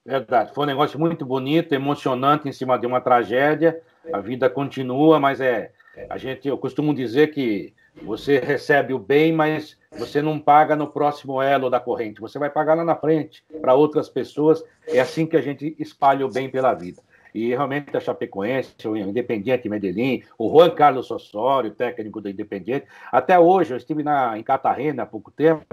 Verdade, 0.07 0.55
foi 0.55 0.63
um 0.63 0.69
negócio 0.69 1.01
muito 1.01 1.27
bonito, 1.27 1.75
emocionante 1.75 2.49
em 2.49 2.53
cima 2.53 2.79
de 2.79 2.87
uma 2.87 3.01
tragédia. 3.01 3.83
A 4.13 4.21
vida 4.21 4.49
continua, 4.49 5.19
mas 5.19 5.41
é 5.41 5.73
a 6.09 6.17
gente, 6.17 6.47
eu 6.47 6.57
costumo 6.57 6.95
dizer 6.95 7.33
que 7.33 7.75
você 8.01 8.39
recebe 8.39 8.95
o 8.95 9.01
bem, 9.01 9.33
mas 9.33 9.77
você 9.99 10.23
não 10.23 10.39
paga 10.39 10.77
no 10.77 10.87
próximo 10.87 11.43
elo 11.43 11.69
da 11.69 11.81
corrente. 11.81 12.21
Você 12.21 12.39
vai 12.39 12.49
pagar 12.49 12.75
lá 12.75 12.85
na 12.85 12.95
frente 12.95 13.43
para 13.61 13.75
outras 13.75 14.09
pessoas. 14.09 14.63
É 14.87 15.01
assim 15.01 15.27
que 15.27 15.37
a 15.37 15.43
gente 15.43 15.75
espalha 15.77 16.25
o 16.25 16.31
bem 16.31 16.49
pela 16.49 16.73
vida. 16.73 17.03
E 17.35 17.49
realmente 17.49 17.97
a 17.97 18.01
Chapecoense, 18.01 18.77
o 18.87 18.97
Independiente 18.97 19.69
Medellín, 19.69 20.23
o 20.39 20.49
Juan 20.49 20.71
Carlos 20.71 21.11
Osório, 21.11 21.73
técnico 21.73 22.21
do 22.21 22.31
Independiente. 22.31 22.87
Até 23.11 23.37
hoje, 23.39 23.75
eu 23.75 23.77
estive 23.77 24.05
na, 24.05 24.39
em 24.39 24.43
Catarrena 24.45 25.03
há 25.03 25.07
pouco 25.07 25.33
tempo, 25.33 25.65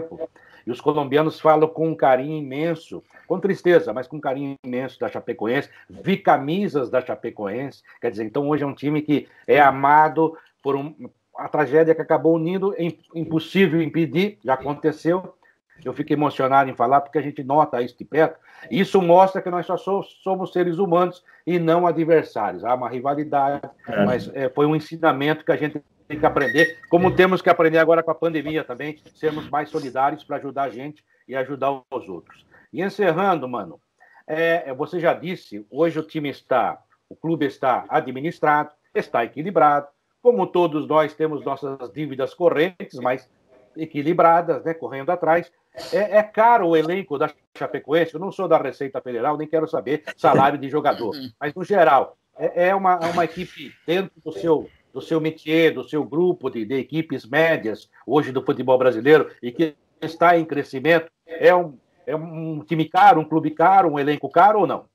e 0.66 0.72
os 0.72 0.82
colombianos 0.82 1.40
falam 1.40 1.68
com 1.68 1.90
um 1.90 1.96
carinho 1.96 2.38
imenso, 2.38 3.04
com 3.28 3.40
tristeza, 3.40 3.94
mas 3.94 4.08
com 4.08 4.18
um 4.18 4.22
carinho 4.22 4.56
imenso 4.64 5.00
da 5.00 5.10
Chapecoense. 5.10 5.70
Vi 5.90 6.18
camisas 6.18 6.90
da 6.90 7.02
Chapecoense, 7.02 7.84
quer 8.02 8.12
dizer, 8.12 8.26
então 8.26 8.48
hoje 8.48 8.64
é 8.64 8.68
um 8.68 8.74
time 8.74 9.02
que 9.02 9.28
é 9.48 9.60
amado 9.60 10.38
por 10.62 10.76
um, 10.76 10.94
a 11.38 11.48
tragédia 11.48 11.96
que 11.96 12.02
acabou 12.02 12.36
unindo, 12.36 12.74
é 12.78 12.94
impossível 13.16 13.82
impedir, 13.82 14.38
já 14.44 14.54
aconteceu. 14.54 15.36
Eu 15.84 15.94
fico 15.94 16.14
emocionado 16.14 16.70
em 16.70 16.76
falar 16.76 17.02
porque 17.02 17.18
a 17.18 17.22
gente 17.22 17.44
nota 17.44 17.82
isso 17.82 17.98
de 17.98 18.06
perto 18.06 18.38
isso 18.70 19.02
mostra 19.02 19.42
que 19.42 19.50
nós 19.50 19.66
só 19.66 19.78
somos 19.78 20.52
seres 20.52 20.78
humanos 20.78 21.24
e 21.46 21.60
não 21.60 21.86
adversários. 21.86 22.64
Há 22.64 22.74
uma 22.76 22.90
rivalidade, 22.90 23.62
é. 23.88 24.06
mas 24.06 24.30
é, 24.34 24.50
foi 24.50 24.66
um 24.66 24.76
ensinamento 24.76 25.46
que 25.46 25.52
a 25.52 25.56
gente 25.56 25.82
tem 26.08 26.20
que 26.20 26.26
aprender, 26.26 26.80
como 26.90 27.16
temos 27.16 27.42
que 27.42 27.50
aprender 27.50 27.78
agora 27.78 28.04
com 28.04 28.12
a 28.12 28.16
pandemia 28.16 28.64
também, 28.64 29.00
sermos 29.16 29.50
mais 29.50 29.70
solidários 29.70 30.24
para 30.24 30.38
ajudar 30.38 30.64
a 30.64 30.70
gente 30.70 31.04
e 31.28 31.36
ajudar 31.36 31.72
os 31.72 32.10
outros. 32.10 32.46
E 32.72 32.82
encerrando, 32.82 33.48
mano, 33.48 33.80
é, 34.28 34.64
é, 34.68 34.74
você 34.74 35.00
já 35.00 35.14
disse, 35.14 35.66
hoje 35.70 36.00
o 36.00 36.04
time 36.04 36.30
está, 36.30 36.82
o 37.10 37.16
clube 37.16 37.46
está 37.46 37.86
administrado, 37.90 38.72
está 38.94 39.24
equilibrado, 39.24 39.88
como 40.22 40.48
todos 40.48 40.88
nós 40.88 41.14
temos 41.14 41.44
nossas 41.44 41.92
dívidas 41.92 42.34
correntes, 42.34 43.00
mas 43.00 43.30
equilibradas, 43.76 44.64
né, 44.64 44.74
correndo 44.74 45.12
atrás. 45.12 45.52
É, 45.92 46.18
é, 46.18 46.24
caro 46.24 46.68
o 46.68 46.78
elenco 46.78 47.18
da 47.18 47.32
Chapecoense, 47.58 48.14
eu 48.14 48.20
não 48.20 48.32
sou 48.32 48.48
da 48.48 48.58
Receita 48.58 49.02
Federal, 49.02 49.38
nem 49.38 49.48
quero 49.48 49.68
saber 49.68 50.04
salário 50.16 50.58
de 50.58 50.70
jogador, 50.70 51.12
mas 51.40 51.54
no 51.54 51.64
geral, 51.64 52.16
é, 52.38 52.70
é 52.70 52.76
uma, 52.76 52.94
é 53.02 53.08
uma 53.08 53.26
equipe 53.26 53.74
dentro 53.86 54.12
do 54.24 54.32
seu, 54.32 54.70
do 54.94 55.02
seu 55.02 55.20
métier, 55.20 55.74
do 55.74 55.88
seu 55.88 56.04
grupo 56.04 56.50
de, 56.50 56.64
de 56.64 56.76
equipes 56.76 57.26
médias, 57.26 57.90
hoje 58.06 58.32
do 58.32 58.44
futebol 58.44 58.78
brasileiro, 58.78 59.28
e 59.42 59.52
que 59.52 59.76
está 60.02 60.38
em 60.38 60.46
crescimento, 60.46 61.10
é 61.26 61.54
um, 61.56 61.74
é 62.06 62.16
um 62.16 62.64
time 62.64 62.86
caro, 62.86 63.20
um 63.20 63.26
clube 63.26 63.52
caro, 63.52 63.92
um 63.92 64.00
elenco 64.00 64.30
caro 64.30 64.60
ou 64.60 64.68
não? 64.68 64.86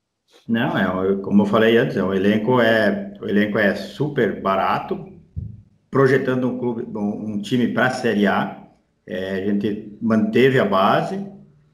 Não, 0.47 1.03
é, 1.03 1.15
como 1.17 1.41
eu 1.41 1.45
falei 1.45 1.77
antes, 1.77 1.97
o 1.97 2.13
elenco 2.13 2.61
é, 2.61 3.13
o 3.21 3.27
elenco 3.27 3.57
é 3.57 3.75
super 3.75 4.41
barato, 4.41 5.11
projetando 5.91 6.47
um 6.47 6.57
clube, 6.57 6.87
um, 6.95 7.41
time 7.41 7.67
para 7.67 7.87
a 7.87 7.91
Série 7.91 8.27
A, 8.27 8.63
é, 9.05 9.31
a 9.31 9.45
gente 9.45 9.97
manteve 10.01 10.59
a 10.59 10.65
base 10.65 11.25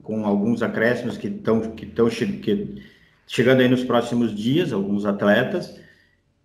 com 0.01 0.25
alguns 0.25 0.63
acréscimos 0.63 1.17
que 1.17 1.27
estão 1.27 1.61
que 1.71 1.85
estão 1.85 2.07
que, 2.07 2.81
chegando 3.27 3.61
aí 3.61 3.67
nos 3.67 3.83
próximos 3.83 4.33
dias, 4.33 4.71
alguns 4.71 5.05
atletas. 5.05 5.79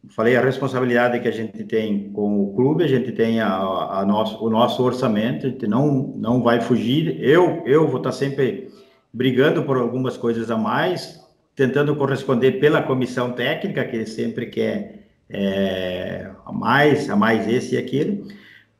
Falei 0.08 0.36
a 0.36 0.40
responsabilidade 0.40 1.20
que 1.20 1.28
a 1.28 1.32
gente 1.32 1.62
tem 1.64 2.10
com 2.12 2.42
o 2.42 2.54
clube, 2.54 2.84
a 2.84 2.88
gente 2.88 3.12
tem 3.12 3.40
a, 3.40 3.52
a 3.52 4.04
nosso, 4.06 4.42
o 4.44 4.48
nosso 4.48 4.82
orçamento, 4.82 5.46
a 5.46 5.50
gente 5.50 5.66
não, 5.66 6.14
não 6.16 6.42
vai 6.42 6.60
fugir. 6.60 7.22
Eu, 7.22 7.62
eu 7.66 7.86
vou 7.86 7.98
estar 7.98 8.12
sempre 8.12 8.68
brigando 9.12 9.62
por 9.62 9.76
algumas 9.76 10.16
coisas 10.16 10.50
a 10.50 10.56
mais, 10.56 11.20
tentando 11.54 11.94
corresponder 11.96 12.52
pela 12.52 12.82
comissão 12.82 13.32
técnica, 13.32 13.84
que 13.84 14.06
sempre 14.06 14.46
quer 14.46 15.06
é, 15.28 16.30
a 16.46 16.52
mais, 16.52 17.10
a 17.10 17.16
mais 17.16 17.46
esse 17.46 17.74
e 17.74 17.78
aquilo. 17.78 18.26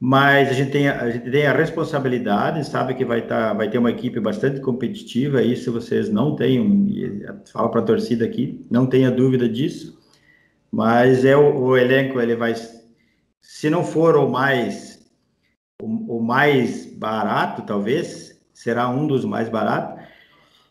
Mas 0.02 0.48
a 0.48 0.54
gente 0.54 0.70
tem, 0.70 0.88
a 0.88 1.10
gente 1.10 1.30
tem 1.30 1.46
a 1.46 1.52
responsabilidade, 1.52 2.66
sabe 2.66 2.94
que 2.94 3.04
vai, 3.04 3.18
estar, 3.18 3.52
vai 3.52 3.68
ter 3.68 3.76
uma 3.76 3.90
equipe 3.90 4.18
bastante 4.18 4.58
competitiva, 4.60 5.42
isso 5.42 5.70
vocês 5.70 6.08
não 6.08 6.34
tenham, 6.34 6.86
falo 7.52 7.68
para 7.68 7.82
a 7.82 7.84
torcida 7.84 8.24
aqui, 8.24 8.64
não 8.70 8.86
tenha 8.86 9.10
dúvida 9.10 9.46
disso 9.46 9.99
mas 10.70 11.24
é 11.24 11.36
o, 11.36 11.56
o, 11.56 11.76
elenco 11.76 12.20
ele 12.20 12.36
vai 12.36 12.54
se 13.42 13.68
não 13.68 13.82
for 13.82 14.16
o 14.16 14.28
mais 14.28 15.00
o, 15.82 16.18
o, 16.18 16.22
mais 16.22 16.86
barato 16.86 17.62
talvez 17.62 18.40
será 18.52 18.88
um 18.88 19.06
dos 19.06 19.24
mais 19.24 19.48
baratos. 19.48 20.00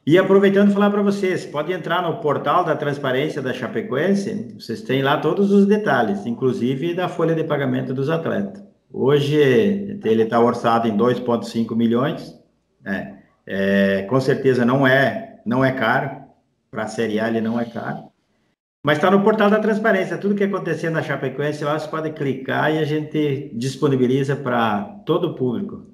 E 0.06 0.18
aproveitando 0.18 0.72
falar 0.72 0.90
para 0.90 1.02
vocês 1.02 1.46
pode 1.46 1.74
entrar 1.74 2.02
no 2.02 2.22
portal 2.22 2.64
da 2.64 2.76
transparência 2.76 3.42
da 3.42 3.54
Chapecoense 3.54 4.56
vocês 4.58 4.82
têm 4.82 5.02
lá 5.02 5.18
todos 5.18 5.52
os 5.52 5.66
detalhes 5.66 6.26
inclusive 6.26 6.94
da 6.94 7.10
folha 7.10 7.36
de 7.36 7.44
pagamento 7.44 7.94
dos 7.94 8.10
atletas. 8.10 8.64
Hoje 8.92 9.36
ele 10.04 10.24
está 10.24 10.40
orçado 10.40 10.88
em 10.88 10.98
2,5 10.98 11.76
milhões 11.76 12.40
né? 12.82 13.20
é, 13.46 14.04
com 14.04 14.20
certeza 14.22 14.64
não 14.64 14.88
é 14.88 15.42
não 15.46 15.64
é 15.66 15.72
caro 15.72 16.24
para 16.72 16.84
a 16.84 16.88
Série 16.88 17.20
A 17.20 17.28
ele 17.28 17.42
não 17.42 17.60
é 17.60 17.66
caro 17.66 18.09
mas 18.84 18.98
está 18.98 19.12
no 19.12 19.24
portal 19.24 19.50
da 19.50 19.60
transparência. 19.60 20.18
Tudo 20.18 20.36
que 20.36 20.44
acontecer 20.44 20.90
na 20.90 21.04
Chapecoense, 21.04 21.64
lá 21.64 21.78
você 21.78 21.88
pode 21.88 22.12
clicar 22.12 22.74
e 22.74 22.78
a 22.78 22.86
gente 22.86 23.52
disponibiliza 23.54 24.36
para 24.36 24.84
todo 25.06 25.30
o 25.30 25.36
público. 25.36 25.86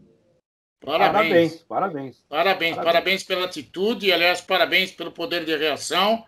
Parabéns. 0.86 1.56
Parabéns. 1.68 2.24
Parabéns. 2.30 2.76
Parabéns 2.76 3.24
pela 3.24 3.46
atitude, 3.46 4.08
e, 4.08 4.14
aliás, 4.14 4.40
parabéns 4.40 4.92
pelo 4.92 5.12
poder 5.12 5.44
de 5.44 5.56
reação, 5.56 6.24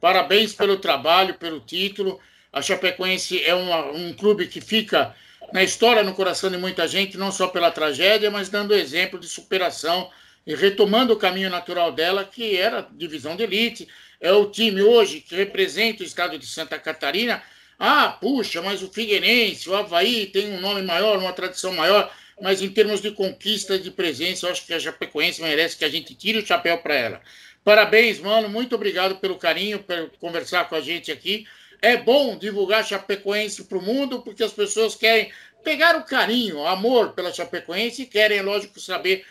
parabéns 0.00 0.52
pelo 0.52 0.76
trabalho, 0.76 1.34
pelo 1.34 1.60
título. 1.60 2.20
A 2.52 2.60
Chapecoense 2.60 3.42
é 3.42 3.54
uma, 3.54 3.86
um 3.92 4.12
clube 4.12 4.46
que 4.46 4.60
fica 4.60 5.14
na 5.50 5.62
história, 5.62 6.02
no 6.02 6.12
coração 6.14 6.50
de 6.50 6.58
muita 6.58 6.86
gente, 6.86 7.16
não 7.16 7.32
só 7.32 7.48
pela 7.48 7.70
tragédia, 7.70 8.30
mas 8.30 8.50
dando 8.50 8.74
exemplo 8.74 9.18
de 9.18 9.26
superação 9.26 10.10
e 10.46 10.54
retomando 10.54 11.14
o 11.14 11.18
caminho 11.18 11.48
natural 11.48 11.90
dela, 11.90 12.24
que 12.24 12.56
era 12.56 12.86
divisão 12.92 13.34
de 13.34 13.44
elite, 13.44 13.88
é 14.22 14.32
o 14.32 14.46
time 14.46 14.80
hoje 14.80 15.20
que 15.20 15.34
representa 15.34 16.02
o 16.02 16.06
estado 16.06 16.38
de 16.38 16.46
Santa 16.46 16.78
Catarina. 16.78 17.42
Ah, 17.76 18.08
puxa, 18.08 18.62
mas 18.62 18.80
o 18.80 18.88
Figueirense, 18.88 19.68
o 19.68 19.74
Havaí 19.74 20.26
tem 20.26 20.52
um 20.52 20.60
nome 20.60 20.80
maior, 20.82 21.18
uma 21.18 21.32
tradição 21.32 21.72
maior, 21.72 22.08
mas 22.40 22.62
em 22.62 22.70
termos 22.70 23.00
de 23.00 23.10
conquista 23.10 23.76
de 23.76 23.90
presença, 23.90 24.46
eu 24.46 24.52
acho 24.52 24.64
que 24.64 24.72
a 24.72 24.78
Chapecoense 24.78 25.42
merece 25.42 25.76
que 25.76 25.84
a 25.84 25.88
gente 25.88 26.14
tire 26.14 26.38
o 26.38 26.46
chapéu 26.46 26.78
para 26.78 26.94
ela. 26.94 27.20
Parabéns, 27.64 28.20
mano, 28.20 28.48
muito 28.48 28.76
obrigado 28.76 29.16
pelo 29.16 29.36
carinho, 29.36 29.80
por 29.80 30.10
conversar 30.20 30.68
com 30.68 30.76
a 30.76 30.80
gente 30.80 31.10
aqui. 31.10 31.44
É 31.80 31.96
bom 31.96 32.38
divulgar 32.38 32.86
Chapecoense 32.86 33.64
para 33.64 33.78
o 33.78 33.82
mundo, 33.82 34.22
porque 34.22 34.44
as 34.44 34.52
pessoas 34.52 34.94
querem 34.94 35.32
pegar 35.64 35.96
o 35.96 36.04
carinho, 36.04 36.58
o 36.58 36.66
amor 36.66 37.12
pela 37.12 37.32
Chapecoense 37.32 38.02
e 38.02 38.06
querem, 38.06 38.40
lógico, 38.40 38.78
saber 38.78 39.24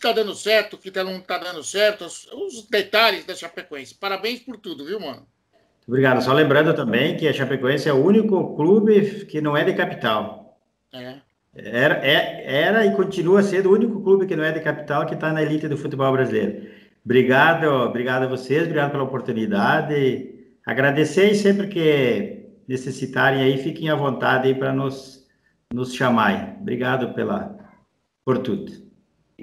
está 0.00 0.12
dando 0.12 0.34
certo, 0.34 0.74
o 0.74 0.78
que 0.78 0.90
tá, 0.90 1.04
não 1.04 1.18
está 1.18 1.36
dando 1.36 1.62
certo, 1.62 2.06
os, 2.06 2.66
detalhes 2.70 3.26
da 3.26 3.34
Chapecoense. 3.34 3.94
Parabéns 3.94 4.40
por 4.40 4.56
tudo, 4.56 4.84
viu, 4.84 4.98
mano? 4.98 5.26
Obrigado. 5.86 6.22
Só 6.22 6.32
lembrando 6.32 6.74
também 6.74 7.16
que 7.16 7.28
a 7.28 7.32
Chapecoense 7.32 7.88
é 7.88 7.92
o 7.92 8.02
único 8.02 8.56
clube 8.56 9.26
que 9.26 9.40
não 9.40 9.56
é 9.56 9.62
de 9.62 9.74
capital. 9.74 10.58
É. 10.92 11.16
Era, 11.54 11.94
é, 12.06 12.62
era 12.62 12.86
e 12.86 12.94
continua 12.94 13.42
sendo 13.42 13.68
o 13.68 13.74
único 13.74 14.02
clube 14.02 14.26
que 14.26 14.36
não 14.36 14.44
é 14.44 14.52
de 14.52 14.60
capital 14.60 15.04
que 15.04 15.14
está 15.14 15.32
na 15.32 15.42
elite 15.42 15.68
do 15.68 15.76
futebol 15.76 16.10
brasileiro. 16.12 16.68
Obrigado, 17.04 17.64
obrigado 17.64 18.22
a 18.22 18.28
vocês, 18.28 18.62
obrigado 18.62 18.92
pela 18.92 19.04
oportunidade. 19.04 20.34
Agradecer 20.64 21.32
e 21.32 21.34
sempre 21.34 21.66
que 21.68 22.46
necessitarem 22.68 23.42
aí, 23.42 23.58
fiquem 23.58 23.90
à 23.90 23.96
vontade 23.96 24.48
aí 24.48 24.54
para 24.54 24.72
nos, 24.72 25.26
nos 25.72 25.92
chamar. 25.92 26.56
Obrigado 26.60 27.12
pela, 27.12 27.58
por 28.24 28.38
tudo 28.38 28.89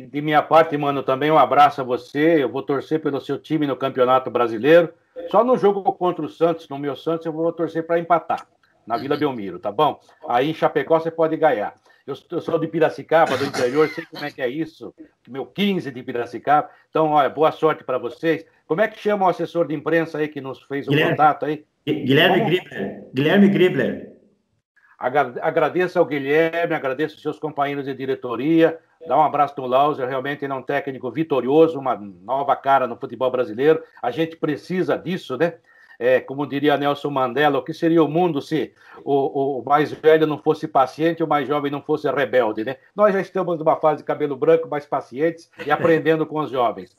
de 0.06 0.22
minha 0.22 0.42
parte, 0.42 0.78
mano, 0.78 1.02
também 1.02 1.32
um 1.32 1.38
abraço 1.38 1.82
a 1.82 1.84
você. 1.84 2.44
Eu 2.44 2.50
vou 2.50 2.62
torcer 2.62 3.02
pelo 3.02 3.20
seu 3.20 3.40
time 3.40 3.66
no 3.66 3.76
Campeonato 3.76 4.30
Brasileiro. 4.30 4.94
Só 5.30 5.44
no 5.44 5.58
jogo 5.58 5.82
contra 5.94 6.24
o 6.24 6.30
Santos, 6.30 6.70
no 6.70 6.78
meu 6.78 6.96
Santos, 6.96 7.26
eu 7.26 7.34
vou 7.34 7.52
torcer 7.52 7.86
para 7.86 8.00
empatar 8.00 8.48
na 8.86 8.96
Vila 8.98 9.18
Belmiro, 9.18 9.60
tá 9.60 9.72
bom? 9.72 10.00
Aí 10.30 10.50
em 10.50 10.54
Chapecó 10.54 11.00
você 11.00 11.12
pode 11.12 11.36
ganhar. 11.36 11.74
Eu, 12.06 12.16
eu, 12.32 12.40
sou 12.40 12.58
de 12.58 12.68
Piracicaba, 12.68 13.36
do 13.36 13.44
interior, 13.44 13.90
sei 13.90 14.06
como 14.06 14.24
é 14.24 14.32
que 14.32 14.42
é 14.42 14.48
isso. 14.48 14.94
Meu 15.28 15.46
15 15.46 15.92
de 15.92 16.02
Piracicaba. 16.02 16.70
Então, 16.90 17.10
olha, 17.10 17.30
boa 17.30 17.52
sorte 17.52 17.84
para 17.84 17.98
vocês. 17.98 18.46
Como 18.66 18.80
é 18.80 18.88
que 18.88 18.98
chama 18.98 19.26
o 19.26 19.30
assessor 19.30 19.68
de 19.68 19.76
imprensa 19.76 20.18
aí 20.18 20.30
que 20.30 20.40
nos 20.40 20.62
fez 20.64 20.88
o 20.88 20.92
Guilherme, 20.92 21.12
contato 21.12 21.46
aí? 21.46 21.66
Guilherme 21.86 22.46
Gribler. 22.46 23.04
Guilherme 23.14 23.50
Gribler. 23.50 24.17
Agradeço 24.98 26.00
ao 26.00 26.06
Guilherme, 26.06 26.74
agradeço 26.74 27.16
aos 27.16 27.22
seus 27.22 27.38
companheiros 27.38 27.86
de 27.86 27.94
diretoria, 27.94 28.80
dá 29.08 29.16
um 29.16 29.22
abraço 29.22 29.54
no 29.58 29.68
Lauser, 29.68 30.08
realmente 30.08 30.44
ele 30.44 30.52
é 30.52 30.56
um 30.56 30.64
técnico 30.64 31.12
vitorioso, 31.12 31.80
uma 31.80 31.96
nova 31.96 32.56
cara 32.56 32.88
no 32.88 32.98
futebol 32.98 33.30
brasileiro. 33.30 33.84
A 34.02 34.10
gente 34.10 34.36
precisa 34.36 34.98
disso, 34.98 35.38
né? 35.38 35.54
É, 36.00 36.20
como 36.20 36.46
diria 36.46 36.78
Nelson 36.78 37.10
Mandela, 37.10 37.58
o 37.58 37.64
que 37.64 37.74
seria 37.74 38.04
o 38.04 38.08
mundo 38.08 38.40
se 38.40 38.72
o, 39.04 39.60
o, 39.60 39.64
mais 39.66 39.92
velho 39.92 40.28
não 40.28 40.38
fosse 40.38 40.68
paciente 40.68 41.20
e 41.20 41.24
o 41.24 41.28
mais 41.28 41.48
jovem 41.48 41.72
não 41.72 41.82
fosse 41.82 42.10
rebelde, 42.12 42.64
né? 42.64 42.78
Nós 42.96 43.14
já 43.14 43.20
estamos 43.20 43.58
numa 43.58 43.76
fase 43.78 43.98
de 43.98 44.04
cabelo 44.04 44.36
branco, 44.36 44.70
mais 44.70 44.86
pacientes 44.86 45.50
e 45.66 45.72
aprendendo 45.72 46.26
com 46.26 46.40
os 46.40 46.52
jovens. 46.52 46.96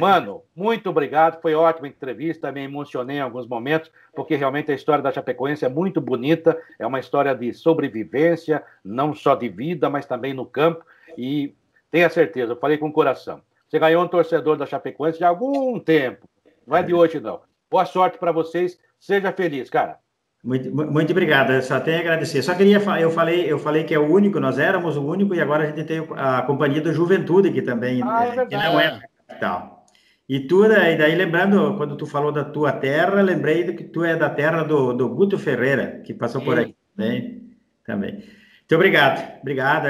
Mano, 0.00 0.42
muito 0.54 0.90
obrigado, 0.90 1.40
foi 1.40 1.54
ótima 1.54 1.86
entrevista, 1.86 2.50
me 2.50 2.64
emocionei 2.64 3.18
em 3.18 3.20
alguns 3.20 3.46
momentos, 3.46 3.90
porque 4.14 4.34
realmente 4.34 4.72
a 4.72 4.74
história 4.74 5.02
da 5.02 5.12
Chapecoense 5.12 5.64
é 5.64 5.68
muito 5.68 6.00
bonita, 6.00 6.60
é 6.76 6.84
uma 6.84 6.98
história 6.98 7.32
de 7.34 7.52
sobrevivência, 7.52 8.64
não 8.84 9.14
só 9.14 9.36
de 9.36 9.48
vida, 9.48 9.88
mas 9.88 10.06
também 10.06 10.34
no 10.34 10.44
campo, 10.44 10.84
e 11.16 11.54
tenha 11.88 12.10
certeza, 12.10 12.52
eu 12.52 12.56
falei 12.56 12.78
com 12.78 12.88
o 12.88 12.92
coração, 12.92 13.40
você 13.68 13.78
ganhou 13.78 14.02
um 14.02 14.08
torcedor 14.08 14.56
da 14.56 14.66
Chapecoense 14.66 15.18
de 15.18 15.24
algum 15.24 15.78
tempo, 15.78 16.28
não 16.66 16.76
é 16.76 16.82
de 16.82 16.92
hoje 16.92 17.20
não. 17.20 17.48
Boa 17.70 17.84
sorte 17.84 18.18
para 18.18 18.32
vocês. 18.32 18.78
Seja 18.98 19.32
feliz, 19.32 19.70
cara. 19.70 19.98
Muito, 20.42 20.74
muito 20.74 21.10
obrigado. 21.12 21.52
Eu 21.52 21.62
só 21.62 21.78
tenho 21.78 21.98
a 21.98 22.00
agradecer. 22.00 22.42
Só 22.42 22.54
queria 22.54 22.78
eu 22.98 23.10
falei 23.10 23.52
eu 23.52 23.58
falei 23.58 23.84
que 23.84 23.94
é 23.94 23.98
o 23.98 24.10
único. 24.10 24.40
Nós 24.40 24.58
éramos 24.58 24.96
o 24.96 25.06
único 25.06 25.34
e 25.34 25.40
agora 25.40 25.64
a 25.64 25.66
gente 25.66 25.84
tem 25.84 26.06
a 26.16 26.42
companhia 26.42 26.80
do 26.80 26.92
Juventude 26.92 27.52
que 27.52 27.62
também 27.62 28.02
ah, 28.02 28.24
é, 28.24 28.46
que 28.46 28.56
não 28.56 28.80
é 28.80 29.00
capital. 29.28 29.86
E 30.28 30.40
tu, 30.40 30.64
e 30.64 30.96
daí 30.96 31.14
lembrando, 31.14 31.76
quando 31.76 31.96
tu 31.96 32.06
falou 32.06 32.32
da 32.32 32.44
tua 32.44 32.72
terra, 32.72 33.20
lembrei 33.20 33.64
que 33.74 33.84
tu 33.84 34.04
é 34.04 34.16
da 34.16 34.30
terra 34.30 34.62
do, 34.62 34.92
do 34.92 35.08
Guto 35.08 35.36
Ferreira, 35.36 36.00
que 36.04 36.14
passou 36.14 36.40
Sim. 36.40 36.46
por 36.46 36.58
aqui 36.58 36.76
também. 36.96 37.50
também. 37.84 38.12
Muito 38.12 38.74
obrigado, 38.74 39.40
obrigado. 39.40 39.86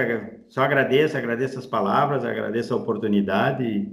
Só 0.49 0.63
agradeço, 0.63 1.17
agradeço 1.17 1.59
as 1.59 1.67
palavras, 1.67 2.25
agradeço 2.25 2.73
a 2.73 2.79
oportunidade. 2.79 3.87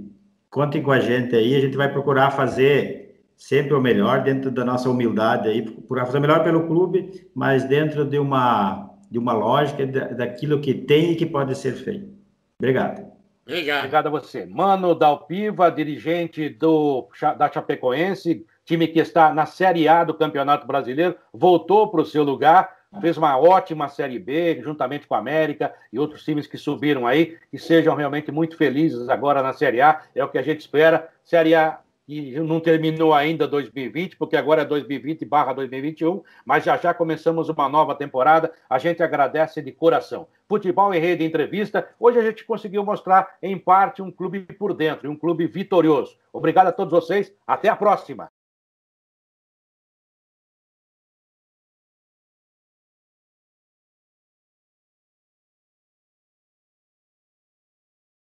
Contem 0.48 0.82
com 0.82 0.90
a 0.90 0.98
gente 0.98 1.36
aí, 1.36 1.54
a 1.54 1.60
gente 1.60 1.76
vai 1.76 1.92
procurar 1.92 2.30
fazer 2.30 2.97
sempre 3.38 3.72
o 3.72 3.80
melhor 3.80 4.24
dentro 4.24 4.50
da 4.50 4.64
nossa 4.64 4.90
humildade 4.90 5.48
aí, 5.48 5.62
por 5.62 5.98
fazer 6.00 6.18
o 6.18 6.20
melhor 6.20 6.42
pelo 6.42 6.66
clube, 6.66 7.30
mas 7.34 7.64
dentro 7.64 8.04
de 8.04 8.18
uma 8.18 8.86
de 9.10 9.18
uma 9.18 9.32
lógica 9.32 9.86
daquilo 9.86 10.60
que 10.60 10.74
tem 10.74 11.12
e 11.12 11.16
que 11.16 11.24
pode 11.24 11.56
ser 11.56 11.72
feito. 11.72 12.12
Obrigado. 12.58 13.10
Obrigado. 13.46 13.78
Obrigado 13.78 14.06
a 14.08 14.10
você. 14.10 14.44
Mano 14.44 14.94
Dalpiva, 14.94 15.70
dirigente 15.70 16.50
do, 16.50 17.08
da 17.38 17.50
Chapecoense, 17.50 18.44
time 18.66 18.86
que 18.86 18.98
está 18.98 19.32
na 19.32 19.46
Série 19.46 19.88
A 19.88 20.04
do 20.04 20.12
Campeonato 20.12 20.66
Brasileiro, 20.66 21.16
voltou 21.32 21.88
para 21.90 22.02
o 22.02 22.04
seu 22.04 22.22
lugar, 22.22 22.70
fez 23.00 23.16
uma 23.16 23.38
ótima 23.38 23.88
Série 23.88 24.18
B, 24.18 24.60
juntamente 24.62 25.06
com 25.06 25.14
a 25.14 25.18
América 25.18 25.72
e 25.90 25.98
outros 25.98 26.22
times 26.22 26.46
que 26.46 26.58
subiram 26.58 27.06
aí, 27.06 27.38
que 27.50 27.56
sejam 27.56 27.94
realmente 27.94 28.30
muito 28.30 28.58
felizes 28.58 29.08
agora 29.08 29.42
na 29.42 29.54
Série 29.54 29.80
A, 29.80 30.02
é 30.14 30.22
o 30.22 30.28
que 30.28 30.36
a 30.36 30.42
gente 30.42 30.60
espera. 30.60 31.08
Série 31.24 31.54
A 31.54 31.80
e 32.08 32.40
não 32.40 32.58
terminou 32.58 33.12
ainda 33.12 33.46
2020, 33.46 34.16
porque 34.16 34.36
agora 34.36 34.62
é 34.62 34.64
2020 34.64 35.26
barra 35.26 35.52
2021, 35.52 36.22
mas 36.44 36.64
já 36.64 36.76
já 36.78 36.94
começamos 36.94 37.50
uma 37.50 37.68
nova 37.68 37.94
temporada. 37.94 38.50
A 38.68 38.78
gente 38.78 39.02
agradece 39.02 39.60
de 39.60 39.70
coração. 39.70 40.26
Futebol 40.48 40.94
em 40.94 40.98
Rede 40.98 41.22
Entrevista. 41.24 41.86
Hoje 42.00 42.18
a 42.18 42.22
gente 42.22 42.44
conseguiu 42.44 42.82
mostrar, 42.82 43.36
em 43.42 43.58
parte, 43.58 44.00
um 44.00 44.10
clube 44.10 44.40
por 44.40 44.72
dentro, 44.72 45.10
um 45.10 45.16
clube 45.16 45.46
vitorioso. 45.46 46.16
Obrigado 46.32 46.68
a 46.68 46.72
todos 46.72 46.92
vocês. 46.92 47.30
Até 47.46 47.68
a 47.68 47.76
próxima. 47.76 48.27